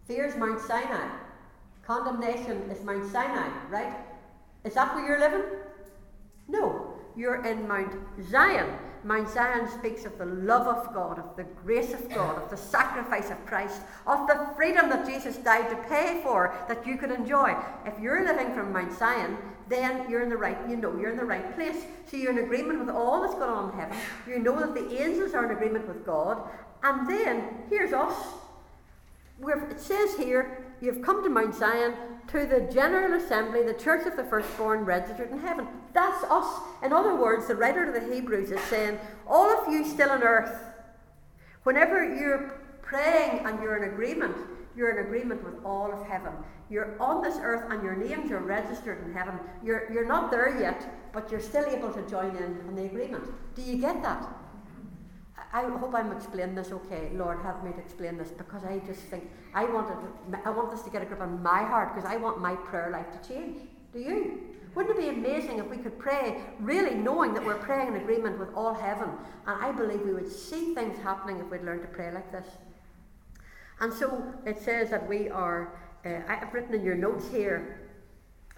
Fear 0.05 0.25
is 0.25 0.35
Mount 0.35 0.59
Sinai. 0.61 1.09
Condemnation 1.85 2.69
is 2.69 2.83
Mount 2.83 3.09
Sinai, 3.11 3.49
right? 3.69 3.95
Is 4.63 4.73
that 4.73 4.93
where 4.93 5.05
you're 5.05 5.19
living? 5.19 5.43
No. 6.47 6.95
You're 7.15 7.45
in 7.45 7.67
Mount 7.67 7.93
Zion. 8.29 8.69
Mount 9.03 9.29
Zion 9.29 9.67
speaks 9.79 10.05
of 10.05 10.17
the 10.17 10.25
love 10.25 10.67
of 10.67 10.93
God, 10.93 11.17
of 11.17 11.35
the 11.35 11.43
grace 11.63 11.93
of 11.93 12.07
God, 12.09 12.41
of 12.41 12.49
the 12.49 12.57
sacrifice 12.57 13.31
of 13.31 13.45
Christ, 13.45 13.81
of 14.05 14.27
the 14.27 14.49
freedom 14.55 14.89
that 14.89 15.07
Jesus 15.07 15.37
died 15.37 15.69
to 15.69 15.75
pay 15.89 16.21
for 16.23 16.55
that 16.67 16.85
you 16.85 16.97
could 16.97 17.09
enjoy. 17.09 17.55
If 17.85 17.99
you're 17.99 18.23
living 18.25 18.53
from 18.53 18.71
Mount 18.71 18.97
Zion, 18.97 19.37
then 19.69 20.09
you're 20.09 20.21
in 20.21 20.29
the 20.29 20.37
right, 20.37 20.57
you 20.69 20.75
know 20.75 20.95
you're 20.99 21.09
in 21.09 21.17
the 21.17 21.25
right 21.25 21.55
place. 21.55 21.83
So 22.09 22.17
you're 22.17 22.31
in 22.31 22.45
agreement 22.45 22.79
with 22.79 22.89
all 22.89 23.21
that's 23.21 23.33
going 23.33 23.49
on 23.49 23.71
in 23.71 23.79
heaven. 23.79 23.97
You 24.27 24.39
know 24.39 24.59
that 24.59 24.75
the 24.75 25.01
angels 25.01 25.33
are 25.33 25.45
in 25.45 25.51
agreement 25.51 25.87
with 25.87 26.05
God. 26.05 26.47
And 26.83 27.09
then 27.09 27.43
here's 27.69 27.93
us. 27.93 28.15
We're, 29.39 29.69
it 29.69 29.79
says 29.79 30.15
here, 30.15 30.65
you've 30.81 31.01
come 31.01 31.23
to 31.23 31.29
Mount 31.29 31.55
Zion, 31.55 31.93
to 32.27 32.45
the 32.45 32.71
General 32.71 33.19
Assembly, 33.19 33.63
the 33.63 33.73
Church 33.73 34.05
of 34.05 34.15
the 34.15 34.23
Firstborn 34.23 34.85
registered 34.85 35.31
in 35.31 35.39
heaven. 35.39 35.67
That's 35.93 36.23
us. 36.25 36.61
In 36.83 36.93
other 36.93 37.15
words, 37.15 37.47
the 37.47 37.55
writer 37.55 37.83
of 37.85 37.93
the 37.93 38.13
Hebrews 38.13 38.51
is 38.51 38.61
saying, 38.61 38.99
all 39.27 39.49
of 39.49 39.71
you 39.71 39.83
still 39.83 40.09
on 40.09 40.23
earth, 40.23 40.55
whenever 41.63 42.03
you're 42.15 42.59
praying 42.81 43.45
and 43.45 43.61
you're 43.61 43.83
in 43.83 43.91
agreement, 43.91 44.35
you're 44.75 44.97
in 44.97 45.05
agreement 45.05 45.43
with 45.43 45.55
all 45.65 45.91
of 45.91 46.05
heaven. 46.07 46.33
You're 46.69 46.95
on 47.01 47.21
this 47.21 47.37
earth 47.41 47.69
and 47.71 47.83
your 47.83 47.95
names 47.95 48.31
are 48.31 48.39
registered 48.39 49.03
in 49.05 49.13
heaven. 49.13 49.37
You're, 49.63 49.91
you're 49.91 50.05
not 50.05 50.31
there 50.31 50.59
yet, 50.59 51.11
but 51.11 51.29
you're 51.29 51.41
still 51.41 51.65
able 51.65 51.91
to 51.93 52.07
join 52.07 52.35
in 52.37 52.59
on 52.67 52.75
the 52.75 52.85
agreement. 52.85 53.23
Do 53.55 53.61
you 53.61 53.77
get 53.77 54.01
that? 54.03 54.27
I 55.53 55.63
hope 55.63 55.93
I'm 55.93 56.11
explaining 56.13 56.55
this 56.55 56.71
okay. 56.71 57.11
Lord, 57.13 57.41
help 57.41 57.63
me 57.63 57.71
to 57.73 57.79
explain 57.79 58.17
this 58.17 58.29
because 58.29 58.63
I 58.63 58.79
just 58.79 59.01
think 59.01 59.29
I 59.53 59.65
wanted, 59.65 59.97
I 60.45 60.49
want 60.49 60.71
this 60.71 60.81
to 60.83 60.89
get 60.89 61.01
a 61.01 61.05
grip 61.05 61.21
on 61.21 61.43
my 61.43 61.63
heart 61.63 61.93
because 61.93 62.09
I 62.09 62.15
want 62.17 62.39
my 62.39 62.55
prayer 62.55 62.89
life 62.89 63.21
to 63.21 63.27
change. 63.27 63.61
Do 63.91 63.99
you? 63.99 64.39
Wouldn't 64.73 64.97
it 64.97 65.01
be 65.01 65.09
amazing 65.09 65.59
if 65.59 65.67
we 65.67 65.77
could 65.77 65.99
pray 65.99 66.41
really 66.61 66.95
knowing 66.95 67.33
that 67.33 67.45
we're 67.45 67.57
praying 67.57 67.89
in 67.89 67.95
agreement 67.97 68.39
with 68.39 68.53
all 68.55 68.73
heaven? 68.73 69.09
And 69.45 69.61
I 69.61 69.73
believe 69.73 70.01
we 70.01 70.13
would 70.13 70.31
see 70.31 70.73
things 70.73 70.97
happening 70.99 71.39
if 71.39 71.51
we'd 71.51 71.63
learn 71.63 71.81
to 71.81 71.87
pray 71.87 72.11
like 72.13 72.31
this. 72.31 72.47
And 73.81 73.91
so 73.91 74.33
it 74.45 74.59
says 74.59 74.89
that 74.91 75.09
we 75.09 75.29
are, 75.29 75.73
uh, 76.05 76.21
I've 76.29 76.53
written 76.53 76.73
in 76.73 76.85
your 76.85 76.95
notes 76.95 77.27
here, 77.29 77.89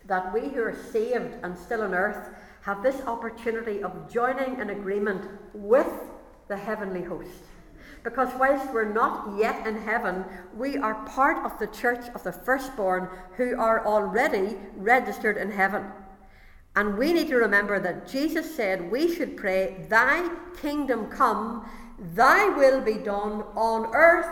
that 0.05 0.31
we 0.31 0.49
who 0.49 0.61
are 0.61 0.75
saved 0.91 1.37
and 1.41 1.57
still 1.57 1.81
on 1.81 1.95
earth 1.95 2.29
have 2.61 2.83
this 2.83 3.01
opportunity 3.07 3.81
of 3.81 4.11
joining 4.11 4.59
in 4.59 4.69
agreement 4.69 5.27
with 5.53 5.87
the 6.53 6.59
heavenly 6.59 7.01
host. 7.01 7.43
Because 8.03 8.29
whilst 8.37 8.71
we're 8.71 8.93
not 8.93 9.39
yet 9.39 9.65
in 9.65 9.75
heaven, 9.81 10.23
we 10.55 10.77
are 10.77 11.03
part 11.07 11.43
of 11.43 11.57
the 11.57 11.67
church 11.67 12.05
of 12.13 12.21
the 12.23 12.31
firstborn 12.31 13.09
who 13.37 13.57
are 13.57 13.83
already 13.87 14.57
registered 14.75 15.37
in 15.37 15.49
heaven. 15.49 15.85
And 16.75 16.95
we 16.97 17.11
need 17.11 17.29
to 17.29 17.37
remember 17.37 17.79
that 17.79 18.07
Jesus 18.07 18.55
said 18.55 18.91
we 18.91 19.15
should 19.15 19.35
pray, 19.35 19.87
Thy 19.89 20.29
kingdom 20.61 21.07
come, 21.07 21.67
Thy 22.13 22.49
will 22.49 22.81
be 22.81 22.95
done 22.95 23.43
on 23.55 23.89
earth 23.95 24.27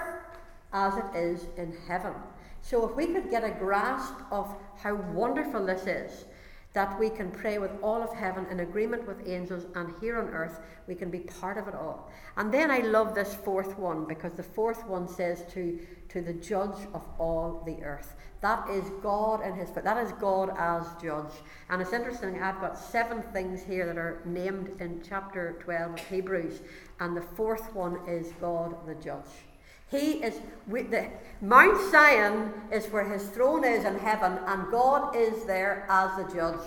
as 0.73 0.93
it 0.97 1.15
is 1.15 1.45
in 1.57 1.75
heaven. 1.87 2.13
So 2.61 2.87
if 2.87 2.95
we 2.95 3.07
could 3.07 3.31
get 3.31 3.43
a 3.43 3.49
grasp 3.49 4.13
of 4.31 4.53
how 4.77 4.93
wonderful 4.93 5.65
this 5.65 5.87
is, 5.87 6.25
that 6.73 6.97
we 6.99 7.09
can 7.09 7.29
pray 7.29 7.57
with 7.57 7.71
all 7.81 8.01
of 8.01 8.13
heaven 8.13 8.45
in 8.49 8.61
agreement 8.61 9.05
with 9.05 9.27
angels, 9.27 9.65
and 9.75 9.93
here 9.99 10.19
on 10.19 10.29
earth 10.29 10.59
we 10.87 10.95
can 10.95 11.09
be 11.11 11.19
part 11.19 11.57
of 11.57 11.67
it 11.67 11.75
all. 11.75 12.09
And 12.37 12.53
then 12.53 12.71
I 12.71 12.79
love 12.79 13.13
this 13.13 13.33
fourth 13.33 13.77
one 13.77 14.05
because 14.05 14.33
the 14.33 14.43
fourth 14.43 14.85
one 14.85 15.07
says 15.07 15.43
to, 15.53 15.79
to 16.09 16.21
the 16.21 16.33
judge 16.33 16.87
of 16.93 17.05
all 17.19 17.63
the 17.65 17.83
earth. 17.83 18.15
That 18.39 18.69
is 18.69 18.85
God 19.03 19.41
and 19.41 19.55
his 19.55 19.69
that 19.71 19.97
is 19.97 20.13
God 20.13 20.55
as 20.57 20.85
judge. 21.01 21.33
And 21.69 21.81
it's 21.81 21.93
interesting, 21.93 22.41
I've 22.41 22.61
got 22.61 22.79
seven 22.79 23.21
things 23.33 23.63
here 23.63 23.85
that 23.85 23.97
are 23.97 24.21
named 24.25 24.79
in 24.79 25.01
chapter 25.07 25.59
12 25.63 25.93
of 25.93 25.99
Hebrews, 26.07 26.61
and 26.99 27.15
the 27.15 27.21
fourth 27.21 27.73
one 27.75 27.99
is 28.07 28.31
God 28.39 28.75
the 28.87 28.95
judge. 28.95 29.50
He 29.91 30.23
is 30.23 30.39
the 30.69 31.09
Mount 31.41 31.91
Zion 31.91 32.53
is 32.71 32.85
where 32.87 33.03
his 33.03 33.27
throne 33.29 33.65
is 33.65 33.83
in 33.83 33.99
heaven, 33.99 34.39
and 34.47 34.71
God 34.71 35.15
is 35.15 35.43
there 35.45 35.85
as 35.89 36.15
the 36.15 36.33
judge. 36.33 36.65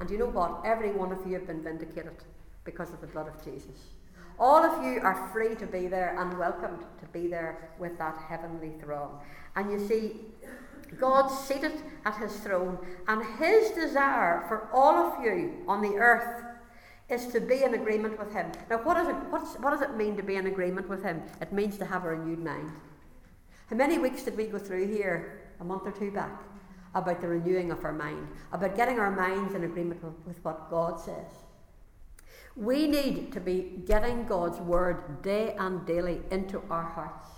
And 0.00 0.08
you 0.08 0.16
know 0.16 0.26
what? 0.26 0.62
Every 0.64 0.90
one 0.90 1.12
of 1.12 1.26
you 1.26 1.34
have 1.34 1.46
been 1.46 1.62
vindicated 1.62 2.16
because 2.64 2.92
of 2.92 3.00
the 3.00 3.08
blood 3.08 3.28
of 3.28 3.44
Jesus. 3.44 3.90
All 4.38 4.64
of 4.64 4.82
you 4.84 5.00
are 5.00 5.28
free 5.32 5.54
to 5.56 5.66
be 5.66 5.86
there 5.86 6.16
and 6.18 6.38
welcomed 6.38 6.80
to 7.00 7.06
be 7.12 7.28
there 7.28 7.70
with 7.78 7.98
that 7.98 8.16
heavenly 8.28 8.72
throne. 8.80 9.18
And 9.54 9.70
you 9.70 9.86
see, 9.86 10.20
God's 10.98 11.36
seated 11.46 11.82
at 12.04 12.16
his 12.16 12.34
throne, 12.38 12.78
and 13.06 13.22
his 13.38 13.70
desire 13.72 14.44
for 14.48 14.68
all 14.72 14.94
of 14.94 15.24
you 15.24 15.62
on 15.68 15.82
the 15.82 15.96
earth 15.96 16.53
is 17.08 17.26
to 17.26 17.40
be 17.40 17.62
in 17.62 17.74
agreement 17.74 18.18
with 18.18 18.32
Him. 18.32 18.50
Now, 18.70 18.78
what, 18.78 18.96
is 18.96 19.08
it, 19.08 19.14
what 19.14 19.70
does 19.70 19.82
it 19.82 19.96
mean 19.96 20.16
to 20.16 20.22
be 20.22 20.36
in 20.36 20.46
agreement 20.46 20.88
with 20.88 21.02
Him? 21.02 21.22
It 21.40 21.52
means 21.52 21.76
to 21.78 21.84
have 21.84 22.04
a 22.04 22.08
renewed 22.08 22.42
mind. 22.42 22.72
How 23.68 23.76
many 23.76 23.98
weeks 23.98 24.22
did 24.22 24.36
we 24.36 24.46
go 24.46 24.58
through 24.58 24.86
here 24.86 25.42
a 25.60 25.64
month 25.64 25.82
or 25.86 25.92
two 25.92 26.10
back 26.10 26.42
about 26.94 27.20
the 27.20 27.28
renewing 27.28 27.70
of 27.70 27.84
our 27.84 27.92
mind, 27.92 28.28
about 28.52 28.76
getting 28.76 28.98
our 28.98 29.10
minds 29.10 29.54
in 29.54 29.64
agreement 29.64 30.02
with, 30.02 30.14
with 30.26 30.44
what 30.44 30.70
God 30.70 30.98
says? 30.98 31.26
We 32.56 32.86
need 32.86 33.32
to 33.32 33.40
be 33.40 33.82
getting 33.84 34.26
God's 34.26 34.58
word 34.60 35.22
day 35.22 35.56
and 35.58 35.84
daily 35.84 36.22
into 36.30 36.62
our 36.70 36.84
hearts. 36.84 37.28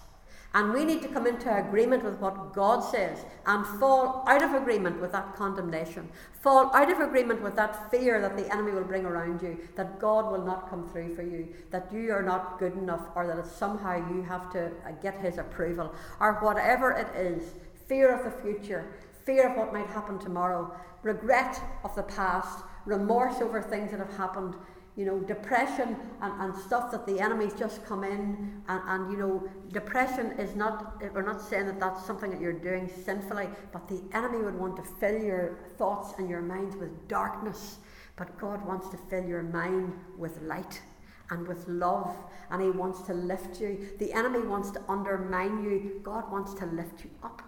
And 0.57 0.73
we 0.73 0.87
need 0.87 1.03
to 1.03 1.09
come 1.09 1.27
into 1.27 1.55
agreement 1.55 2.03
with 2.03 2.19
what 2.19 2.55
God 2.55 2.81
says 2.81 3.27
and 3.45 3.67
fall 3.79 4.25
out 4.27 4.43
of 4.43 4.55
agreement 4.55 5.03
with 5.03 5.13
that 5.13 5.37
condemnation. 5.37 6.09
Fall 6.33 6.75
out 6.75 6.91
of 6.91 6.99
agreement 6.99 7.43
with 7.43 7.57
that 7.57 7.91
fear 7.91 8.23
that 8.23 8.39
the 8.39 8.51
enemy 8.51 8.73
will 8.73 8.85
bring 8.85 9.05
around 9.05 9.43
you, 9.43 9.59
that 9.77 9.99
God 9.99 10.33
will 10.33 10.43
not 10.43 10.71
come 10.71 10.89
through 10.89 11.15
for 11.15 11.21
you, 11.21 11.47
that 11.73 11.93
you 11.93 12.11
are 12.11 12.23
not 12.23 12.59
good 12.59 12.73
enough, 12.73 13.03
or 13.15 13.27
that 13.27 13.47
somehow 13.47 13.97
you 14.11 14.23
have 14.23 14.51
to 14.53 14.69
uh, 14.87 14.93
get 15.03 15.21
his 15.21 15.37
approval, 15.37 15.95
or 16.21 16.41
whatever 16.41 16.93
it 16.93 17.09
is. 17.15 17.53
Fear 17.87 18.19
of 18.19 18.25
the 18.25 18.41
future, 18.41 18.87
fear 19.27 19.51
of 19.51 19.59
what 19.59 19.75
might 19.75 19.89
happen 19.89 20.19
tomorrow, 20.19 20.75
regret 21.03 21.61
of 21.85 21.95
the 21.95 22.03
past, 22.05 22.65
remorse 22.87 23.43
over 23.43 23.61
things 23.61 23.91
that 23.91 24.01
have 24.01 24.17
happened 24.17 24.55
you 24.97 25.05
know, 25.05 25.19
depression 25.21 25.95
and, 26.23 26.41
and 26.41 26.57
stuff 26.57 26.91
that 26.91 27.07
the 27.07 27.21
enemy's 27.21 27.53
just 27.53 27.85
come 27.85 28.03
in, 28.03 28.63
and, 28.69 28.81
and 28.87 29.13
you 29.13 29.19
know, 29.19 29.47
depression 29.73 30.33
is 30.39 30.57
not, 30.57 31.01
we're 31.15 31.23
not 31.23 31.41
saying 31.41 31.67
that 31.67 31.79
that's 31.79 32.05
something 32.07 32.31
that 32.31 32.41
you're 32.41 32.53
doing 32.53 32.91
sinfully, 33.05 33.49
but 33.73 33.87
the 33.89 34.03
enemy 34.15 34.39
would 34.39 34.59
want 34.59 34.77
to 34.77 34.83
fill 34.83 35.23
your 35.23 35.59
thoughts 35.77 36.15
and 36.19 36.31
your 36.31 36.41
minds 36.41 36.77
with 36.77 37.09
darkness. 37.09 37.79
But 38.17 38.39
God 38.39 38.67
wants 38.67 38.89
to 38.89 38.97
fill 38.97 39.25
your 39.25 39.43
mind 39.43 39.93
with 40.17 40.41
light 40.41 40.81
and 41.29 41.47
with 41.47 41.69
love, 41.69 42.17
and 42.51 42.63
He 42.63 42.71
wants 42.71 43.03
to 43.03 43.13
lift 43.13 43.61
you. 43.61 43.89
The 43.99 44.13
enemy 44.15 44.47
wants 44.47 44.71
to 44.71 44.83
undermine 44.89 45.63
you, 45.63 46.01
God 46.03 46.33
wants 46.33 46.55
to 46.55 46.67
lift 46.67 47.05
you 47.05 47.11
up. 47.23 47.43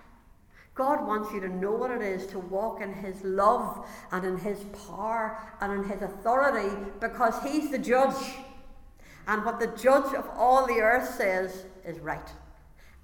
God 0.79 1.05
wants 1.05 1.33
you 1.33 1.41
to 1.41 1.49
know 1.49 1.73
what 1.73 1.91
it 1.91 2.01
is 2.01 2.25
to 2.29 2.39
walk 2.39 2.81
in 2.81 2.95
His 2.95 3.25
love 3.25 3.85
and 4.13 4.25
in 4.25 4.39
His 4.39 4.61
power 4.87 5.37
and 5.61 5.73
in 5.73 5.83
His 5.91 6.03
authority 6.03 6.73
because 7.01 7.35
He's 7.43 7.73
the 7.73 7.79
judge. 7.79 8.15
And 9.27 9.45
what 9.45 9.59
the 9.59 9.67
judge 9.67 10.15
of 10.15 10.31
all 10.37 10.69
the 10.69 10.81
earth 10.81 11.17
says 11.17 11.65
is 11.85 11.99
right. 11.99 12.31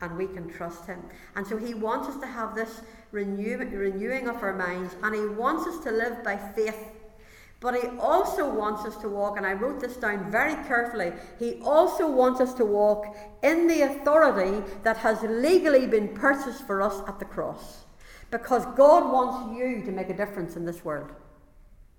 And 0.00 0.16
we 0.16 0.28
can 0.28 0.48
trust 0.48 0.86
Him. 0.86 1.02
And 1.34 1.44
so 1.44 1.56
He 1.56 1.74
wants 1.74 2.08
us 2.08 2.20
to 2.20 2.28
have 2.28 2.54
this 2.54 2.82
renew- 3.10 3.58
renewing 3.58 4.28
of 4.28 4.40
our 4.40 4.54
minds 4.54 4.94
and 5.02 5.12
He 5.12 5.26
wants 5.26 5.66
us 5.66 5.82
to 5.82 5.90
live 5.90 6.22
by 6.22 6.36
faith 6.36 6.78
but 7.64 7.82
he 7.82 7.88
also 7.98 8.46
wants 8.46 8.84
us 8.84 8.94
to 8.98 9.08
walk, 9.08 9.38
and 9.38 9.46
I 9.46 9.54
wrote 9.54 9.80
this 9.80 9.96
down 9.96 10.30
very 10.30 10.54
carefully. 10.66 11.14
He 11.38 11.62
also 11.64 12.10
wants 12.10 12.38
us 12.38 12.52
to 12.54 12.64
walk 12.66 13.16
in 13.42 13.66
the 13.66 13.80
authority 13.80 14.62
that 14.82 14.98
has 14.98 15.22
legally 15.22 15.86
been 15.86 16.08
purchased 16.08 16.66
for 16.66 16.82
us 16.82 17.00
at 17.08 17.18
the 17.18 17.24
cross. 17.24 17.84
Because 18.30 18.66
God 18.76 19.10
wants 19.10 19.58
you 19.58 19.82
to 19.82 19.92
make 19.92 20.10
a 20.10 20.16
difference 20.16 20.56
in 20.56 20.66
this 20.66 20.84
world. 20.84 21.10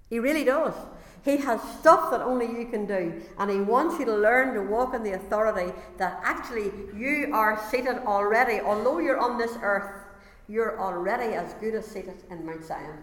He 0.07 0.20
really 0.20 0.43
does. 0.43 0.76
He 1.24 1.38
has 1.38 1.59
stuff 1.80 2.11
that 2.11 2.22
only 2.22 2.45
you 2.45 2.68
can 2.68 2.86
do, 2.86 3.24
and 3.39 3.49
He 3.49 3.59
wants 3.59 3.97
you 3.97 4.05
to 4.05 4.16
learn 4.16 4.53
to 4.53 4.61
walk 4.61 4.93
in 4.93 5.01
the 5.01 5.13
authority 5.13 5.74
that 5.97 6.22
actually 6.24 6.72
you 6.95 7.32
are 7.34 7.59
seated 7.72 7.97
already. 8.05 8.59
Although 8.59 8.99
you're 8.99 9.18
on 9.18 9.39
this 9.39 9.57
earth, 9.63 10.05
you're 10.47 10.80
already 10.80 11.34
as 11.34 11.55
good 11.55 11.74
as 11.74 11.88
seated 11.88 12.22
in 12.30 12.45
Mount 12.45 12.63
Zion. 12.63 12.99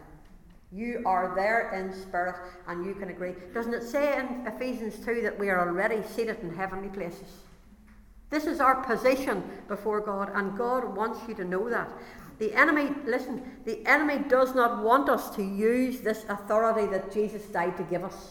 You 0.73 1.03
are 1.05 1.35
there 1.35 1.71
in 1.73 1.93
spirit 1.93 2.37
and 2.67 2.87
you 2.87 2.95
can 2.95 3.11
agree. 3.11 3.35
Doesn't 3.53 3.75
it 3.75 3.83
say 3.83 4.19
in 4.19 4.47
Ephesians 4.47 5.05
2 5.05 5.21
that 5.23 5.39
we 5.39 5.51
are 5.51 5.69
already 5.69 6.03
seated 6.03 6.39
in 6.41 6.55
heavenly 6.55 6.89
places? 6.89 7.29
This 8.31 8.47
is 8.47 8.61
our 8.61 8.83
position 8.83 9.43
before 9.69 10.01
God, 10.01 10.33
and 10.35 10.57
God 10.57 10.97
wants 10.97 11.21
you 11.29 11.35
to 11.35 11.45
know 11.45 11.69
that. 11.69 11.91
The 12.39 12.55
enemy, 12.55 12.89
listen, 13.05 13.43
the 13.67 13.87
enemy 13.87 14.25
does 14.27 14.55
not 14.55 14.83
want 14.83 15.11
us 15.11 15.29
to 15.37 15.43
use 15.43 16.01
this 16.01 16.25
authority 16.31 16.87
that 16.87 17.13
Jesus 17.13 17.43
died 17.43 17.77
to 17.77 17.83
give 17.83 18.03
us. 18.03 18.31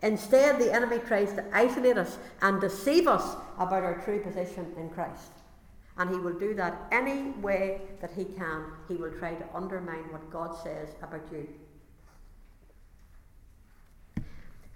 Instead, 0.00 0.58
the 0.58 0.72
enemy 0.72 1.00
tries 1.06 1.34
to 1.34 1.44
isolate 1.52 1.98
us 1.98 2.16
and 2.40 2.62
deceive 2.62 3.06
us 3.06 3.36
about 3.58 3.82
our 3.82 4.00
true 4.04 4.20
position 4.20 4.72
in 4.78 4.88
Christ. 4.88 5.32
And 5.96 6.10
he 6.10 6.16
will 6.16 6.38
do 6.38 6.54
that 6.54 6.88
any 6.90 7.30
way 7.40 7.82
that 8.00 8.12
he 8.12 8.24
can. 8.24 8.64
He 8.88 8.96
will 8.96 9.12
try 9.12 9.34
to 9.34 9.44
undermine 9.54 10.10
what 10.10 10.28
God 10.30 10.56
says 10.62 10.88
about 11.02 11.22
you. 11.30 11.46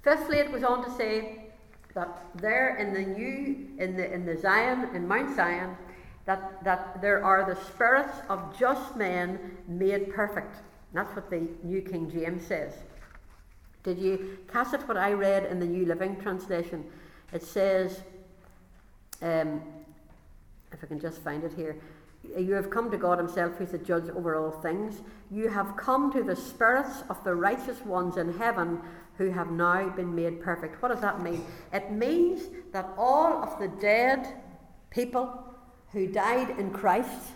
Fifthly, 0.02 0.38
it 0.38 0.50
was 0.50 0.62
on 0.62 0.84
to 0.84 0.90
say 0.96 1.46
that 1.94 2.26
there 2.36 2.76
in 2.76 2.94
the 2.94 3.00
new, 3.00 3.68
in 3.78 3.96
the, 3.96 4.12
in 4.12 4.24
the 4.24 4.36
Zion, 4.36 4.94
in 4.94 5.08
Mount 5.08 5.34
Zion, 5.34 5.76
that, 6.24 6.62
that 6.62 7.00
there 7.00 7.24
are 7.24 7.52
the 7.52 7.60
spirits 7.64 8.16
of 8.28 8.56
just 8.58 8.96
men 8.96 9.56
made 9.66 10.14
perfect. 10.14 10.56
That's 10.92 11.14
what 11.16 11.30
the 11.30 11.48
New 11.62 11.82
King 11.82 12.10
James 12.10 12.46
says. 12.46 12.74
Did 13.82 13.98
you 13.98 14.38
catch 14.52 14.72
it 14.74 14.86
what 14.86 14.96
I 14.96 15.12
read 15.12 15.46
in 15.46 15.58
the 15.58 15.66
New 15.66 15.86
Living 15.86 16.20
Translation? 16.20 16.84
It 17.32 17.42
says, 17.42 18.02
um, 19.22 19.62
if 20.72 20.82
I 20.82 20.86
can 20.86 21.00
just 21.00 21.22
find 21.22 21.44
it 21.44 21.52
here. 21.54 21.76
You 22.36 22.54
have 22.54 22.68
come 22.68 22.90
to 22.90 22.96
God 22.96 23.18
Himself, 23.18 23.56
who's 23.56 23.70
the 23.70 23.78
judge 23.78 24.08
over 24.10 24.36
all 24.36 24.50
things. 24.50 25.02
You 25.30 25.48
have 25.48 25.76
come 25.76 26.12
to 26.12 26.22
the 26.22 26.36
spirits 26.36 27.02
of 27.08 27.22
the 27.24 27.34
righteous 27.34 27.80
ones 27.84 28.16
in 28.16 28.36
heaven 28.36 28.80
who 29.16 29.30
have 29.30 29.50
now 29.50 29.88
been 29.90 30.14
made 30.14 30.40
perfect. 30.40 30.82
What 30.82 30.90
does 30.90 31.00
that 31.00 31.22
mean? 31.22 31.44
It 31.72 31.90
means 31.90 32.42
that 32.72 32.88
all 32.96 33.42
of 33.42 33.58
the 33.58 33.68
dead 33.68 34.40
people 34.90 35.44
who 35.92 36.06
died 36.06 36.50
in 36.58 36.70
Christ, 36.70 37.32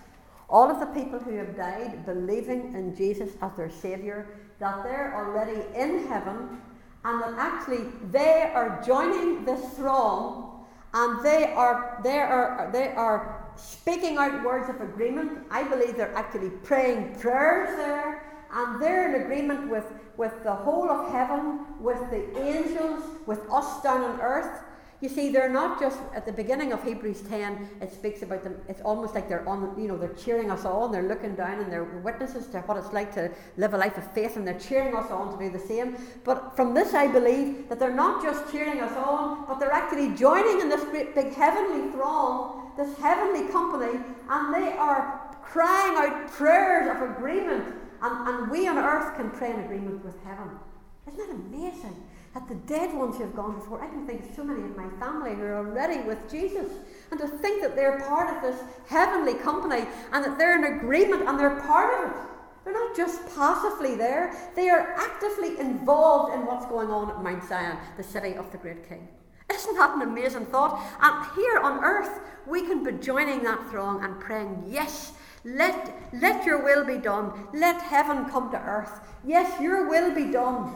all 0.49 0.70
of 0.70 0.80
the 0.80 0.87
people 0.87 1.18
who 1.18 1.37
have 1.37 1.57
died 1.57 2.05
believing 2.05 2.74
in 2.74 2.95
Jesus 2.95 3.30
as 3.41 3.57
their 3.57 3.70
Saviour, 3.70 4.26
that 4.59 4.85
they're 4.85 5.14
already 5.16 5.62
in 5.74 6.07
heaven 6.07 6.61
and 7.05 7.20
that 7.20 7.35
actually 7.37 7.85
they 8.11 8.53
are 8.55 8.80
joining 8.87 9.45
this 9.45 9.74
throng 9.74 10.52
and 10.95 11.24
they 11.24 11.53
are 11.53 12.01
they 12.03 12.18
are 12.18 12.70
they 12.72 12.93
are 12.93 13.51
speaking 13.57 14.16
out 14.18 14.45
words 14.45 14.68
of 14.68 14.80
agreement. 14.80 15.47
I 15.51 15.62
believe 15.62 15.97
they're 15.97 16.14
actually 16.14 16.51
praying 16.51 17.16
prayers 17.20 17.76
there, 17.76 18.45
and 18.53 18.80
they're 18.80 19.14
in 19.14 19.22
agreement 19.22 19.70
with 19.70 19.86
with 20.16 20.43
the 20.45 20.53
whole 20.55 20.90
of 20.90 21.11
heaven, 21.11 21.61
with 21.80 21.99
the 22.11 22.38
angels, 22.40 23.03
with 23.26 23.40
us 23.51 23.82
down 23.82 24.03
on 24.03 24.20
earth. 24.20 24.64
You 25.03 25.09
see, 25.09 25.31
they're 25.31 25.49
not 25.49 25.81
just 25.81 25.99
at 26.15 26.25
the 26.25 26.33
beginning 26.33 26.73
of 26.73 26.85
Hebrews 26.85 27.23
10, 27.23 27.71
it 27.81 27.93
speaks 27.93 28.23
about 28.23 28.45
them, 28.45 28.57
it's 28.69 28.81
almost 28.83 29.17
like 29.17 29.29
they're 29.29 29.47
on, 29.49 29.75
you 29.77 29.89
know, 29.89 29.99
they're 29.99 30.15
cheering 30.15 30.49
us 30.49 30.65
on, 30.65 30.93
they're 30.93 31.09
looking 31.09 31.35
down 31.35 31.59
and 31.59 31.73
they're 31.73 31.83
witnesses 32.05 32.47
to 32.53 32.61
what 32.61 32.77
it's 32.77 32.93
like 32.93 33.13
to 33.15 33.29
live 33.57 33.75
a 33.75 33.77
life 33.77 33.99
of 33.99 34.09
faith 34.13 34.37
and 34.37 34.47
they're 34.47 34.61
cheering 34.61 34.95
us 34.95 35.11
on 35.11 35.37
to 35.37 35.45
do 35.45 35.51
the 35.51 35.59
same. 35.59 35.97
But 36.23 36.55
from 36.55 36.73
this, 36.73 36.95
I 36.95 37.09
believe 37.09 37.69
that 37.69 37.81
they're 37.81 37.93
not 37.93 38.23
just 38.23 38.53
cheering 38.53 38.81
us 38.81 38.93
on, 38.93 39.45
but 39.49 39.59
they're 39.59 39.73
actually 39.73 40.15
joining 40.15 40.61
in 40.61 40.69
this 40.69 40.85
great 40.85 41.17
big 41.17 41.35
heavenly 41.35 41.91
throng, 41.91 42.71
this 42.77 42.97
heavenly 42.99 43.51
company, 43.51 43.99
and 44.31 44.55
they 44.55 44.73
are 44.75 45.21
crying 45.43 45.97
out 45.97 46.31
prayers 46.31 46.89
of 46.95 47.11
agreement. 47.11 47.75
And, 48.03 48.29
and 48.29 48.51
we 48.53 48.69
on 48.69 48.79
earth 48.79 49.17
can 49.17 49.33
pray 49.33 49.51
in 49.51 49.59
agreement 49.59 50.05
with 50.05 50.23
heaven. 50.23 50.49
Isn't 51.09 51.19
that 51.19 51.35
amazing? 51.35 51.97
That 52.35 52.49
the 52.49 52.55
dead 52.55 52.95
ones 52.95 53.16
who 53.16 53.24
have 53.24 53.37
gone 53.37 53.57
before, 53.57 53.83
I 53.83 53.89
can 53.89 54.07
think 54.07 54.28
of 54.28 54.35
so 54.35 54.43
many 54.43 54.62
in 54.62 54.74
my 54.74 54.89
family 54.99 55.35
who 55.35 55.43
are 55.43 55.59
already 55.59 56.01
with 56.01 56.30
Jesus. 56.30 56.66
And 57.11 57.20
to 57.20 57.28
think 57.28 57.62
that 57.62 57.76
they're 57.76 58.01
part 58.01 58.35
of 58.35 58.43
this 58.43 58.59
heavenly 58.89 59.35
company 59.35 59.87
and 60.12 60.24
that 60.24 60.39
they're 60.39 60.57
in 60.57 60.78
agreement 60.78 61.28
and 61.28 61.39
they're 61.39 61.61
part 61.61 61.93
of 61.93 62.11
it. 62.11 62.16
They're 62.64 62.72
not 62.72 62.97
just 62.97 63.26
passively 63.35 63.97
there, 63.97 64.33
they 64.55 64.70
are 64.70 64.93
actively 64.93 65.59
involved 65.59 66.35
in 66.35 66.47
what's 66.47 66.64
going 66.66 66.91
on 66.91 67.11
at 67.11 67.22
Mount 67.22 67.43
Zion, 67.49 67.76
the 67.97 68.05
city 68.05 68.35
of 68.35 68.51
the 68.53 68.59
great 68.59 68.89
king. 68.89 69.09
Isn't 69.53 69.76
that 69.76 69.97
an 69.97 70.03
amazing 70.03 70.47
thought? 70.47 70.80
And 71.01 71.26
here 71.35 71.59
on 71.59 71.85
earth, 71.85 72.20
we 72.47 72.62
can 72.62 72.85
be 72.85 72.93
joining 72.93 73.43
that 73.43 73.68
throng 73.68 74.05
and 74.05 74.18
praying, 74.20 74.64
Yes, 74.68 75.12
let, 75.45 75.93
let 76.12 76.47
your 76.47 76.62
will 76.62 76.85
be 76.85 76.99
done. 76.99 77.49
Let 77.53 77.83
heaven 77.83 78.26
come 78.26 78.51
to 78.53 78.59
earth. 78.59 79.01
Yes, 79.24 79.61
your 79.61 79.89
will 79.89 80.14
be 80.14 80.30
done. 80.30 80.72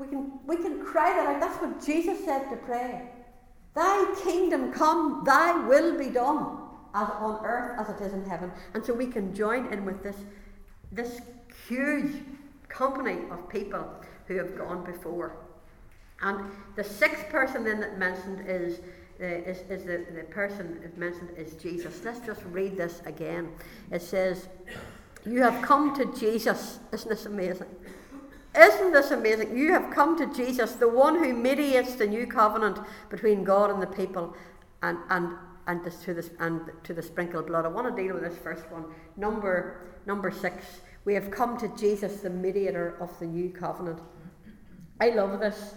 We 0.00 0.06
can, 0.06 0.32
we 0.46 0.56
can 0.56 0.82
cry 0.82 1.12
that 1.12 1.26
out. 1.26 1.40
That's 1.40 1.60
what 1.60 1.84
Jesus 1.84 2.24
said 2.24 2.48
to 2.48 2.56
pray. 2.56 3.02
Thy 3.74 4.14
kingdom 4.24 4.72
come, 4.72 5.22
thy 5.24 5.66
will 5.66 5.98
be 5.98 6.06
done, 6.06 6.58
as 6.94 7.08
on 7.08 7.44
earth 7.44 7.78
as 7.78 7.94
it 7.94 8.04
is 8.04 8.14
in 8.14 8.24
heaven. 8.24 8.50
And 8.74 8.84
so 8.84 8.94
we 8.94 9.06
can 9.06 9.34
join 9.34 9.70
in 9.72 9.84
with 9.84 10.02
this, 10.02 10.16
this 10.90 11.20
huge 11.68 12.14
company 12.68 13.18
of 13.30 13.48
people 13.48 13.86
who 14.26 14.36
have 14.36 14.56
gone 14.56 14.84
before. 14.84 15.36
And 16.22 16.50
the 16.76 16.84
sixth 16.84 17.28
person 17.28 17.62
then 17.64 17.80
that 17.80 17.98
mentioned 17.98 18.44
is, 18.48 18.80
uh, 19.20 19.24
is, 19.24 19.58
is 19.70 19.84
the, 19.84 20.06
the 20.14 20.24
person 20.24 20.90
mentioned 20.96 21.30
is 21.36 21.52
Jesus. 21.54 22.00
Let's 22.04 22.20
just 22.20 22.42
read 22.46 22.76
this 22.76 23.02
again. 23.04 23.52
It 23.90 24.02
says, 24.02 24.48
You 25.26 25.42
have 25.42 25.62
come 25.62 25.94
to 25.96 26.06
Jesus. 26.18 26.78
Isn't 26.92 27.08
this 27.08 27.26
amazing? 27.26 27.68
Isn't 28.58 28.92
this 28.92 29.10
amazing? 29.12 29.56
You 29.56 29.72
have 29.72 29.92
come 29.92 30.18
to 30.18 30.34
Jesus, 30.34 30.72
the 30.72 30.88
one 30.88 31.22
who 31.22 31.32
mediates 31.32 31.94
the 31.94 32.06
new 32.06 32.26
covenant 32.26 32.78
between 33.08 33.44
God 33.44 33.70
and 33.70 33.80
the 33.80 33.86
people, 33.86 34.34
and, 34.82 34.98
and, 35.08 35.34
and, 35.66 35.84
this, 35.84 36.02
to, 36.04 36.14
this, 36.14 36.30
and 36.40 36.60
to 36.82 36.92
the 36.92 37.02
sprinkled 37.02 37.46
blood. 37.46 37.64
I 37.64 37.68
want 37.68 37.94
to 37.94 38.02
deal 38.02 38.14
with 38.14 38.24
this 38.24 38.38
first 38.38 38.68
one. 38.70 38.86
Number, 39.16 39.80
number 40.06 40.30
six. 40.30 40.80
We 41.04 41.14
have 41.14 41.30
come 41.30 41.56
to 41.58 41.68
Jesus, 41.76 42.20
the 42.20 42.30
mediator 42.30 42.96
of 43.00 43.16
the 43.20 43.26
new 43.26 43.50
covenant. 43.50 44.00
I 45.00 45.10
love 45.10 45.38
this 45.40 45.74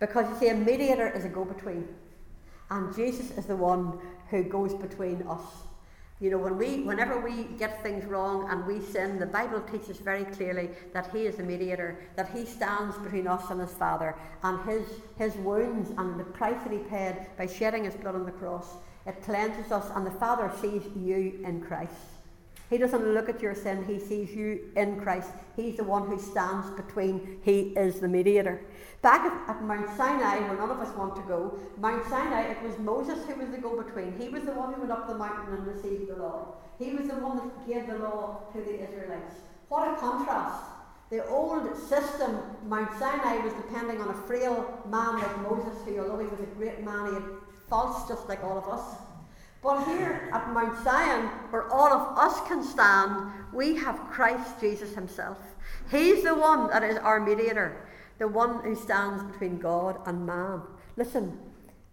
because 0.00 0.28
you 0.28 0.36
see, 0.38 0.48
a 0.48 0.54
mediator 0.54 1.08
is 1.08 1.24
a 1.24 1.28
go 1.28 1.44
between, 1.44 1.86
and 2.70 2.94
Jesus 2.94 3.30
is 3.38 3.46
the 3.46 3.56
one 3.56 3.98
who 4.30 4.42
goes 4.42 4.74
between 4.74 5.22
us 5.28 5.44
You 6.20 6.30
know, 6.30 6.38
when 6.38 6.56
we, 6.56 6.82
whenever 6.82 7.18
we 7.18 7.44
get 7.58 7.82
things 7.82 8.04
wrong 8.04 8.48
and 8.48 8.64
we 8.66 8.80
sin, 8.80 9.18
the 9.18 9.26
Bible 9.26 9.60
teaches 9.60 9.98
very 9.98 10.24
clearly 10.24 10.70
that 10.92 11.10
He 11.12 11.26
is 11.26 11.36
the 11.36 11.42
mediator, 11.42 11.98
that 12.14 12.30
He 12.30 12.44
stands 12.44 12.96
between 12.98 13.26
us 13.26 13.50
and 13.50 13.60
His 13.60 13.72
Father, 13.72 14.14
and 14.44 14.60
His, 14.68 14.86
his 15.18 15.34
wounds 15.36 15.90
and 15.98 16.18
the 16.18 16.24
price 16.24 16.56
that 16.62 16.72
He 16.72 16.78
paid 16.78 17.26
by 17.36 17.46
shedding 17.46 17.84
His 17.84 17.94
blood 17.94 18.14
on 18.14 18.24
the 18.24 18.32
cross, 18.32 18.76
it 19.06 19.22
cleanses 19.22 19.72
us, 19.72 19.90
and 19.94 20.06
the 20.06 20.12
Father 20.12 20.50
sees 20.60 20.82
you 20.96 21.40
in 21.44 21.60
Christ. 21.60 21.92
He 22.70 22.78
doesn't 22.78 23.12
look 23.12 23.28
at 23.28 23.42
your 23.42 23.54
sin, 23.54 23.84
He 23.84 23.98
sees 23.98 24.30
you 24.34 24.70
in 24.76 25.00
Christ. 25.00 25.30
He's 25.56 25.76
the 25.76 25.84
one 25.84 26.06
who 26.06 26.18
stands 26.18 26.70
between, 26.70 27.38
He 27.42 27.74
is 27.76 28.00
the 28.00 28.08
mediator. 28.08 28.60
Back 29.04 29.26
at, 29.26 29.50
at, 29.50 29.62
Mount 29.62 29.86
Sinai, 29.98 30.38
where 30.48 30.56
none 30.56 30.70
of 30.70 30.80
us 30.80 30.96
want 30.96 31.14
to 31.16 31.20
go, 31.28 31.58
Mount 31.78 32.06
Sinai, 32.08 32.52
it 32.52 32.62
was 32.62 32.78
Moses 32.78 33.22
who 33.26 33.34
was 33.34 33.50
the 33.50 33.58
go 33.58 33.76
between. 33.82 34.18
He 34.18 34.30
was 34.30 34.44
the 34.44 34.52
one 34.52 34.72
who 34.72 34.80
went 34.80 34.92
up 34.92 35.06
the 35.06 35.14
mountain 35.14 35.52
and 35.52 35.66
received 35.66 36.08
the 36.08 36.16
law. 36.16 36.54
He 36.78 36.94
was 36.94 37.08
the 37.08 37.16
one 37.16 37.36
that 37.36 37.68
gave 37.68 37.86
the 37.86 37.98
law 37.98 38.48
to 38.54 38.58
the 38.62 38.82
Israelites. 38.82 39.34
What 39.68 39.92
a 39.92 40.00
contrast. 40.00 40.64
The 41.10 41.22
old 41.28 41.76
system, 41.76 42.40
Mount 42.66 42.98
Sinai, 42.98 43.44
was 43.44 43.52
depending 43.52 44.00
on 44.00 44.08
a 44.08 44.14
frail 44.26 44.82
man 44.88 45.18
like 45.18 45.38
Moses, 45.42 45.76
who, 45.84 45.98
although 45.98 46.20
he 46.20 46.26
was 46.26 46.40
a 46.40 46.54
great 46.56 46.82
man, 46.82 47.08
he 47.08 47.12
had 47.12 47.24
faults 47.68 48.08
just 48.08 48.26
like 48.26 48.42
all 48.42 48.56
of 48.56 48.66
us. 48.68 48.96
But 49.62 49.84
here 49.84 50.30
at 50.32 50.50
Mount 50.54 50.82
Zion, 50.82 51.26
where 51.50 51.70
all 51.70 51.92
of 51.92 52.16
us 52.16 52.40
can 52.48 52.64
stand, 52.64 53.30
we 53.52 53.76
have 53.76 53.98
Christ 54.10 54.58
Jesus 54.60 54.94
Himself. 54.94 55.36
He's 55.90 56.24
the 56.24 56.34
one 56.34 56.68
that 56.68 56.82
is 56.82 56.96
our 56.96 57.20
mediator 57.20 57.76
the 58.18 58.28
one 58.28 58.62
who 58.62 58.74
stands 58.74 59.22
between 59.24 59.58
God 59.58 59.98
and 60.06 60.26
man. 60.26 60.62
Listen, 60.96 61.38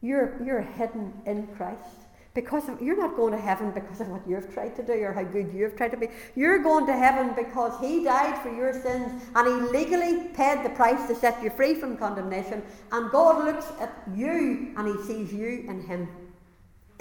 you're, 0.02 0.42
you're 0.44 0.62
hidden 0.62 1.14
in 1.26 1.48
Christ. 1.48 2.02
Because 2.34 2.70
of, 2.70 2.82
you're 2.82 2.98
not 2.98 3.18
going 3.18 3.34
to 3.34 3.40
heaven 3.40 3.72
because 3.72 4.00
of 4.00 4.08
what 4.08 4.22
you've 4.26 4.54
tried 4.54 4.74
to 4.78 4.84
do 4.84 4.94
or 4.94 5.12
how 5.12 5.24
good 5.24 5.52
you've 5.54 5.76
tried 5.76 5.90
to 5.90 5.98
be. 5.98 6.08
You're 6.34 6.64
going 6.64 6.86
to 6.86 6.94
heaven 6.94 7.34
because 7.36 7.78
He 7.82 8.06
died 8.06 8.42
for 8.42 8.56
your 8.56 8.72
sins 8.72 9.22
and 9.36 9.48
He 9.48 9.70
legally 9.70 10.30
paid 10.30 10.64
the 10.64 10.70
price 10.70 11.08
to 11.08 11.16
set 11.16 11.44
you 11.44 11.50
free 11.50 11.76
from 11.76 11.98
condemnation. 11.98 12.64
And 12.94 13.12
God 13.12 13.44
looks 13.44 13.66
at 13.82 13.94
you 14.16 14.74
and 14.78 14.88
He 14.88 15.04
sees 15.04 15.34
you 15.34 15.66
in 15.68 15.82
Him. 15.82 16.08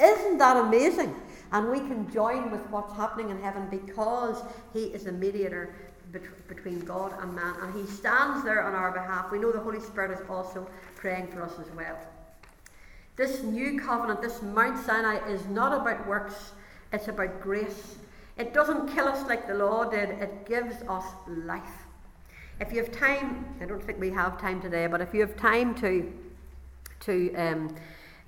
Isn't 0.00 0.38
that 0.38 0.56
amazing? 0.56 1.14
And 1.52 1.70
we 1.70 1.78
can 1.78 2.10
join 2.10 2.50
with 2.50 2.68
what's 2.70 2.92
happening 2.96 3.30
in 3.30 3.40
heaven 3.40 3.68
because 3.70 4.42
He 4.72 4.86
is 4.86 5.06
a 5.06 5.12
mediator 5.12 5.72
between 6.48 6.80
God 6.80 7.12
and 7.20 7.34
man, 7.34 7.54
and 7.62 7.74
He 7.74 7.86
stands 7.90 8.44
there 8.44 8.62
on 8.62 8.74
our 8.74 8.92
behalf. 8.92 9.30
We 9.30 9.38
know 9.38 9.52
the 9.52 9.60
Holy 9.60 9.80
Spirit 9.80 10.10
is 10.10 10.28
also 10.28 10.68
praying 10.96 11.28
for 11.28 11.42
us 11.42 11.52
as 11.58 11.70
well. 11.74 11.98
This 13.16 13.42
new 13.42 13.78
covenant, 13.80 14.22
this 14.22 14.40
Mount 14.42 14.84
Sinai, 14.84 15.18
is 15.28 15.44
not 15.46 15.78
about 15.78 16.06
works, 16.06 16.52
it's 16.92 17.08
about 17.08 17.40
grace. 17.40 17.96
It 18.38 18.54
doesn't 18.54 18.92
kill 18.94 19.06
us 19.06 19.28
like 19.28 19.46
the 19.46 19.54
law 19.54 19.84
did, 19.84 20.10
it 20.10 20.46
gives 20.46 20.76
us 20.88 21.04
life. 21.26 21.84
If 22.60 22.72
you 22.72 22.82
have 22.82 22.92
time, 22.92 23.44
I 23.60 23.66
don't 23.66 23.82
think 23.82 24.00
we 24.00 24.10
have 24.10 24.40
time 24.40 24.60
today, 24.60 24.86
but 24.86 25.00
if 25.00 25.14
you 25.14 25.20
have 25.20 25.36
time 25.36 25.74
to, 25.76 26.12
to, 27.00 27.34
um, 27.34 27.74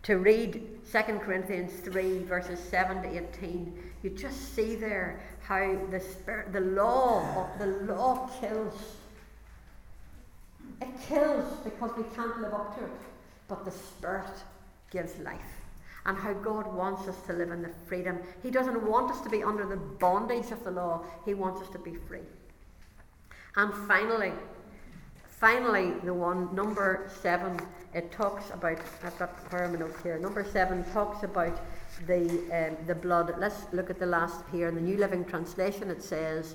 to 0.04 0.16
read 0.16 0.68
2 0.90 0.98
Corinthians 1.18 1.72
3, 1.80 2.20
verses 2.24 2.58
7 2.58 3.02
to 3.02 3.08
18, 3.08 3.72
you 4.02 4.10
just 4.10 4.54
see 4.54 4.74
there 4.74 5.20
how 5.42 5.76
the 5.90 6.00
spirit, 6.00 6.52
the 6.52 6.60
law 6.60 7.48
the 7.58 7.66
law 7.66 8.30
kills. 8.40 8.96
It 10.80 10.88
kills 11.08 11.58
because 11.64 11.90
we 11.96 12.04
can't 12.14 12.40
live 12.40 12.54
up 12.54 12.76
to 12.78 12.84
it, 12.84 12.90
but 13.48 13.64
the 13.64 13.70
spirit 13.70 14.32
gives 14.90 15.18
life. 15.18 15.40
And 16.04 16.16
how 16.18 16.32
God 16.32 16.72
wants 16.74 17.06
us 17.06 17.16
to 17.26 17.32
live 17.32 17.52
in 17.52 17.62
the 17.62 17.70
freedom. 17.86 18.18
He 18.42 18.50
doesn't 18.50 18.82
want 18.82 19.12
us 19.12 19.20
to 19.20 19.30
be 19.30 19.44
under 19.44 19.64
the 19.64 19.76
bondage 19.76 20.50
of 20.50 20.64
the 20.64 20.72
law. 20.72 21.04
He 21.24 21.34
wants 21.34 21.62
us 21.62 21.68
to 21.70 21.78
be 21.78 21.94
free. 21.94 22.26
And 23.56 23.72
finally, 23.86 24.32
finally, 25.42 25.90
the 26.04 26.14
one, 26.14 26.54
number 26.54 27.10
seven, 27.20 27.58
it 27.94 28.12
talks 28.12 28.50
about, 28.52 28.78
I've 29.02 29.18
got 29.18 29.52
my 29.52 29.66
notes 29.76 30.00
here. 30.00 30.16
Number 30.16 30.44
seven 30.44 30.84
talks 30.92 31.24
about 31.24 31.60
the, 32.06 32.28
um, 32.52 32.76
the 32.86 32.94
blood. 32.94 33.34
Let's 33.38 33.66
look 33.72 33.90
at 33.90 33.98
the 33.98 34.06
last 34.06 34.44
here. 34.52 34.68
In 34.68 34.76
the 34.76 34.80
New 34.80 34.96
Living 34.96 35.24
Translation, 35.24 35.90
it 35.90 36.00
says, 36.00 36.54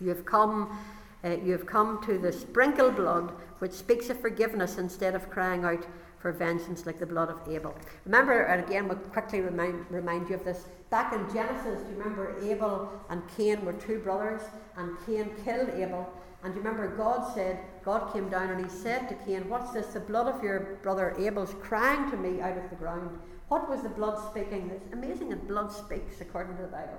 You 0.00 0.08
have 0.08 0.26
come. 0.26 0.76
Uh, 1.24 1.36
you 1.44 1.52
have 1.52 1.64
come 1.64 2.04
to 2.04 2.18
the 2.18 2.32
sprinkled 2.32 2.96
blood, 2.96 3.32
which 3.60 3.70
speaks 3.70 4.10
of 4.10 4.20
forgiveness 4.20 4.78
instead 4.78 5.14
of 5.14 5.30
crying 5.30 5.64
out 5.64 5.86
for 6.18 6.32
vengeance 6.32 6.84
like 6.84 6.98
the 6.98 7.06
blood 7.06 7.28
of 7.28 7.38
Abel. 7.48 7.72
Remember, 8.04 8.42
and 8.42 8.64
again, 8.64 8.88
we'll 8.88 8.96
quickly 8.96 9.40
remind, 9.40 9.88
remind 9.88 10.28
you 10.28 10.34
of 10.34 10.44
this. 10.44 10.66
Back 10.90 11.12
in 11.12 11.32
Genesis, 11.32 11.80
do 11.82 11.92
you 11.92 11.98
remember 11.98 12.36
Abel 12.42 12.92
and 13.10 13.22
Cain 13.36 13.64
were 13.64 13.74
two 13.74 14.00
brothers, 14.00 14.42
and 14.76 14.96
Cain 15.06 15.30
killed 15.44 15.68
Abel. 15.70 16.12
And 16.42 16.54
you 16.54 16.60
remember 16.60 16.96
God 16.96 17.32
said, 17.34 17.60
God 17.84 18.12
came 18.12 18.28
down 18.28 18.50
and 18.50 18.64
he 18.64 18.70
said 18.70 19.08
to 19.08 19.14
Cain, 19.26 19.48
What's 19.48 19.70
this? 19.72 19.86
The 19.86 20.00
blood 20.00 20.26
of 20.26 20.42
your 20.42 20.78
brother 20.82 21.14
Abel's 21.18 21.54
crying 21.62 22.10
to 22.10 22.16
me 22.16 22.40
out 22.40 22.58
of 22.58 22.68
the 22.68 22.76
ground. 22.76 23.18
What 23.48 23.68
was 23.68 23.82
the 23.82 23.88
blood 23.88 24.18
speaking? 24.30 24.70
It's 24.74 24.92
amazing 24.92 25.28
that 25.30 25.46
blood 25.46 25.70
speaks 25.72 26.20
according 26.20 26.56
to 26.56 26.62
the 26.62 26.68
Bible. 26.68 26.98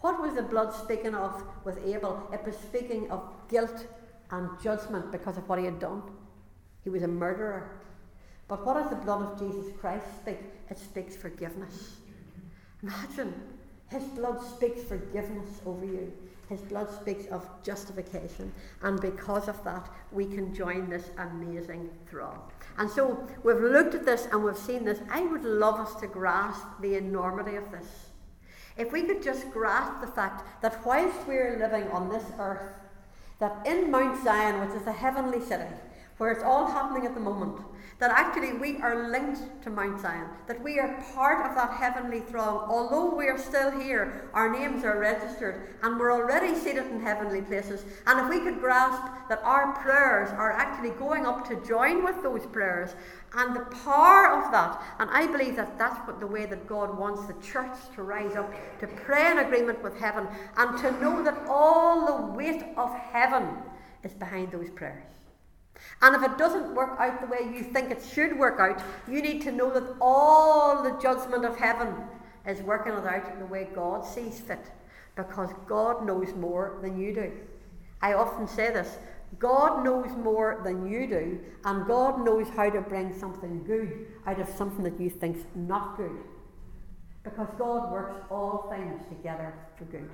What 0.00 0.20
was 0.20 0.34
the 0.34 0.42
blood 0.42 0.72
speaking 0.74 1.14
of 1.14 1.42
with 1.64 1.78
Abel? 1.84 2.28
It 2.32 2.44
was 2.44 2.56
speaking 2.56 3.10
of 3.10 3.22
guilt 3.48 3.86
and 4.30 4.48
judgment 4.62 5.10
because 5.12 5.36
of 5.38 5.48
what 5.48 5.58
he 5.58 5.64
had 5.64 5.80
done. 5.80 6.02
He 6.84 6.90
was 6.90 7.02
a 7.02 7.08
murderer. 7.08 7.80
But 8.48 8.64
what 8.64 8.74
does 8.74 8.90
the 8.90 8.96
blood 8.96 9.22
of 9.22 9.38
Jesus 9.38 9.72
Christ 9.80 10.06
speak? 10.20 10.38
It 10.70 10.78
speaks 10.78 11.16
forgiveness. 11.16 11.96
Imagine, 12.82 13.34
his 13.88 14.04
blood 14.04 14.42
speaks 14.42 14.82
forgiveness 14.82 15.60
over 15.66 15.84
you. 15.84 16.12
His 16.48 16.60
blood 16.62 16.90
speaks 16.90 17.26
of 17.26 17.46
justification, 17.62 18.52
and 18.82 19.00
because 19.00 19.48
of 19.48 19.62
that, 19.64 19.88
we 20.12 20.24
can 20.24 20.54
join 20.54 20.88
this 20.88 21.10
amazing 21.18 21.90
throng. 22.08 22.40
And 22.78 22.90
so 22.90 23.26
we've 23.42 23.60
looked 23.60 23.94
at 23.94 24.06
this 24.06 24.28
and 24.32 24.42
we've 24.42 24.56
seen 24.56 24.84
this. 24.84 25.00
I 25.10 25.22
would 25.22 25.44
love 25.44 25.78
us 25.78 25.94
to 25.96 26.06
grasp 26.06 26.66
the 26.80 26.94
enormity 26.94 27.56
of 27.56 27.70
this. 27.70 27.86
If 28.78 28.92
we 28.92 29.02
could 29.02 29.22
just 29.22 29.50
grasp 29.50 30.00
the 30.00 30.06
fact 30.06 30.62
that 30.62 30.86
whilst 30.86 31.26
we're 31.26 31.58
living 31.58 31.90
on 31.90 32.08
this 32.08 32.24
earth, 32.38 32.72
that 33.40 33.66
in 33.66 33.90
Mount 33.90 34.22
Zion, 34.22 34.60
which 34.60 34.80
is 34.80 34.86
a 34.86 34.92
heavenly 34.92 35.40
city, 35.40 35.68
where 36.16 36.30
it's 36.30 36.44
all 36.44 36.66
happening 36.66 37.04
at 37.04 37.14
the 37.14 37.20
moment, 37.20 37.60
that 37.98 38.12
actually 38.12 38.52
we 38.52 38.80
are 38.80 39.10
linked 39.10 39.40
to 39.62 39.70
Mount 39.70 40.00
Zion, 40.00 40.28
that 40.46 40.62
we 40.62 40.78
are 40.78 41.02
part 41.14 41.44
of 41.44 41.56
that 41.56 41.72
heavenly 41.72 42.20
throng. 42.20 42.58
Although 42.68 43.14
we 43.16 43.26
are 43.26 43.38
still 43.38 43.72
here, 43.72 44.30
our 44.34 44.48
names 44.50 44.84
are 44.84 45.00
registered 45.00 45.74
and 45.82 45.98
we're 45.98 46.12
already 46.12 46.54
seated 46.54 46.86
in 46.86 47.00
heavenly 47.00 47.42
places. 47.42 47.84
And 48.06 48.20
if 48.20 48.28
we 48.28 48.38
could 48.38 48.60
grasp 48.60 49.02
that 49.28 49.40
our 49.42 49.72
prayers 49.82 50.30
are 50.30 50.52
actually 50.52 50.90
going 50.90 51.26
up 51.26 51.48
to 51.48 51.66
join 51.66 52.04
with 52.04 52.22
those 52.22 52.46
prayers 52.46 52.94
and 53.34 53.56
the 53.56 53.64
power 53.84 54.32
of 54.32 54.52
that, 54.52 54.80
and 55.00 55.10
I 55.10 55.26
believe 55.26 55.56
that 55.56 55.76
that's 55.76 55.98
what 56.06 56.20
the 56.20 56.26
way 56.26 56.46
that 56.46 56.68
God 56.68 56.96
wants 56.96 57.26
the 57.26 57.34
church 57.44 57.76
to 57.96 58.04
rise 58.04 58.36
up, 58.36 58.52
to 58.78 58.86
pray 58.86 59.32
in 59.32 59.38
agreement 59.38 59.82
with 59.82 59.98
heaven, 59.98 60.28
and 60.56 60.78
to 60.78 60.92
know 61.00 61.22
that 61.24 61.36
all 61.48 62.06
the 62.06 62.32
weight 62.32 62.62
of 62.76 62.94
heaven 62.94 63.48
is 64.04 64.12
behind 64.12 64.52
those 64.52 64.70
prayers. 64.70 65.07
And 66.02 66.14
if 66.16 66.22
it 66.22 66.38
doesn't 66.38 66.74
work 66.74 66.98
out 66.98 67.20
the 67.20 67.26
way 67.26 67.40
you 67.42 67.62
think 67.62 67.90
it 67.90 68.02
should 68.02 68.38
work 68.38 68.60
out, 68.60 68.82
you 69.08 69.22
need 69.22 69.42
to 69.42 69.52
know 69.52 69.70
that 69.72 69.96
all 70.00 70.82
the 70.82 70.98
judgment 71.00 71.44
of 71.44 71.58
heaven 71.58 71.94
is 72.46 72.60
working 72.62 72.92
it 72.92 73.06
out 73.06 73.32
in 73.32 73.38
the 73.38 73.46
way 73.46 73.68
God 73.74 74.04
sees 74.04 74.40
fit. 74.40 74.70
Because 75.16 75.50
God 75.66 76.06
knows 76.06 76.32
more 76.34 76.78
than 76.82 76.98
you 76.98 77.14
do. 77.14 77.32
I 78.00 78.14
often 78.14 78.46
say 78.46 78.72
this 78.72 78.98
God 79.38 79.84
knows 79.84 80.10
more 80.16 80.60
than 80.64 80.88
you 80.88 81.06
do, 81.06 81.40
and 81.64 81.86
God 81.86 82.24
knows 82.24 82.48
how 82.56 82.70
to 82.70 82.80
bring 82.80 83.18
something 83.18 83.62
good 83.64 84.06
out 84.26 84.40
of 84.40 84.48
something 84.48 84.84
that 84.84 84.98
you 84.98 85.10
think's 85.10 85.44
not 85.54 85.96
good. 85.96 86.16
Because 87.24 87.48
God 87.58 87.92
works 87.92 88.16
all 88.30 88.68
things 88.70 89.02
together 89.08 89.52
for 89.76 89.84
good. 89.84 90.08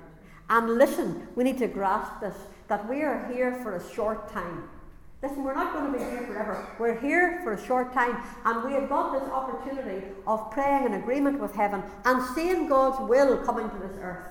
And 0.49 0.75
listen, 0.75 1.27
we 1.35 1.43
need 1.43 1.57
to 1.59 1.67
grasp 1.67 2.19
this 2.19 2.35
that 2.67 2.87
we 2.89 3.03
are 3.03 3.31
here 3.31 3.53
for 3.63 3.75
a 3.75 3.93
short 3.93 4.31
time. 4.31 4.69
Listen, 5.21 5.43
we're 5.43 5.55
not 5.55 5.73
going 5.73 5.91
to 5.91 5.97
be 5.97 6.03
here 6.03 6.21
forever. 6.27 6.67
We're 6.77 6.99
here 6.99 7.39
for 7.43 7.53
a 7.53 7.65
short 7.65 7.93
time, 7.93 8.21
and 8.45 8.63
we 8.63 8.73
have 8.73 8.89
got 8.89 9.13
this 9.13 9.29
opportunity 9.29 10.05
of 10.27 10.51
praying 10.51 10.85
in 10.85 10.93
agreement 10.93 11.39
with 11.39 11.53
heaven 11.53 11.81
and 12.03 12.23
seeing 12.35 12.67
God's 12.67 12.99
will 13.09 13.37
coming 13.37 13.69
to 13.69 13.77
this 13.77 13.97
earth. 14.01 14.27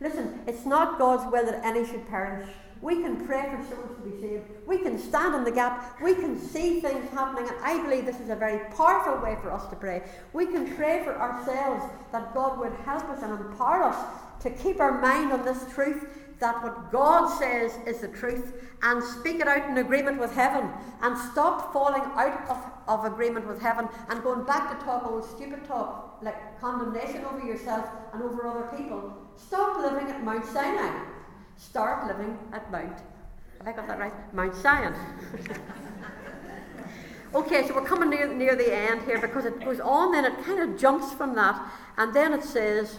Listen, 0.00 0.40
it's 0.46 0.64
not 0.64 0.98
God's 0.98 1.30
will 1.30 1.44
that 1.44 1.64
any 1.64 1.86
should 1.86 2.08
perish. 2.08 2.48
We 2.80 3.02
can 3.02 3.26
pray 3.26 3.42
for 3.50 3.74
souls 3.74 3.96
to 3.96 4.10
be 4.10 4.18
saved. 4.22 4.44
We 4.66 4.78
can 4.78 4.98
stand 4.98 5.34
in 5.34 5.44
the 5.44 5.52
gap. 5.52 6.00
We 6.00 6.14
can 6.14 6.40
see 6.40 6.80
things 6.80 7.10
happening. 7.10 7.46
And 7.46 7.58
I 7.62 7.82
believe 7.82 8.06
this 8.06 8.20
is 8.20 8.30
a 8.30 8.36
very 8.36 8.58
powerful 8.74 9.22
way 9.22 9.36
for 9.42 9.52
us 9.52 9.68
to 9.68 9.76
pray. 9.76 10.02
We 10.32 10.46
can 10.46 10.74
pray 10.76 11.04
for 11.04 11.14
ourselves 11.14 11.84
that 12.12 12.32
God 12.32 12.58
would 12.58 12.72
help 12.86 13.04
us 13.10 13.22
and 13.22 13.32
empower 13.32 13.82
us 13.82 13.96
to 14.40 14.48
keep 14.48 14.80
our 14.80 14.98
mind 15.02 15.32
on 15.32 15.44
this 15.44 15.70
truth 15.74 16.06
that 16.40 16.62
what 16.62 16.90
God 16.90 17.28
says 17.38 17.78
is 17.86 18.00
the 18.00 18.08
truth 18.08 18.54
and 18.82 19.02
speak 19.02 19.40
it 19.40 19.46
out 19.46 19.68
in 19.68 19.78
agreement 19.78 20.18
with 20.18 20.32
heaven 20.32 20.70
and 21.02 21.16
stop 21.32 21.72
falling 21.72 22.02
out 22.02 22.48
of, 22.48 22.58
of 22.88 23.12
agreement 23.12 23.46
with 23.46 23.60
heaven 23.60 23.88
and 24.08 24.22
going 24.22 24.44
back 24.44 24.78
to 24.78 24.84
talk 24.84 25.06
old 25.06 25.24
stupid 25.24 25.64
talk 25.66 26.18
like 26.22 26.60
condemnation 26.60 27.24
over 27.24 27.46
yourself 27.46 27.86
and 28.12 28.22
over 28.22 28.46
other 28.46 28.76
people. 28.76 29.16
Stop 29.36 29.78
living 29.80 30.10
at 30.10 30.24
Mount 30.24 30.44
Sinai. 30.46 31.04
Start 31.56 32.06
living 32.06 32.38
at 32.52 32.70
Mount. 32.72 32.98
Have 33.58 33.68
I 33.68 33.72
got 33.72 33.86
that 33.88 33.98
right? 33.98 34.34
Mount 34.34 34.54
Zion. 34.56 34.94
okay, 37.34 37.68
so 37.68 37.74
we're 37.74 37.84
coming 37.84 38.08
near, 38.08 38.32
near 38.32 38.56
the 38.56 38.74
end 38.74 39.02
here 39.02 39.20
because 39.20 39.44
it 39.44 39.60
goes 39.62 39.80
on, 39.80 40.12
then 40.12 40.24
it 40.24 40.42
kind 40.44 40.60
of 40.60 40.80
jumps 40.80 41.12
from 41.12 41.34
that, 41.34 41.70
and 41.98 42.14
then 42.14 42.32
it 42.32 42.42
says, 42.42 42.98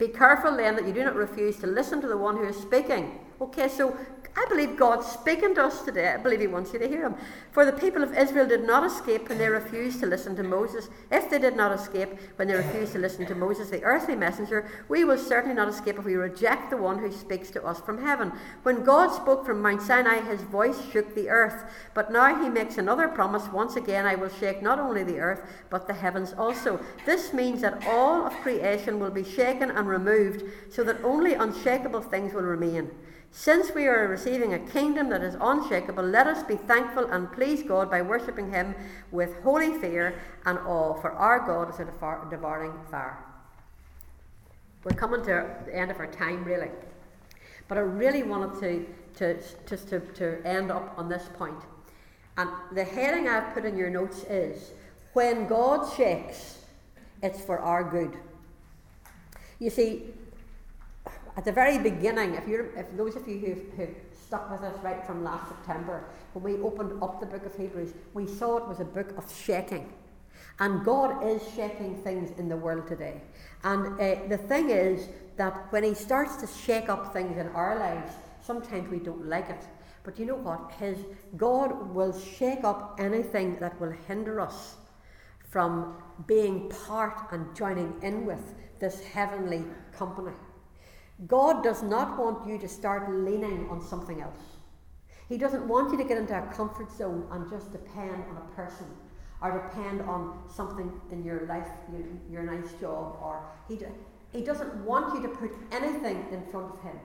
Be 0.00 0.08
careful 0.08 0.56
then 0.56 0.76
that 0.76 0.86
you 0.86 0.94
do 0.94 1.04
not 1.04 1.14
refuse 1.14 1.58
to 1.58 1.66
listen 1.66 2.00
to 2.00 2.08
the 2.08 2.16
one 2.16 2.38
who 2.38 2.44
is 2.44 2.56
speaking. 2.56 3.20
Okay, 3.38 3.68
so 3.68 3.94
I 4.36 4.46
believe 4.48 4.76
God's 4.76 5.06
speaking 5.06 5.54
to 5.56 5.64
us 5.64 5.82
today. 5.82 6.08
I 6.08 6.16
believe 6.16 6.40
He 6.40 6.46
wants 6.46 6.72
you 6.72 6.78
to 6.78 6.88
hear 6.88 7.02
Him. 7.02 7.14
For 7.50 7.64
the 7.64 7.72
people 7.72 8.02
of 8.02 8.16
Israel 8.16 8.46
did 8.46 8.64
not 8.64 8.84
escape 8.84 9.28
when 9.28 9.38
they 9.38 9.48
refused 9.48 10.00
to 10.00 10.06
listen 10.06 10.36
to 10.36 10.42
Moses. 10.44 10.88
If 11.10 11.28
they 11.28 11.38
did 11.38 11.56
not 11.56 11.72
escape 11.72 12.10
when 12.36 12.46
they 12.46 12.54
refused 12.54 12.92
to 12.92 12.98
listen 12.98 13.26
to 13.26 13.34
Moses, 13.34 13.70
the 13.70 13.82
earthly 13.82 14.14
messenger, 14.14 14.70
we 14.88 15.04
will 15.04 15.18
certainly 15.18 15.54
not 15.54 15.68
escape 15.68 15.98
if 15.98 16.04
we 16.04 16.14
reject 16.14 16.70
the 16.70 16.76
one 16.76 16.98
who 16.98 17.10
speaks 17.10 17.50
to 17.50 17.64
us 17.64 17.80
from 17.80 18.02
heaven. 18.02 18.32
When 18.62 18.84
God 18.84 19.12
spoke 19.14 19.44
from 19.44 19.62
Mount 19.62 19.82
Sinai, 19.82 20.20
His 20.20 20.42
voice 20.42 20.78
shook 20.92 21.14
the 21.14 21.28
earth. 21.28 21.64
But 21.92 22.12
now 22.12 22.40
He 22.40 22.48
makes 22.48 22.78
another 22.78 23.08
promise. 23.08 23.48
Once 23.48 23.74
again, 23.74 24.06
I 24.06 24.14
will 24.14 24.30
shake 24.30 24.62
not 24.62 24.78
only 24.78 25.02
the 25.02 25.18
earth, 25.18 25.42
but 25.70 25.88
the 25.88 25.94
heavens 25.94 26.34
also. 26.38 26.80
This 27.04 27.32
means 27.32 27.62
that 27.62 27.84
all 27.86 28.26
of 28.26 28.32
creation 28.34 29.00
will 29.00 29.10
be 29.10 29.24
shaken 29.24 29.70
and 29.70 29.88
removed, 29.88 30.44
so 30.70 30.84
that 30.84 31.02
only 31.02 31.34
unshakable 31.34 32.02
things 32.02 32.32
will 32.32 32.42
remain. 32.42 32.90
Since 33.32 33.74
we 33.74 33.86
are 33.86 34.08
receiving 34.08 34.54
a 34.54 34.58
kingdom 34.58 35.08
that 35.10 35.22
is 35.22 35.36
unshakable, 35.40 36.02
let 36.02 36.26
us 36.26 36.42
be 36.42 36.56
thankful 36.56 37.06
and 37.06 37.30
please 37.32 37.62
God 37.62 37.90
by 37.90 38.02
worshipping 38.02 38.50
Him 38.50 38.74
with 39.12 39.40
holy 39.42 39.78
fear 39.78 40.20
and 40.44 40.58
awe, 40.60 40.94
for 41.00 41.12
our 41.12 41.46
God 41.46 41.72
is 41.72 41.78
a 41.78 41.84
devouring 41.84 42.72
fire. 42.90 43.18
We're 44.82 44.96
coming 44.96 45.22
to 45.24 45.46
the 45.66 45.76
end 45.76 45.90
of 45.90 45.98
our 45.98 46.06
time, 46.06 46.44
really. 46.44 46.70
But 47.68 47.78
I 47.78 47.82
really 47.82 48.24
wanted 48.24 48.60
to, 48.60 48.86
to, 49.18 49.42
just 49.68 49.88
to, 49.90 50.00
to 50.00 50.44
end 50.44 50.72
up 50.72 50.94
on 50.96 51.08
this 51.08 51.28
point. 51.38 51.62
And 52.36 52.50
the 52.72 52.84
heading 52.84 53.28
I've 53.28 53.54
put 53.54 53.64
in 53.64 53.76
your 53.76 53.90
notes 53.90 54.24
is 54.24 54.72
When 55.12 55.46
God 55.46 55.92
shakes, 55.94 56.58
it's 57.22 57.40
for 57.40 57.58
our 57.58 57.84
good. 57.84 58.16
You 59.58 59.70
see, 59.70 60.04
at 61.40 61.46
the 61.46 61.52
very 61.52 61.78
beginning, 61.78 62.34
if 62.34 62.46
you 62.46 62.68
if 62.76 62.94
those 62.98 63.16
of 63.16 63.26
you 63.26 63.38
who've, 63.38 63.64
who've 63.74 63.96
stuck 64.12 64.50
with 64.50 64.60
us 64.60 64.76
right 64.84 65.02
from 65.06 65.24
last 65.24 65.48
September, 65.48 66.04
when 66.34 66.44
we 66.44 66.60
opened 66.62 67.02
up 67.02 67.18
the 67.18 67.24
book 67.24 67.46
of 67.46 67.56
Hebrews, 67.56 67.94
we 68.12 68.26
saw 68.26 68.58
it 68.58 68.68
was 68.68 68.80
a 68.80 68.84
book 68.84 69.16
of 69.16 69.24
shaking. 69.34 69.90
And 70.58 70.84
God 70.84 71.24
is 71.24 71.40
shaking 71.56 71.96
things 72.02 72.38
in 72.38 72.50
the 72.50 72.58
world 72.58 72.86
today. 72.86 73.22
And 73.64 73.98
uh, 73.98 74.28
the 74.28 74.36
thing 74.36 74.68
is 74.68 75.08
that 75.38 75.72
when 75.72 75.82
He 75.82 75.94
starts 75.94 76.36
to 76.42 76.46
shake 76.46 76.90
up 76.90 77.14
things 77.14 77.38
in 77.38 77.48
our 77.54 77.78
lives, 77.78 78.12
sometimes 78.42 78.90
we 78.90 78.98
don't 78.98 79.24
like 79.24 79.48
it. 79.48 79.64
But 80.04 80.18
you 80.18 80.26
know 80.26 80.36
what? 80.36 80.72
His 80.78 80.98
God 81.38 81.94
will 81.94 82.12
shake 82.20 82.64
up 82.64 82.96
anything 83.00 83.56
that 83.60 83.80
will 83.80 83.94
hinder 84.06 84.42
us 84.42 84.74
from 85.48 85.94
being 86.26 86.68
part 86.86 87.32
and 87.32 87.56
joining 87.56 87.94
in 88.02 88.26
with 88.26 88.54
this 88.78 89.02
heavenly 89.02 89.64
company. 89.96 90.36
God 91.26 91.62
does 91.62 91.82
not 91.82 92.18
want 92.18 92.46
you 92.48 92.58
to 92.58 92.68
start 92.68 93.10
leaning 93.10 93.68
on 93.68 93.82
something 93.82 94.20
else. 94.20 94.40
He 95.28 95.36
doesn't 95.36 95.66
want 95.68 95.92
you 95.92 95.98
to 95.98 96.04
get 96.04 96.18
into 96.18 96.36
a 96.36 96.46
comfort 96.54 96.90
zone 96.90 97.26
and 97.30 97.48
just 97.48 97.70
depend 97.72 98.24
on 98.30 98.36
a 98.36 98.54
person 98.56 98.86
or 99.42 99.70
depend 99.70 100.02
on 100.02 100.42
something 100.54 100.92
in 101.10 101.24
your 101.24 101.46
life, 101.46 101.68
your, 101.92 102.02
your 102.30 102.42
nice 102.42 102.72
job, 102.80 103.16
or 103.22 103.42
he, 103.68 103.78
he 104.32 104.42
doesn't 104.42 104.74
want 104.84 105.14
you 105.14 105.22
to 105.22 105.28
put 105.28 105.50
anything 105.72 106.26
in 106.32 106.44
front 106.50 106.72
of 106.72 106.80
him. 106.82 106.98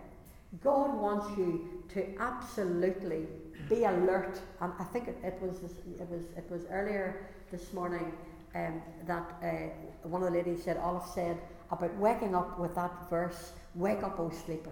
God 0.63 0.93
wants 0.95 1.37
you 1.37 1.83
to 1.89 2.15
absolutely 2.19 3.27
be 3.69 3.83
alert. 3.83 4.39
And 4.61 4.71
I 4.79 4.83
think 4.85 5.07
it, 5.07 5.17
it 5.23 5.37
was 5.41 5.57
it 5.57 6.09
was 6.09 6.21
it 6.37 6.45
was 6.49 6.65
earlier 6.69 7.27
this 7.51 7.73
morning 7.73 8.13
um, 8.55 8.81
that 9.05 9.33
uh, 9.43 10.07
one 10.07 10.23
of 10.23 10.31
the 10.31 10.37
ladies 10.37 10.63
said, 10.63 10.77
Olive 10.77 11.07
said 11.13 11.37
about 11.71 11.95
waking 11.97 12.35
up 12.35 12.59
with 12.59 12.75
that 12.75 13.09
verse 13.09 13.51
Wake 13.75 14.03
up, 14.03 14.19
O 14.19 14.29
sleeper. 14.29 14.71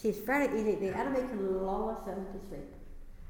She's 0.00 0.18
very 0.18 0.46
easy. 0.58 0.74
The 0.74 0.96
enemy 0.96 1.20
can 1.28 1.64
lull 1.64 1.90
us 1.90 2.08
into 2.08 2.46
sleep. 2.48 2.72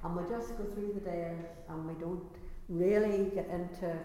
And 0.03 0.17
we 0.17 0.23
just 0.29 0.57
go 0.57 0.65
through 0.65 0.93
the 0.95 1.01
days 1.01 1.45
and 1.69 1.87
we 1.87 1.95
don't 1.95 2.23
really 2.69 3.31
get 3.35 3.49
into 3.49 3.97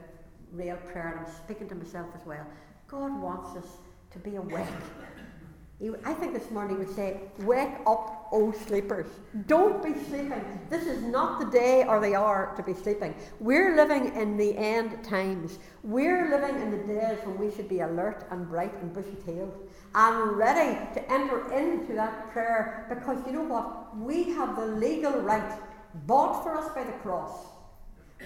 real 0.52 0.78
prayer. 0.78 1.18
And 1.18 1.28
I'm 1.28 1.34
speaking 1.34 1.70
to 1.70 1.76
myself 1.76 2.08
as 2.20 2.26
well. 2.26 2.46
God 2.88 3.22
wants 3.22 3.56
us 3.56 3.78
to 4.12 4.20
be 4.20 4.36
awake. 4.38 4.66
I 6.04 6.14
think 6.14 6.34
this 6.34 6.50
morning 6.52 6.78
he 6.78 6.86
would 6.86 6.96
say, 6.96 7.22
Wake 7.40 7.76
up, 7.86 7.99
O 8.32 8.52
sleepers. 8.52 9.08
Don't 9.48 9.84
be 9.84 9.94
sleeping. 10.06 10.44
This 10.70 10.86
is 10.86 11.04
not 11.04 11.40
the 11.40 11.46
day 11.46 11.86
or 11.86 12.00
the 12.00 12.16
hour 12.16 12.54
to 12.56 12.64
be 12.64 12.74
sleeping. 12.74 13.16
We're 13.40 13.76
living 13.76 14.16
in 14.16 14.38
the 14.38 14.58
end 14.58 15.04
times. 15.04 15.60
We're 15.84 16.30
living 16.30 16.62
in 16.62 16.72
the 16.72 16.84
days 16.94 17.20
when 17.26 17.38
we 17.38 17.52
should 17.56 17.70
be 17.70 17.80
alert 17.80 18.28
and 18.32 18.48
bright 18.48 18.74
and 18.82 18.94
bushy 18.94 19.18
tailed 19.26 19.56
and 19.96 20.38
ready 20.38 20.78
to 20.94 21.12
enter 21.12 21.52
into 21.52 21.94
that 21.94 22.32
prayer 22.32 22.86
because 22.90 23.26
you 23.26 23.34
know 23.34 23.44
what? 23.44 23.98
We 23.98 24.32
have 24.32 24.56
the 24.56 24.66
legal 24.66 25.14
right, 25.22 25.58
bought 26.06 26.44
for 26.44 26.56
us 26.56 26.70
by 26.74 26.84
the 26.84 26.92
cross. 27.04 27.48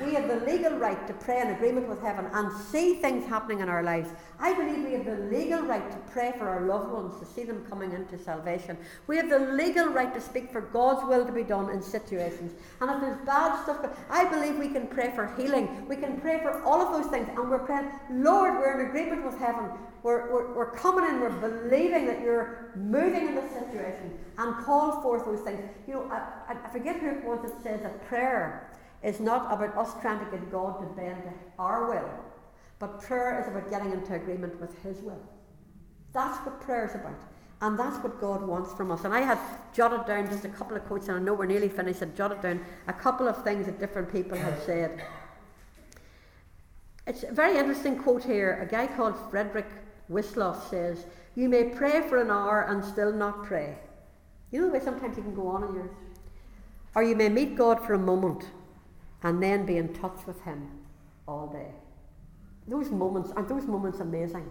We 0.02 0.16
have 0.16 0.28
the 0.28 0.44
legal 0.52 0.76
right 0.78 1.06
to 1.06 1.14
pray 1.14 1.42
in 1.42 1.50
agreement 1.50 1.88
with 1.88 2.02
heaven 2.02 2.26
and 2.34 2.52
see 2.66 2.96
things 2.96 3.28
happening 3.28 3.60
in 3.60 3.70
our 3.70 3.84
lives. 3.84 4.10
I 4.40 4.52
believe 4.56 4.84
we 4.84 4.94
have 4.94 5.06
the 5.06 5.28
legal 5.30 5.62
right 5.62 5.92
to 5.92 5.98
pray 6.12 6.34
for 6.36 6.50
our 6.50 6.62
loved 6.66 6.92
ones, 6.92 7.20
to 7.20 7.32
see 7.32 7.44
them 7.44 7.64
coming 7.70 7.92
into 7.92 8.18
salvation. 8.18 8.76
We 9.06 9.18
have 9.18 9.30
the 9.30 9.38
legal 9.38 9.86
right 9.86 10.12
to 10.12 10.20
speak 10.20 10.52
for 10.52 10.62
God's 10.62 11.08
will 11.08 11.28
to 11.28 11.32
be 11.32 11.44
done 11.44 11.70
in 11.70 11.80
situations. 11.80 12.54
And 12.82 12.90
if 12.90 13.02
there's 13.02 13.24
bad 13.24 13.62
stuff, 13.62 13.86
I 14.10 14.26
believe 14.26 14.58
we 14.58 14.70
can 14.70 14.88
pray 14.88 15.12
for 15.14 15.32
healing. 15.38 15.88
We 15.88 15.96
can 15.96 16.20
pray 16.20 16.40
for 16.40 16.64
all 16.64 16.82
of 16.82 16.92
those 16.92 17.12
things. 17.12 17.30
And 17.30 17.52
we're 17.52 17.60
praying, 17.60 17.92
Lord, 18.10 18.56
we're 18.56 18.82
in 18.82 18.88
agreement 18.88 19.24
with 19.24 19.38
heaven. 19.38 19.70
We're, 20.02 20.34
we're, 20.34 20.54
we're 20.56 20.72
coming 20.72 21.08
in, 21.08 21.22
we're 21.22 21.30
believing 21.30 22.08
that 22.08 22.20
you're 22.20 22.74
moving 22.76 23.28
in 23.28 23.36
this 23.36 23.54
situation 23.54 24.18
and 24.38 24.66
call 24.66 25.02
forth 25.02 25.24
those 25.24 25.42
things. 25.42 25.62
You 25.88 25.94
know, 25.94 26.12
I, 26.12 26.56
I 26.66 26.70
forget 26.72 26.98
who 26.98 27.10
it 27.10 27.24
was 27.24 27.40
that 27.44 27.64
says 27.64 27.82
that 27.84 28.06
prayer 28.08 28.73
is 29.04 29.20
not 29.20 29.52
about 29.52 29.76
us 29.78 29.94
trying 30.02 30.24
to 30.24 30.32
get 30.32 30.52
God 30.52 30.80
to 30.80 30.86
bend 30.96 31.24
to 31.24 31.34
our 31.60 31.90
will, 31.90 32.10
but 32.80 33.02
prayer 33.02 33.42
is 33.42 33.48
about 33.48 33.70
getting 33.70 33.92
into 33.92 34.14
agreement 34.14 34.60
with 34.60 34.82
His 34.82 35.02
will. 35.02 35.22
That's 36.14 36.38
what 36.46 36.62
prayer 36.62 36.86
is 36.86 36.96
about. 36.96 37.20
And 37.62 37.80
that's 37.80 37.98
what 38.04 38.20
God 38.20 38.46
wants 38.46 38.74
from 38.74 38.92
us. 38.92 39.06
And 39.06 39.14
I 39.14 39.22
had 39.22 39.40
jotted 39.74 40.06
down 40.06 40.30
just 40.30 40.44
a 40.44 40.50
couple 40.50 40.76
of 40.76 40.84
quotes, 40.86 41.08
and 41.08 41.18
I 41.18 41.22
know 41.22 41.34
we're 41.34 41.46
nearly 41.46 41.70
finished. 41.70 42.04
I 42.04 42.08
jotted 42.08 42.42
down 42.42 42.64
a 42.88 42.94
couple 42.94 43.28
of 43.28 43.42
things 43.44 43.68
that 43.68 43.80
different 43.80 44.12
people 44.12 44.38
had 44.38 44.62
said. 44.64 45.04
It's 47.08 47.24
a 47.24 47.32
very 47.32 47.58
interesting 47.58 47.98
quote 47.98 48.24
here. 48.24 48.60
A 48.62 48.66
guy 48.66 48.88
called 48.88 49.16
Frederick 49.30 49.68
Wisloff 50.12 50.70
says, 50.70 51.06
You 51.36 51.48
may 51.48 51.66
pray 51.66 52.08
for 52.08 52.22
an 52.22 52.32
hour 52.32 52.66
and 52.68 52.84
still 52.84 53.14
not 53.14 53.44
pray. 53.44 53.78
You 54.52 54.62
know 54.62 54.68
the 54.68 54.74
way 54.74 54.84
sometimes 54.84 55.18
you 55.18 55.24
can 55.24 55.36
go 55.36 55.48
on 55.48 55.64
in 55.64 55.74
your. 55.74 55.90
Or 56.96 57.04
you 57.04 57.16
may 57.16 57.30
meet 57.30 57.56
God 57.56 57.86
for 57.86 57.94
a 57.94 58.00
moment 58.00 58.46
and 59.24 59.42
then 59.42 59.66
be 59.66 59.78
in 59.78 59.94
touch 59.94 60.20
with 60.28 60.42
Him 60.42 60.70
all 61.28 61.48
day. 61.48 61.72
Those 62.68 62.92
moments, 62.92 63.32
aren't 63.36 63.50
those 63.50 63.66
moments 63.66 64.00
amazing? 64.00 64.50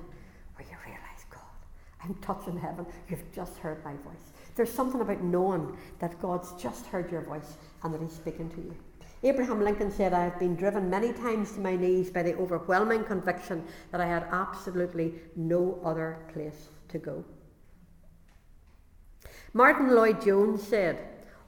Where 0.57 0.69
you 0.69 0.77
realise, 0.85 1.25
God, 1.31 1.41
I'm 2.03 2.15
touching 2.17 2.59
heaven. 2.59 2.87
You've 3.09 3.33
just 3.33 3.57
heard 3.59 3.85
my 3.85 3.93
voice. 3.93 4.33
There's 4.55 4.73
something 4.73 5.01
about 5.01 5.23
knowing 5.23 5.77
that 5.99 6.21
God's 6.21 6.53
just 6.61 6.87
heard 6.87 7.11
your 7.11 7.23
voice 7.23 7.57
and 7.83 7.95
that 7.95 8.03
He's 8.03 8.13
speaking 8.13 8.51
to 8.51 8.57
you. 8.57 8.77
Abraham 9.25 9.63
Lincoln 9.63 9.93
said, 9.93 10.13
I 10.13 10.25
have 10.25 10.39
been 10.39 10.57
driven 10.57 10.91
many 10.91 11.13
times 11.13 11.53
to 11.53 11.61
my 11.61 11.77
knees 11.77 12.11
by 12.11 12.25
the 12.25 12.35
overwhelming 12.35 13.05
conviction 13.05 13.65
that 13.93 14.01
I 14.01 14.07
had 14.07 14.27
absolutely 14.33 15.15
no 15.37 15.79
other 15.85 16.19
place 16.33 16.69
to 16.89 16.99
go. 16.99 17.25
Martyn 19.55 19.95
Lloyd-Jones 19.95 20.63
said, 20.67 20.99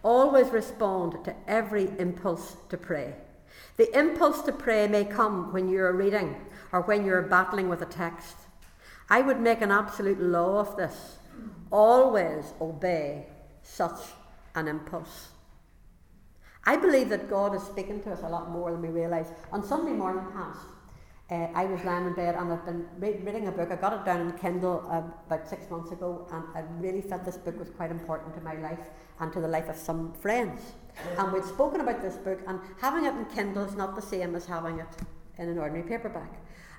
Always 0.05 0.50
respond 0.50 1.24
to 1.24 1.34
every 1.48 1.88
impulse 1.98 2.57
to 2.68 2.76
pray. 2.76 3.14
The 3.78 3.98
impulse 3.98 4.42
to 4.42 4.52
pray 4.52 4.86
may 4.86 5.05
come 5.05 5.52
when 5.52 5.68
you're 5.68 5.92
reading 5.92 6.36
or 6.72 6.82
when 6.82 7.07
you're 7.07 7.22
battling 7.22 7.70
with 7.70 7.80
a 7.80 7.86
text. 7.86 8.36
I 9.09 9.22
would 9.22 9.40
make 9.40 9.62
an 9.62 9.70
absolute 9.70 10.20
law 10.20 10.61
of 10.61 10.76
this. 10.76 11.16
Always 11.72 12.52
obey 12.61 13.26
such 13.62 13.98
an 14.55 14.68
impulse. 14.68 15.30
I 16.64 16.76
believe 16.76 17.09
that 17.09 17.30
God 17.30 17.55
is 17.55 17.62
speaking 17.62 18.02
to 18.02 18.12
us 18.12 18.20
a 18.22 18.28
lot 18.28 18.50
more 18.50 18.70
than 18.72 18.82
we 18.82 18.88
realise. 18.88 19.28
On 19.52 19.64
Sunday 19.64 19.92
morning 19.92 20.24
past, 20.32 20.66
uh, 21.30 21.48
I 21.54 21.64
was 21.64 21.82
lying 21.84 22.06
in 22.06 22.14
bed 22.14 22.34
and 22.34 22.52
I'd 22.52 22.64
been 22.66 22.86
re- 22.98 23.18
reading 23.22 23.48
a 23.48 23.52
book. 23.52 23.70
I 23.70 23.76
got 23.76 23.94
it 23.94 24.04
down 24.04 24.20
in 24.20 24.32
Kindle 24.38 24.86
uh, 24.90 25.02
about 25.26 25.48
six 25.48 25.70
months 25.70 25.90
ago, 25.90 26.28
and 26.30 26.44
I 26.54 26.64
really 26.78 27.00
felt 27.00 27.24
this 27.24 27.38
book 27.38 27.58
was 27.58 27.70
quite 27.70 27.90
important 27.90 28.34
to 28.34 28.40
my 28.42 28.54
life 28.54 28.90
and 29.20 29.32
to 29.32 29.40
the 29.40 29.48
life 29.48 29.68
of 29.68 29.76
some 29.76 30.12
friends. 30.12 30.60
And 31.18 31.32
we'd 31.32 31.44
spoken 31.44 31.80
about 31.80 32.02
this 32.02 32.16
book, 32.16 32.40
and 32.46 32.60
having 32.78 33.06
it 33.06 33.14
in 33.14 33.24
Kindle 33.26 33.64
is 33.64 33.74
not 33.74 33.96
the 33.96 34.02
same 34.02 34.34
as 34.34 34.44
having 34.44 34.80
it 34.80 34.86
in 35.38 35.48
an 35.48 35.58
ordinary 35.58 35.88
paperback. 35.88 36.30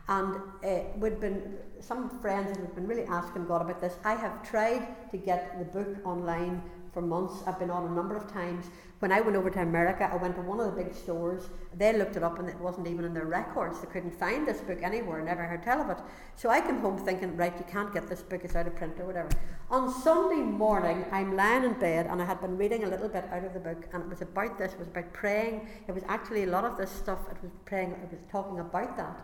And 0.07 0.35
uh, 0.63 0.81
we'd 0.97 1.19
been, 1.19 1.57
some 1.79 2.21
friends 2.21 2.55
had 2.55 2.75
been 2.75 2.87
really 2.87 3.05
asking 3.05 3.47
God 3.47 3.63
about 3.63 3.81
this. 3.81 3.95
I 4.03 4.13
have 4.13 4.47
tried 4.47 5.09
to 5.09 5.17
get 5.17 5.57
the 5.57 5.65
book 5.65 6.05
online 6.05 6.61
for 6.93 7.01
months. 7.01 7.41
I've 7.47 7.57
been 7.57 7.71
on 7.71 7.91
a 7.91 7.95
number 7.95 8.15
of 8.15 8.31
times. 8.31 8.67
When 8.99 9.11
I 9.11 9.19
went 9.19 9.35
over 9.35 9.49
to 9.49 9.61
America, 9.61 10.09
I 10.11 10.15
went 10.15 10.35
to 10.35 10.41
one 10.41 10.59
of 10.59 10.67
the 10.67 10.83
big 10.83 10.95
stores. 10.95 11.49
They 11.77 11.97
looked 11.97 12.15
it 12.15 12.23
up 12.23 12.39
and 12.39 12.47
it 12.47 12.57
wasn't 12.59 12.87
even 12.87 13.03
in 13.03 13.13
their 13.13 13.25
records. 13.25 13.81
They 13.81 13.87
couldn't 13.87 14.17
find 14.17 14.47
this 14.47 14.61
book 14.61 14.79
anywhere, 14.81 15.21
never 15.21 15.43
heard 15.43 15.63
tell 15.63 15.81
of 15.81 15.89
it. 15.89 15.97
So 16.35 16.49
I 16.49 16.61
came 16.61 16.79
home 16.79 16.97
thinking, 16.97 17.35
right, 17.35 17.53
you 17.57 17.65
can't 17.69 17.93
get 17.93 18.07
this 18.07 18.21
book, 18.21 18.41
it's 18.45 18.55
out 18.55 18.67
of 18.67 18.75
print 18.77 18.97
or 18.99 19.05
whatever. 19.05 19.29
On 19.69 19.93
Sunday 20.01 20.41
morning, 20.41 21.05
I'm 21.11 21.35
lying 21.35 21.65
in 21.65 21.73
bed 21.73 22.07
and 22.09 22.21
I 22.21 22.25
had 22.25 22.39
been 22.39 22.57
reading 22.57 22.85
a 22.85 22.87
little 22.87 23.09
bit 23.09 23.25
out 23.31 23.43
of 23.43 23.53
the 23.53 23.59
book 23.59 23.85
and 23.91 24.03
it 24.03 24.09
was 24.09 24.21
about 24.21 24.57
this, 24.57 24.71
it 24.71 24.79
was 24.79 24.87
about 24.87 25.11
praying. 25.11 25.67
It 25.87 25.91
was 25.91 26.03
actually 26.07 26.43
a 26.43 26.47
lot 26.47 26.63
of 26.63 26.77
this 26.77 26.89
stuff, 26.89 27.19
it 27.29 27.37
was 27.43 27.51
praying, 27.65 27.91
it 27.91 28.11
was 28.11 28.21
talking 28.31 28.59
about 28.59 28.95
that. 28.95 29.19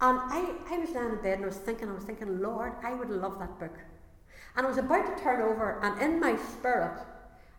And 0.00 0.18
I, 0.18 0.50
I 0.70 0.78
was 0.78 0.90
lying 0.90 1.10
in 1.10 1.22
bed 1.22 1.34
and 1.34 1.44
I 1.44 1.48
was 1.48 1.58
thinking, 1.58 1.90
I 1.90 1.92
was 1.92 2.04
thinking, 2.04 2.40
Lord, 2.40 2.72
I 2.82 2.94
would 2.94 3.10
love 3.10 3.38
that 3.38 3.58
book. 3.60 3.76
And 4.56 4.66
I 4.66 4.68
was 4.68 4.78
about 4.78 5.16
to 5.16 5.22
turn 5.22 5.40
over, 5.40 5.78
and 5.82 6.00
in 6.02 6.20
my 6.20 6.36
spirit, 6.36 7.00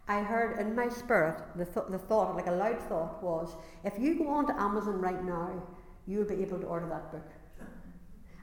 I 0.08 0.22
heard 0.22 0.60
in 0.60 0.76
my 0.76 0.90
spirit 0.90 1.42
the, 1.56 1.66
th- 1.66 1.88
the 1.90 1.98
thought, 1.98 2.36
like 2.36 2.48
a 2.48 2.52
loud 2.52 2.80
thought, 2.90 3.24
was 3.24 3.56
if 3.84 3.94
you 3.98 4.18
go 4.18 4.28
on 4.28 4.48
to 4.48 4.62
Amazon 4.62 5.00
right 5.00 5.24
now, 5.24 5.64
you'll 6.06 6.26
be 6.26 6.42
able 6.42 6.60
to 6.60 6.66
order 6.66 6.88
that 6.90 7.12
book. 7.12 7.30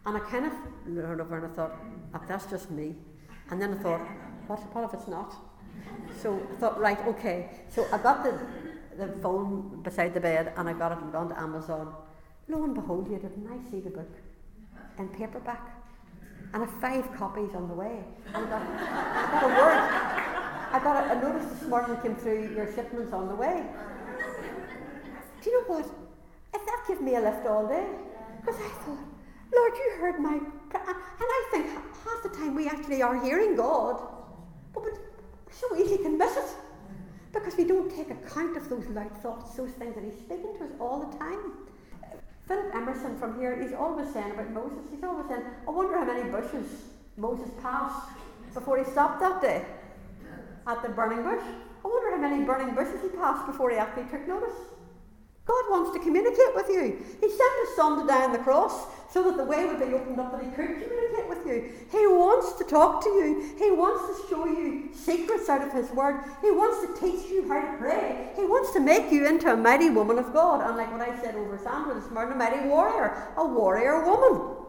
And 0.07 0.17
I 0.17 0.21
kind 0.21 0.47
of 0.47 0.53
learned 0.87 1.21
over 1.21 1.37
and 1.37 1.53
I 1.53 1.55
thought, 1.55 1.73
oh, 2.15 2.21
that's 2.27 2.47
just 2.47 2.71
me. 2.71 2.95
And 3.51 3.61
then 3.61 3.75
I 3.75 3.83
thought, 3.83 4.01
what, 4.47 4.75
what 4.75 4.85
if 4.85 4.95
it's 4.95 5.09
not? 5.09 5.35
So 6.23 6.41
I 6.51 6.57
thought, 6.57 6.81
right, 6.81 6.99
okay. 7.07 7.51
So 7.69 7.87
I 7.93 7.99
got 7.99 8.25
the, 8.25 8.39
the 8.97 9.13
phone 9.21 9.83
beside 9.83 10.15
the 10.15 10.21
bed 10.21 10.55
and 10.57 10.69
I 10.69 10.73
got 10.73 10.93
it 10.93 10.99
and 10.99 11.13
gone 11.13 11.29
to 11.29 11.39
Amazon. 11.39 11.95
Lo 12.49 12.65
and 12.65 12.75
behold, 12.75 13.11
you 13.11 13.19
didn't 13.19 13.47
I 13.47 13.71
see 13.71 13.81
the 13.81 13.91
book 13.91 14.11
in 14.99 15.09
paperback? 15.09 15.81
and 16.53 16.63
I 16.63 16.67
have 16.67 16.81
five 16.81 17.17
copies 17.17 17.55
on 17.55 17.69
the 17.69 17.75
way. 17.75 18.05
And 18.35 18.47
I 18.47 18.51
got, 18.51 18.63
I 18.63 19.41
got 19.41 19.45
a 19.45 19.49
word. 19.49 20.10
I 20.73 20.79
got 20.79 21.05
a, 21.05 21.19
a 21.19 21.21
notice 21.21 21.51
this 21.51 21.69
morning 21.69 21.97
came 22.01 22.15
through 22.15 22.55
your 22.55 22.73
shipment's 22.73 23.13
on 23.13 23.27
the 23.27 23.35
way. 23.35 23.65
Do 25.43 25.51
you 25.51 25.61
know 25.61 25.75
what? 25.75 25.87
If 26.55 26.65
that 26.65 26.85
gave 26.87 27.01
me 27.01 27.17
a 27.17 27.21
lift 27.21 27.45
all 27.45 27.67
day, 27.67 27.87
because 28.41 28.55
I 28.55 28.69
thought, 28.69 28.99
Lord, 29.53 29.73
you 29.75 29.97
heard 29.99 30.21
my. 30.21 30.35
And 30.35 30.43
I 30.73 31.49
think 31.51 31.67
half 31.67 32.23
the 32.23 32.29
time 32.29 32.55
we 32.55 32.69
actually 32.69 33.03
are 33.03 33.21
hearing 33.21 33.57
God, 33.57 34.01
but 34.73 34.85
we 34.85 34.91
so 35.51 35.77
easily 35.77 35.99
can 35.99 36.17
miss 36.17 36.37
it 36.37 36.55
because 37.33 37.57
we 37.57 37.65
don't 37.65 37.91
take 37.91 38.11
account 38.11 38.57
of 38.57 38.69
those 38.69 38.87
loud 38.87 39.11
thoughts, 39.23 39.55
those 39.57 39.71
things 39.73 39.97
that 39.97 40.05
He's 40.05 40.19
speaking 40.19 40.55
to 40.59 40.65
us 40.65 40.71
all 40.79 41.01
the 41.05 41.19
time. 41.19 41.53
Philip 42.47 42.75
Emerson 42.75 43.19
from 43.19 43.39
here, 43.39 43.61
he's 43.61 43.73
always 43.73 44.13
saying 44.13 44.33
about 44.33 44.51
Moses, 44.51 44.79
he's 44.91 45.05
always 45.05 45.29
saying, 45.29 45.43
I 45.69 45.71
wonder 45.71 45.99
how 45.99 46.05
many 46.05 46.29
bushes 46.31 46.67
Moses 47.17 47.49
passed 47.63 48.09
before 48.53 48.79
he 48.79 48.91
stopped 48.91 49.21
that 49.21 49.41
day 49.41 49.65
at 50.71 50.83
the 50.83 50.89
burning 50.89 51.23
bush. 51.23 51.43
I 51.85 51.89
wonder 51.89 52.11
how 52.17 52.21
many 52.21 52.45
burning 52.45 52.75
bushes 52.75 53.03
he 53.03 53.09
passed 53.09 53.47
before 53.47 53.71
he 53.71 53.77
actually 53.77 54.05
took 54.05 54.27
notice. 54.29 54.55
God 55.47 55.65
wants 55.71 55.97
to 55.97 55.99
communicate 55.99 56.55
with 56.55 56.69
you. 56.69 57.05
He 57.21 57.29
sent 57.29 57.53
his 57.67 57.77
son 57.77 58.01
to 58.01 58.07
die 58.07 58.25
on 58.25 58.33
the 58.33 58.39
cross 58.39 58.87
so 59.11 59.25
that 59.25 59.37
the 59.37 59.45
way 59.45 59.65
would 59.65 59.81
be 59.81 59.93
opened 59.93 60.21
up 60.21 60.31
that 60.31 60.45
he 60.45 60.51
could 60.51 60.81
communicate 60.81 61.29
with 61.29 61.45
you. 61.45 61.73
He 61.91 62.07
wants 62.07 62.53
to 62.59 62.65
talk 62.65 63.03
to 63.03 63.09
you. 63.09 63.55
He 63.59 63.73
wants 63.73 64.07
to 64.07 64.29
show 64.29 64.47
you 64.47 64.91
secrets 64.95 65.49
out 65.49 65.67
of 65.67 65.73
his 65.73 65.91
word. 65.91 66.23
He 66.41 66.53
wants 66.53 66.87
to 66.87 67.01
teach 67.01 67.29
you 67.31 67.49
how 67.49 67.61
to 67.61 67.79
pray. 67.79 68.31
He 68.37 68.45
wants 68.45 68.73
to 68.75 68.81
make 68.81 69.11
you 69.11 69.27
into 69.27 69.53
a 69.53 69.57
mighty 69.57 69.91
woman 69.91 70.19
of 70.19 70.33
God. 70.33 70.65
And 70.65 70.77
like 70.77 70.93
what 70.93 71.01
I 71.01 71.21
said 71.21 71.35
over 71.35 71.59
Sandra 71.59 71.95
this 71.95 72.11
morning, 72.13 72.35
a 72.35 72.37
mighty 72.37 72.69
warrior, 72.69 73.33
a 73.37 73.45
warrior 73.45 74.05
woman. 74.05 74.60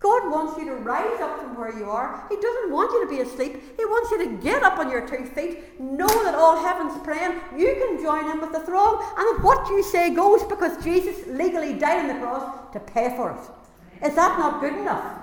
God 0.00 0.30
wants 0.30 0.58
you 0.58 0.64
to 0.64 0.76
rise 0.76 1.20
up 1.20 1.38
from 1.38 1.58
where 1.58 1.78
you 1.78 1.84
are. 1.84 2.24
He 2.30 2.36
doesn't 2.36 2.72
want 2.72 2.90
you 2.92 3.04
to 3.04 3.10
be 3.10 3.20
asleep. 3.20 3.76
He 3.76 3.84
wants 3.84 4.10
you 4.10 4.24
to 4.24 4.42
get 4.42 4.62
up 4.62 4.78
on 4.78 4.90
your 4.90 5.06
two 5.06 5.26
feet, 5.26 5.78
know 5.78 6.08
that 6.24 6.34
all 6.34 6.56
heaven's 6.56 6.98
praying. 7.04 7.38
You 7.54 7.74
can 7.74 8.02
join 8.02 8.30
in 8.30 8.40
with 8.40 8.52
the 8.52 8.60
throng, 8.60 8.96
and 9.18 9.36
that 9.36 9.44
what 9.44 9.68
you 9.68 9.82
say 9.82 10.14
goes 10.14 10.42
because 10.44 10.82
Jesus 10.82 11.26
legally 11.26 11.78
died 11.78 12.00
on 12.00 12.08
the 12.08 12.14
cross 12.14 12.72
to 12.72 12.80
pay 12.80 13.14
for 13.14 13.32
it. 13.32 14.06
Is 14.06 14.14
that 14.14 14.38
not 14.38 14.62
good 14.62 14.72
enough? 14.72 15.18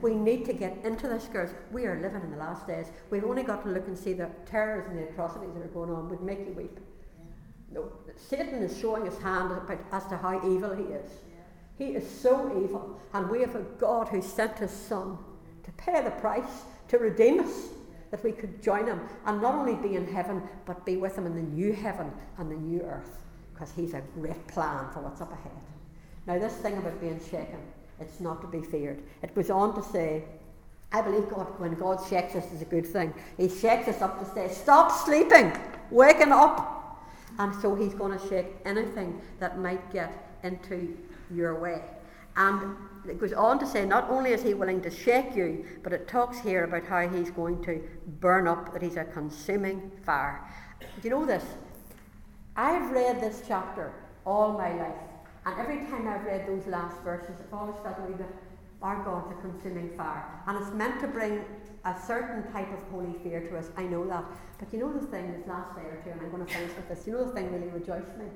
We 0.00 0.14
need 0.14 0.46
to 0.46 0.54
get 0.54 0.78
into 0.82 1.08
this, 1.08 1.26
girls. 1.26 1.50
We 1.70 1.84
are 1.84 2.00
living 2.00 2.22
in 2.22 2.30
the 2.30 2.38
last 2.38 2.66
days. 2.66 2.86
We've 3.10 3.24
only 3.24 3.42
got 3.42 3.62
to 3.64 3.68
look 3.68 3.86
and 3.86 3.98
see 3.98 4.14
the 4.14 4.30
terrors 4.46 4.88
and 4.88 4.98
the 4.98 5.10
atrocities 5.10 5.52
that 5.54 5.62
are 5.62 5.68
going 5.68 5.90
on 5.90 6.08
would 6.08 6.22
make 6.22 6.38
you 6.40 6.54
weep. 6.56 6.80
No, 7.70 7.92
Satan 8.16 8.62
is 8.62 8.78
showing 8.80 9.04
his 9.04 9.18
hand 9.18 9.52
as 9.92 10.06
to 10.06 10.16
how 10.16 10.36
evil 10.50 10.74
he 10.74 10.84
is. 10.84 11.10
He 11.82 11.96
is 11.96 12.08
so 12.08 12.62
evil. 12.62 13.00
And 13.12 13.28
we 13.28 13.40
have 13.40 13.56
a 13.56 13.62
God 13.78 14.08
who 14.08 14.22
sent 14.22 14.58
his 14.58 14.70
Son 14.70 15.18
to 15.64 15.72
pay 15.72 16.00
the 16.02 16.10
price, 16.12 16.62
to 16.88 16.98
redeem 16.98 17.40
us, 17.40 17.68
that 18.10 18.22
we 18.22 18.30
could 18.30 18.62
join 18.62 18.86
him 18.86 19.00
and 19.26 19.42
not 19.42 19.54
only 19.54 19.74
be 19.74 19.96
in 19.96 20.06
heaven, 20.06 20.42
but 20.64 20.84
be 20.86 20.96
with 20.96 21.16
him 21.16 21.26
in 21.26 21.34
the 21.34 21.42
new 21.42 21.72
heaven 21.72 22.12
and 22.38 22.50
the 22.50 22.56
new 22.56 22.82
earth. 22.82 23.18
Because 23.52 23.72
he's 23.72 23.94
a 23.94 24.02
great 24.14 24.46
plan 24.46 24.90
for 24.92 25.00
what's 25.00 25.20
up 25.20 25.32
ahead. 25.32 25.52
Now, 26.26 26.38
this 26.38 26.54
thing 26.54 26.76
about 26.76 27.00
being 27.00 27.18
shaken, 27.18 27.58
it's 27.98 28.20
not 28.20 28.40
to 28.42 28.46
be 28.46 28.64
feared. 28.64 29.02
It 29.22 29.34
goes 29.34 29.50
on 29.50 29.74
to 29.74 29.82
say, 29.82 30.24
I 30.92 31.00
believe 31.00 31.28
God, 31.30 31.58
when 31.58 31.74
God 31.74 31.98
shakes 32.08 32.36
us, 32.36 32.52
is 32.52 32.62
a 32.62 32.66
good 32.66 32.86
thing. 32.86 33.12
He 33.36 33.48
shakes 33.48 33.88
us 33.88 34.02
up 34.02 34.20
to 34.20 34.34
say, 34.34 34.48
Stop 34.48 34.92
sleeping, 34.92 35.52
waking 35.90 36.32
up. 36.32 37.00
And 37.38 37.54
so 37.60 37.74
he's 37.74 37.94
going 37.94 38.16
to 38.16 38.28
shake 38.28 38.46
anything 38.64 39.20
that 39.40 39.58
might 39.58 39.92
get 39.92 40.38
into 40.44 40.96
your 41.34 41.58
way. 41.58 41.82
And 42.36 42.76
it 43.08 43.20
goes 43.20 43.32
on 43.32 43.58
to 43.58 43.66
say, 43.66 43.84
not 43.84 44.08
only 44.08 44.30
is 44.30 44.42
he 44.42 44.54
willing 44.54 44.80
to 44.82 44.90
shake 44.90 45.34
you, 45.36 45.66
but 45.82 45.92
it 45.92 46.08
talks 46.08 46.38
here 46.38 46.64
about 46.64 46.84
how 46.84 47.08
he's 47.08 47.30
going 47.30 47.62
to 47.64 47.82
burn 48.20 48.48
up, 48.48 48.72
that 48.72 48.82
he's 48.82 48.96
a 48.96 49.04
consuming 49.04 49.90
fire. 50.04 50.40
Do 50.80 50.86
you 51.02 51.10
know 51.10 51.26
this? 51.26 51.44
I've 52.56 52.90
read 52.90 53.20
this 53.20 53.42
chapter 53.46 53.92
all 54.24 54.52
my 54.52 54.72
life, 54.74 54.94
and 55.46 55.58
every 55.58 55.86
time 55.86 56.06
I've 56.06 56.24
read 56.24 56.46
those 56.46 56.66
last 56.66 57.00
verses, 57.02 57.34
I've 57.40 57.52
always 57.52 57.76
felt 57.82 57.98
a 57.98 58.12
bit, 58.12 58.26
our 58.82 59.02
God's 59.04 59.32
a 59.32 59.40
consuming 59.40 59.90
fire. 59.96 60.24
And 60.46 60.58
it's 60.58 60.72
meant 60.72 61.00
to 61.00 61.08
bring 61.08 61.44
a 61.84 62.00
certain 62.06 62.50
type 62.52 62.72
of 62.72 62.78
holy 62.90 63.14
fear 63.22 63.40
to 63.40 63.58
us. 63.58 63.70
I 63.76 63.82
know 63.82 64.06
that. 64.06 64.24
But 64.58 64.72
you 64.72 64.78
know 64.78 64.92
the 64.92 65.06
thing, 65.06 65.32
this 65.32 65.46
last 65.46 65.74
day 65.74 65.82
or 65.82 66.00
two, 66.04 66.10
and 66.10 66.20
I'm 66.20 66.30
going 66.30 66.46
to 66.46 66.52
finish 66.52 66.74
with 66.76 66.88
this, 66.88 67.06
you 67.06 67.14
know 67.14 67.24
the 67.24 67.32
thing 67.32 67.52
really 67.52 67.68
rejoiced 67.68 68.16
me? 68.16 68.26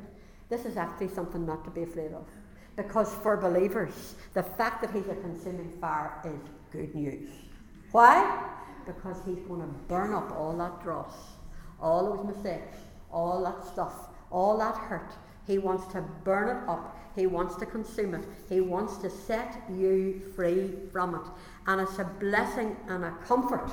This 0.48 0.64
is 0.64 0.76
actually 0.76 1.08
something 1.08 1.46
not 1.46 1.64
to 1.64 1.70
be 1.70 1.82
afraid 1.82 2.12
of. 2.12 2.26
Because 2.76 3.12
for 3.22 3.36
believers, 3.36 4.14
the 4.34 4.42
fact 4.42 4.82
that 4.82 4.90
he's 4.92 5.08
a 5.08 5.14
consuming 5.16 5.72
fire 5.80 6.12
is 6.24 6.40
good 6.70 6.94
news. 6.94 7.30
Why? 7.90 8.50
Because 8.84 9.16
he's 9.24 9.38
going 9.48 9.62
to 9.62 9.66
burn 9.88 10.12
up 10.12 10.30
all 10.32 10.56
that 10.58 10.82
dross, 10.82 11.14
all 11.80 12.14
those 12.14 12.34
mistakes, 12.34 12.76
all 13.10 13.42
that 13.44 13.64
stuff, 13.64 14.08
all 14.30 14.58
that 14.58 14.76
hurt. 14.76 15.12
He 15.46 15.58
wants 15.58 15.90
to 15.92 16.02
burn 16.24 16.48
it 16.48 16.68
up. 16.68 16.98
He 17.14 17.26
wants 17.26 17.56
to 17.56 17.66
consume 17.66 18.14
it. 18.14 18.24
He 18.48 18.60
wants 18.60 18.98
to 18.98 19.08
set 19.08 19.62
you 19.70 20.20
free 20.34 20.72
from 20.92 21.14
it. 21.14 21.22
And 21.66 21.80
it's 21.80 21.98
a 21.98 22.04
blessing 22.04 22.76
and 22.88 23.04
a 23.04 23.12
comfort 23.26 23.70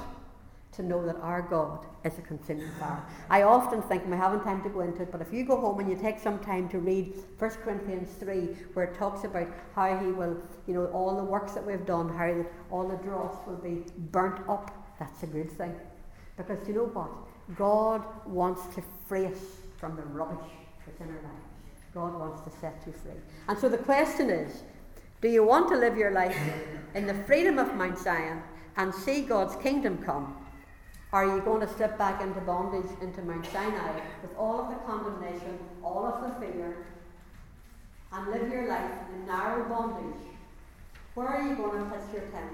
to 0.76 0.84
know 0.84 1.06
that 1.06 1.18
our 1.18 1.42
God 1.42 1.86
is 2.04 2.18
a 2.18 2.22
consuming 2.22 2.70
fire. 2.80 3.04
I 3.30 3.44
often 3.44 3.82
think, 3.84 4.04
and 4.04 4.14
haven't 4.14 4.44
time 4.44 4.64
to 4.64 4.70
go 4.70 4.82
into 4.82 5.04
it, 5.04 5.12
but 5.12 5.22
if 5.22 5.32
you 5.32 5.46
go 5.46 5.60
home 5.60 5.80
and 5.80 5.90
you 5.90 5.96
take 5.96 6.20
some 6.20 6.40
time 6.40 6.70
to 6.70 6.80
read 6.80 7.14
1 7.38 7.50
Corinthians 7.64 8.10
3, 8.20 8.36
where 8.74 8.86
it 8.86 8.98
talks 8.98 9.24
about 9.24 9.48
how 9.76 9.98
he 9.98 10.08
will, 10.08 10.38
you 10.68 10.74
know, 10.74 10.86
all 10.88 11.16
the 11.16 11.24
works 11.24 11.54
that 11.54 11.66
we've 11.66 11.86
done, 11.86 12.10
how 12.10 12.46
all 12.72 12.88
the 12.88 12.98
dross 12.98 13.36
will 13.48 13.58
be 13.58 13.84
burnt 14.12 14.48
up, 14.50 14.72
that's 15.00 15.24
a 15.24 15.28
good 15.28 15.52
thing. 15.52 15.76
Because 16.38 16.68
you 16.68 16.74
know 16.74 16.86
what? 16.86 17.10
God 17.56 18.04
wants 18.26 18.74
to 18.76 18.84
free 19.08 19.26
us 19.26 19.40
from 19.78 19.96
the 19.96 20.04
rubbish 20.04 20.52
that's 20.86 21.00
in 21.02 21.08
our 21.08 21.22
lives. 21.22 21.54
God 21.94 22.20
wants 22.20 22.42
to 22.42 22.60
set 22.60 22.82
you 22.88 22.94
free. 22.94 23.12
And 23.48 23.58
so 23.58 23.70
the 23.70 23.78
question 23.78 24.30
is, 24.30 24.64
do 25.22 25.30
you 25.30 25.46
want 25.46 25.70
to 25.70 25.78
live 25.78 25.98
your 25.98 26.12
life 26.12 26.36
in 26.96 27.06
the 27.06 27.14
freedom 27.14 27.60
of 27.60 27.74
Mount 27.76 27.98
Zion 27.98 28.42
and 28.76 28.94
see 28.94 29.22
God's 29.22 29.56
kingdom 29.58 29.98
come? 30.00 30.36
Are 31.14 31.28
you 31.28 31.42
going 31.42 31.62
to 31.62 31.72
slip 31.72 31.96
back 32.00 32.24
into 32.24 32.42
bondage 32.42 32.90
into 33.00 33.22
Mount 33.22 33.46
Sinai 33.46 34.02
with 34.24 34.36
all 34.36 34.62
of 34.62 34.70
the 34.70 34.76
condemnation, 34.78 35.60
all 35.84 36.08
of 36.08 36.24
the 36.24 36.44
fear, 36.44 36.88
and 38.12 38.32
live 38.32 38.52
your 38.52 38.68
life 38.68 38.92
in 39.14 39.28
narrow 39.28 39.70
bondage? 39.70 40.22
Where 41.14 41.28
are 41.28 41.48
you 41.48 41.56
going 41.56 41.84
to 41.84 41.92
pitch 41.92 42.14
your 42.14 42.24
tent? 42.32 42.52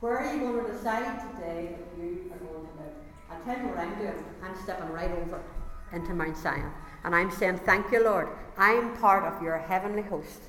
Where 0.00 0.18
are 0.18 0.34
you 0.34 0.40
going 0.40 0.66
to 0.66 0.72
decide 0.72 1.20
today 1.30 1.76
that 1.78 2.02
you 2.02 2.32
are 2.32 2.38
going 2.38 2.66
to 2.66 2.82
live? 2.82 2.92
I'll 3.30 3.40
tell 3.44 3.56
you 3.56 3.68
what 3.68 3.78
I'm 3.78 3.96
doing. 3.96 4.24
I'm 4.42 4.60
stepping 4.64 4.90
right 4.90 5.12
over 5.12 5.40
into 5.92 6.12
Mount 6.12 6.36
Sinai. 6.36 6.70
And 7.04 7.14
I'm 7.14 7.30
saying, 7.30 7.58
Thank 7.58 7.92
you, 7.92 8.02
Lord. 8.02 8.26
I'm 8.58 8.96
part 8.96 9.32
of 9.32 9.40
your 9.40 9.58
heavenly 9.58 10.02
host. 10.02 10.40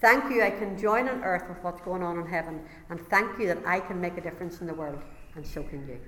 Thank 0.00 0.30
you, 0.30 0.44
I 0.44 0.50
can 0.50 0.78
join 0.78 1.08
on 1.08 1.24
earth 1.24 1.48
with 1.48 1.58
what's 1.64 1.80
going 1.80 2.04
on 2.04 2.20
in 2.20 2.26
heaven. 2.26 2.60
And 2.88 3.00
thank 3.08 3.36
you 3.40 3.48
that 3.48 3.66
I 3.66 3.80
can 3.80 4.00
make 4.00 4.16
a 4.16 4.20
difference 4.20 4.60
in 4.60 4.68
the 4.68 4.74
world, 4.74 5.00
and 5.34 5.44
so 5.44 5.64
can 5.64 5.88
you. 5.88 5.98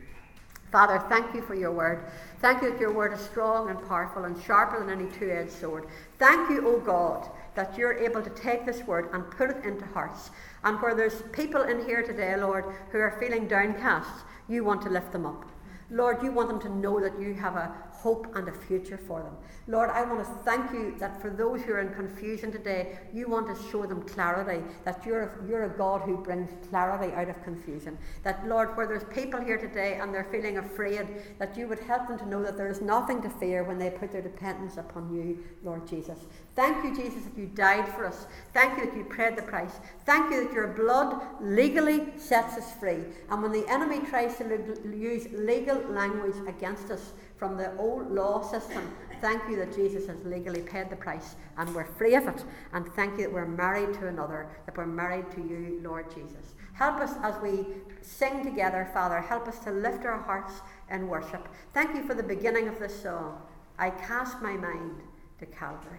Father, 0.73 0.99
thank 1.11 1.35
you 1.35 1.43
for 1.43 1.55
your 1.55 1.71
word. 1.71 2.07
Thank 2.41 2.63
you 2.63 2.71
that 2.71 2.81
your 2.81 2.95
word 2.95 3.13
is 3.13 3.21
strong 3.21 3.69
and 3.69 3.87
powerful 3.87 4.25
and 4.25 4.43
sharper 4.43 4.81
than 4.81 4.89
any 4.89 5.11
two 5.13 5.31
edged 5.31 5.53
sword. 5.53 5.87
Thank 6.19 6.49
you, 6.49 6.67
O 6.67 6.81
God, 6.81 7.29
that 7.55 7.77
you're 7.77 7.93
able 7.93 8.23
to 8.23 8.31
take 8.31 8.65
this 8.65 8.81
word 8.85 9.11
and 9.13 9.31
put 9.31 9.51
it 9.51 9.65
into 9.67 9.85
hearts. 9.85 10.31
And 10.65 10.81
where 10.81 10.95
there's 10.95 11.23
people 11.33 11.61
in 11.61 11.85
here 11.85 12.03
today, 12.03 12.35
Lord, 12.39 12.65
who 12.91 12.99
are 12.99 13.19
feeling 13.21 13.47
downcast, 13.47 14.25
you 14.49 14.65
want 14.65 14.81
to 14.83 14.89
lift 14.89 15.13
them 15.13 15.27
up. 15.27 15.45
Lord, 15.91 16.23
you 16.23 16.33
want 16.33 16.49
them 16.49 16.61
to 16.61 16.71
know 16.71 16.99
that 17.01 17.21
you 17.21 17.35
have 17.35 17.57
a 17.57 17.71
hope 18.03 18.27
and 18.35 18.49
a 18.49 18.53
future 18.53 18.99
for 19.07 19.23
them. 19.23 19.37
Lord, 19.69 19.91
I 19.91 20.03
want 20.03 20.19
to 20.19 20.33
thank 20.45 20.73
you 20.73 20.97
that 20.99 21.23
for 21.23 21.31
those 21.31 21.63
who 21.63 21.73
are 21.73 21.81
in 21.81 21.95
confusion 21.95 22.51
today, 22.51 22.99
you 23.15 23.29
want 23.29 23.47
to 23.47 23.71
show 23.71 23.87
them 23.87 24.03
clarity, 24.03 24.61
that 24.85 25.07
you're 25.07 25.23
a, 25.23 25.49
you're 25.49 25.65
a 25.65 25.69
God 25.69 26.01
who 26.03 26.17
brings 26.17 26.51
clarity 26.69 27.15
out 27.15 27.29
of 27.29 27.41
confusion. 27.45 27.97
That, 28.25 28.45
Lord, 28.45 28.77
where 28.77 28.89
there's 28.89 29.05
people 29.05 29.41
here 29.41 29.59
today 29.59 30.01
and 30.03 30.13
they're 30.13 30.25
feeling 30.25 30.59
afraid, 30.59 31.07
that 31.39 31.57
you 31.57 31.69
would 31.69 31.79
help 31.79 32.09
them 32.09 32.19
to 32.19 32.29
know 32.29 32.43
that 32.43 32.57
there 32.57 32.69
is 32.69 32.81
nothing 32.81 33.23
to 33.23 33.31
fear 33.31 33.63
when 33.63 33.79
they 33.79 33.91
put 33.91 34.11
their 34.11 34.21
dependence 34.21 34.79
upon 34.79 35.15
you, 35.15 35.39
Lord 35.63 35.87
Jesus. 35.87 36.19
Thank 36.57 36.85
you, 36.85 36.97
Jesus, 36.97 37.23
that 37.23 37.39
you 37.39 37.47
died 37.47 37.87
for 37.95 38.05
us. 38.05 38.27
Thank 38.53 38.79
you 38.79 38.87
that 38.87 38.97
you 38.97 39.05
paid 39.05 39.37
the 39.37 39.43
price. 39.43 39.79
Thank 40.05 40.33
you 40.33 40.45
that 40.45 40.53
your 40.53 40.69
blood 40.69 41.23
legally 41.41 42.09
sets 42.17 42.57
us 42.57 42.73
free. 42.75 43.05
And 43.31 43.43
when 43.43 43.53
the 43.53 43.67
enemy 43.69 44.01
tries 44.01 44.37
to 44.39 44.77
use 44.93 45.29
legal 45.33 45.79
language 45.89 46.37
against 46.49 46.91
us, 46.91 47.13
from 47.43 47.57
the 47.57 47.77
old 47.77 48.09
law 48.13 48.41
system. 48.41 48.89
Thank 49.21 49.43
you 49.51 49.57
that 49.57 49.75
Jesus 49.75 50.07
has 50.07 50.25
legally 50.25 50.61
paid 50.61 50.91
the 50.91 50.95
price 50.95 51.35
and 51.59 51.75
we're 51.75 51.85
free 51.99 52.15
of 52.15 52.29
it. 52.29 52.45
And 52.73 52.87
thank 52.95 53.19
you 53.19 53.25
that 53.25 53.33
we're 53.33 53.47
married 53.47 53.95
to 53.95 54.07
another, 54.07 54.47
that 54.65 54.77
we're 54.77 54.87
married 54.87 55.29
to 55.33 55.41
you, 55.41 55.81
Lord 55.83 56.09
Jesus. 56.15 56.55
Help 56.75 57.01
us 57.01 57.15
as 57.21 57.35
we 57.43 57.67
sing 58.01 58.45
together, 58.45 58.89
Father. 58.95 59.21
Help 59.21 59.49
us 59.49 59.59
to 59.65 59.73
lift 59.73 60.05
our 60.05 60.21
hearts 60.21 60.53
in 60.89 61.09
worship. 61.09 61.49
Thank 61.75 61.97
you 61.97 62.05
for 62.05 62.15
the 62.15 62.23
beginning 62.23 62.69
of 62.69 62.79
this 62.79 63.03
song. 63.03 63.43
I 63.77 63.91
cast 63.91 64.41
my 64.41 64.53
mind 64.53 65.01
to 65.41 65.47
Calvary, 65.47 65.99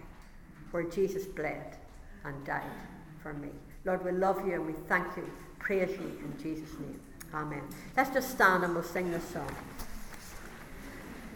where 0.70 0.84
Jesus 0.84 1.26
bled 1.26 1.76
and 2.24 2.42
died 2.46 2.62
for 3.22 3.34
me. 3.34 3.50
Lord, 3.84 4.02
we 4.02 4.12
love 4.12 4.46
you 4.46 4.54
and 4.54 4.66
we 4.66 4.72
thank 4.88 5.14
you. 5.18 5.30
Praise 5.58 5.90
you 5.90 6.06
in 6.24 6.34
Jesus' 6.42 6.72
name. 6.80 6.98
Amen. 7.34 7.64
Let's 7.98 8.14
just 8.14 8.30
stand 8.30 8.64
and 8.64 8.72
we'll 8.72 8.82
sing 8.82 9.10
this 9.10 9.28
song. 9.28 9.54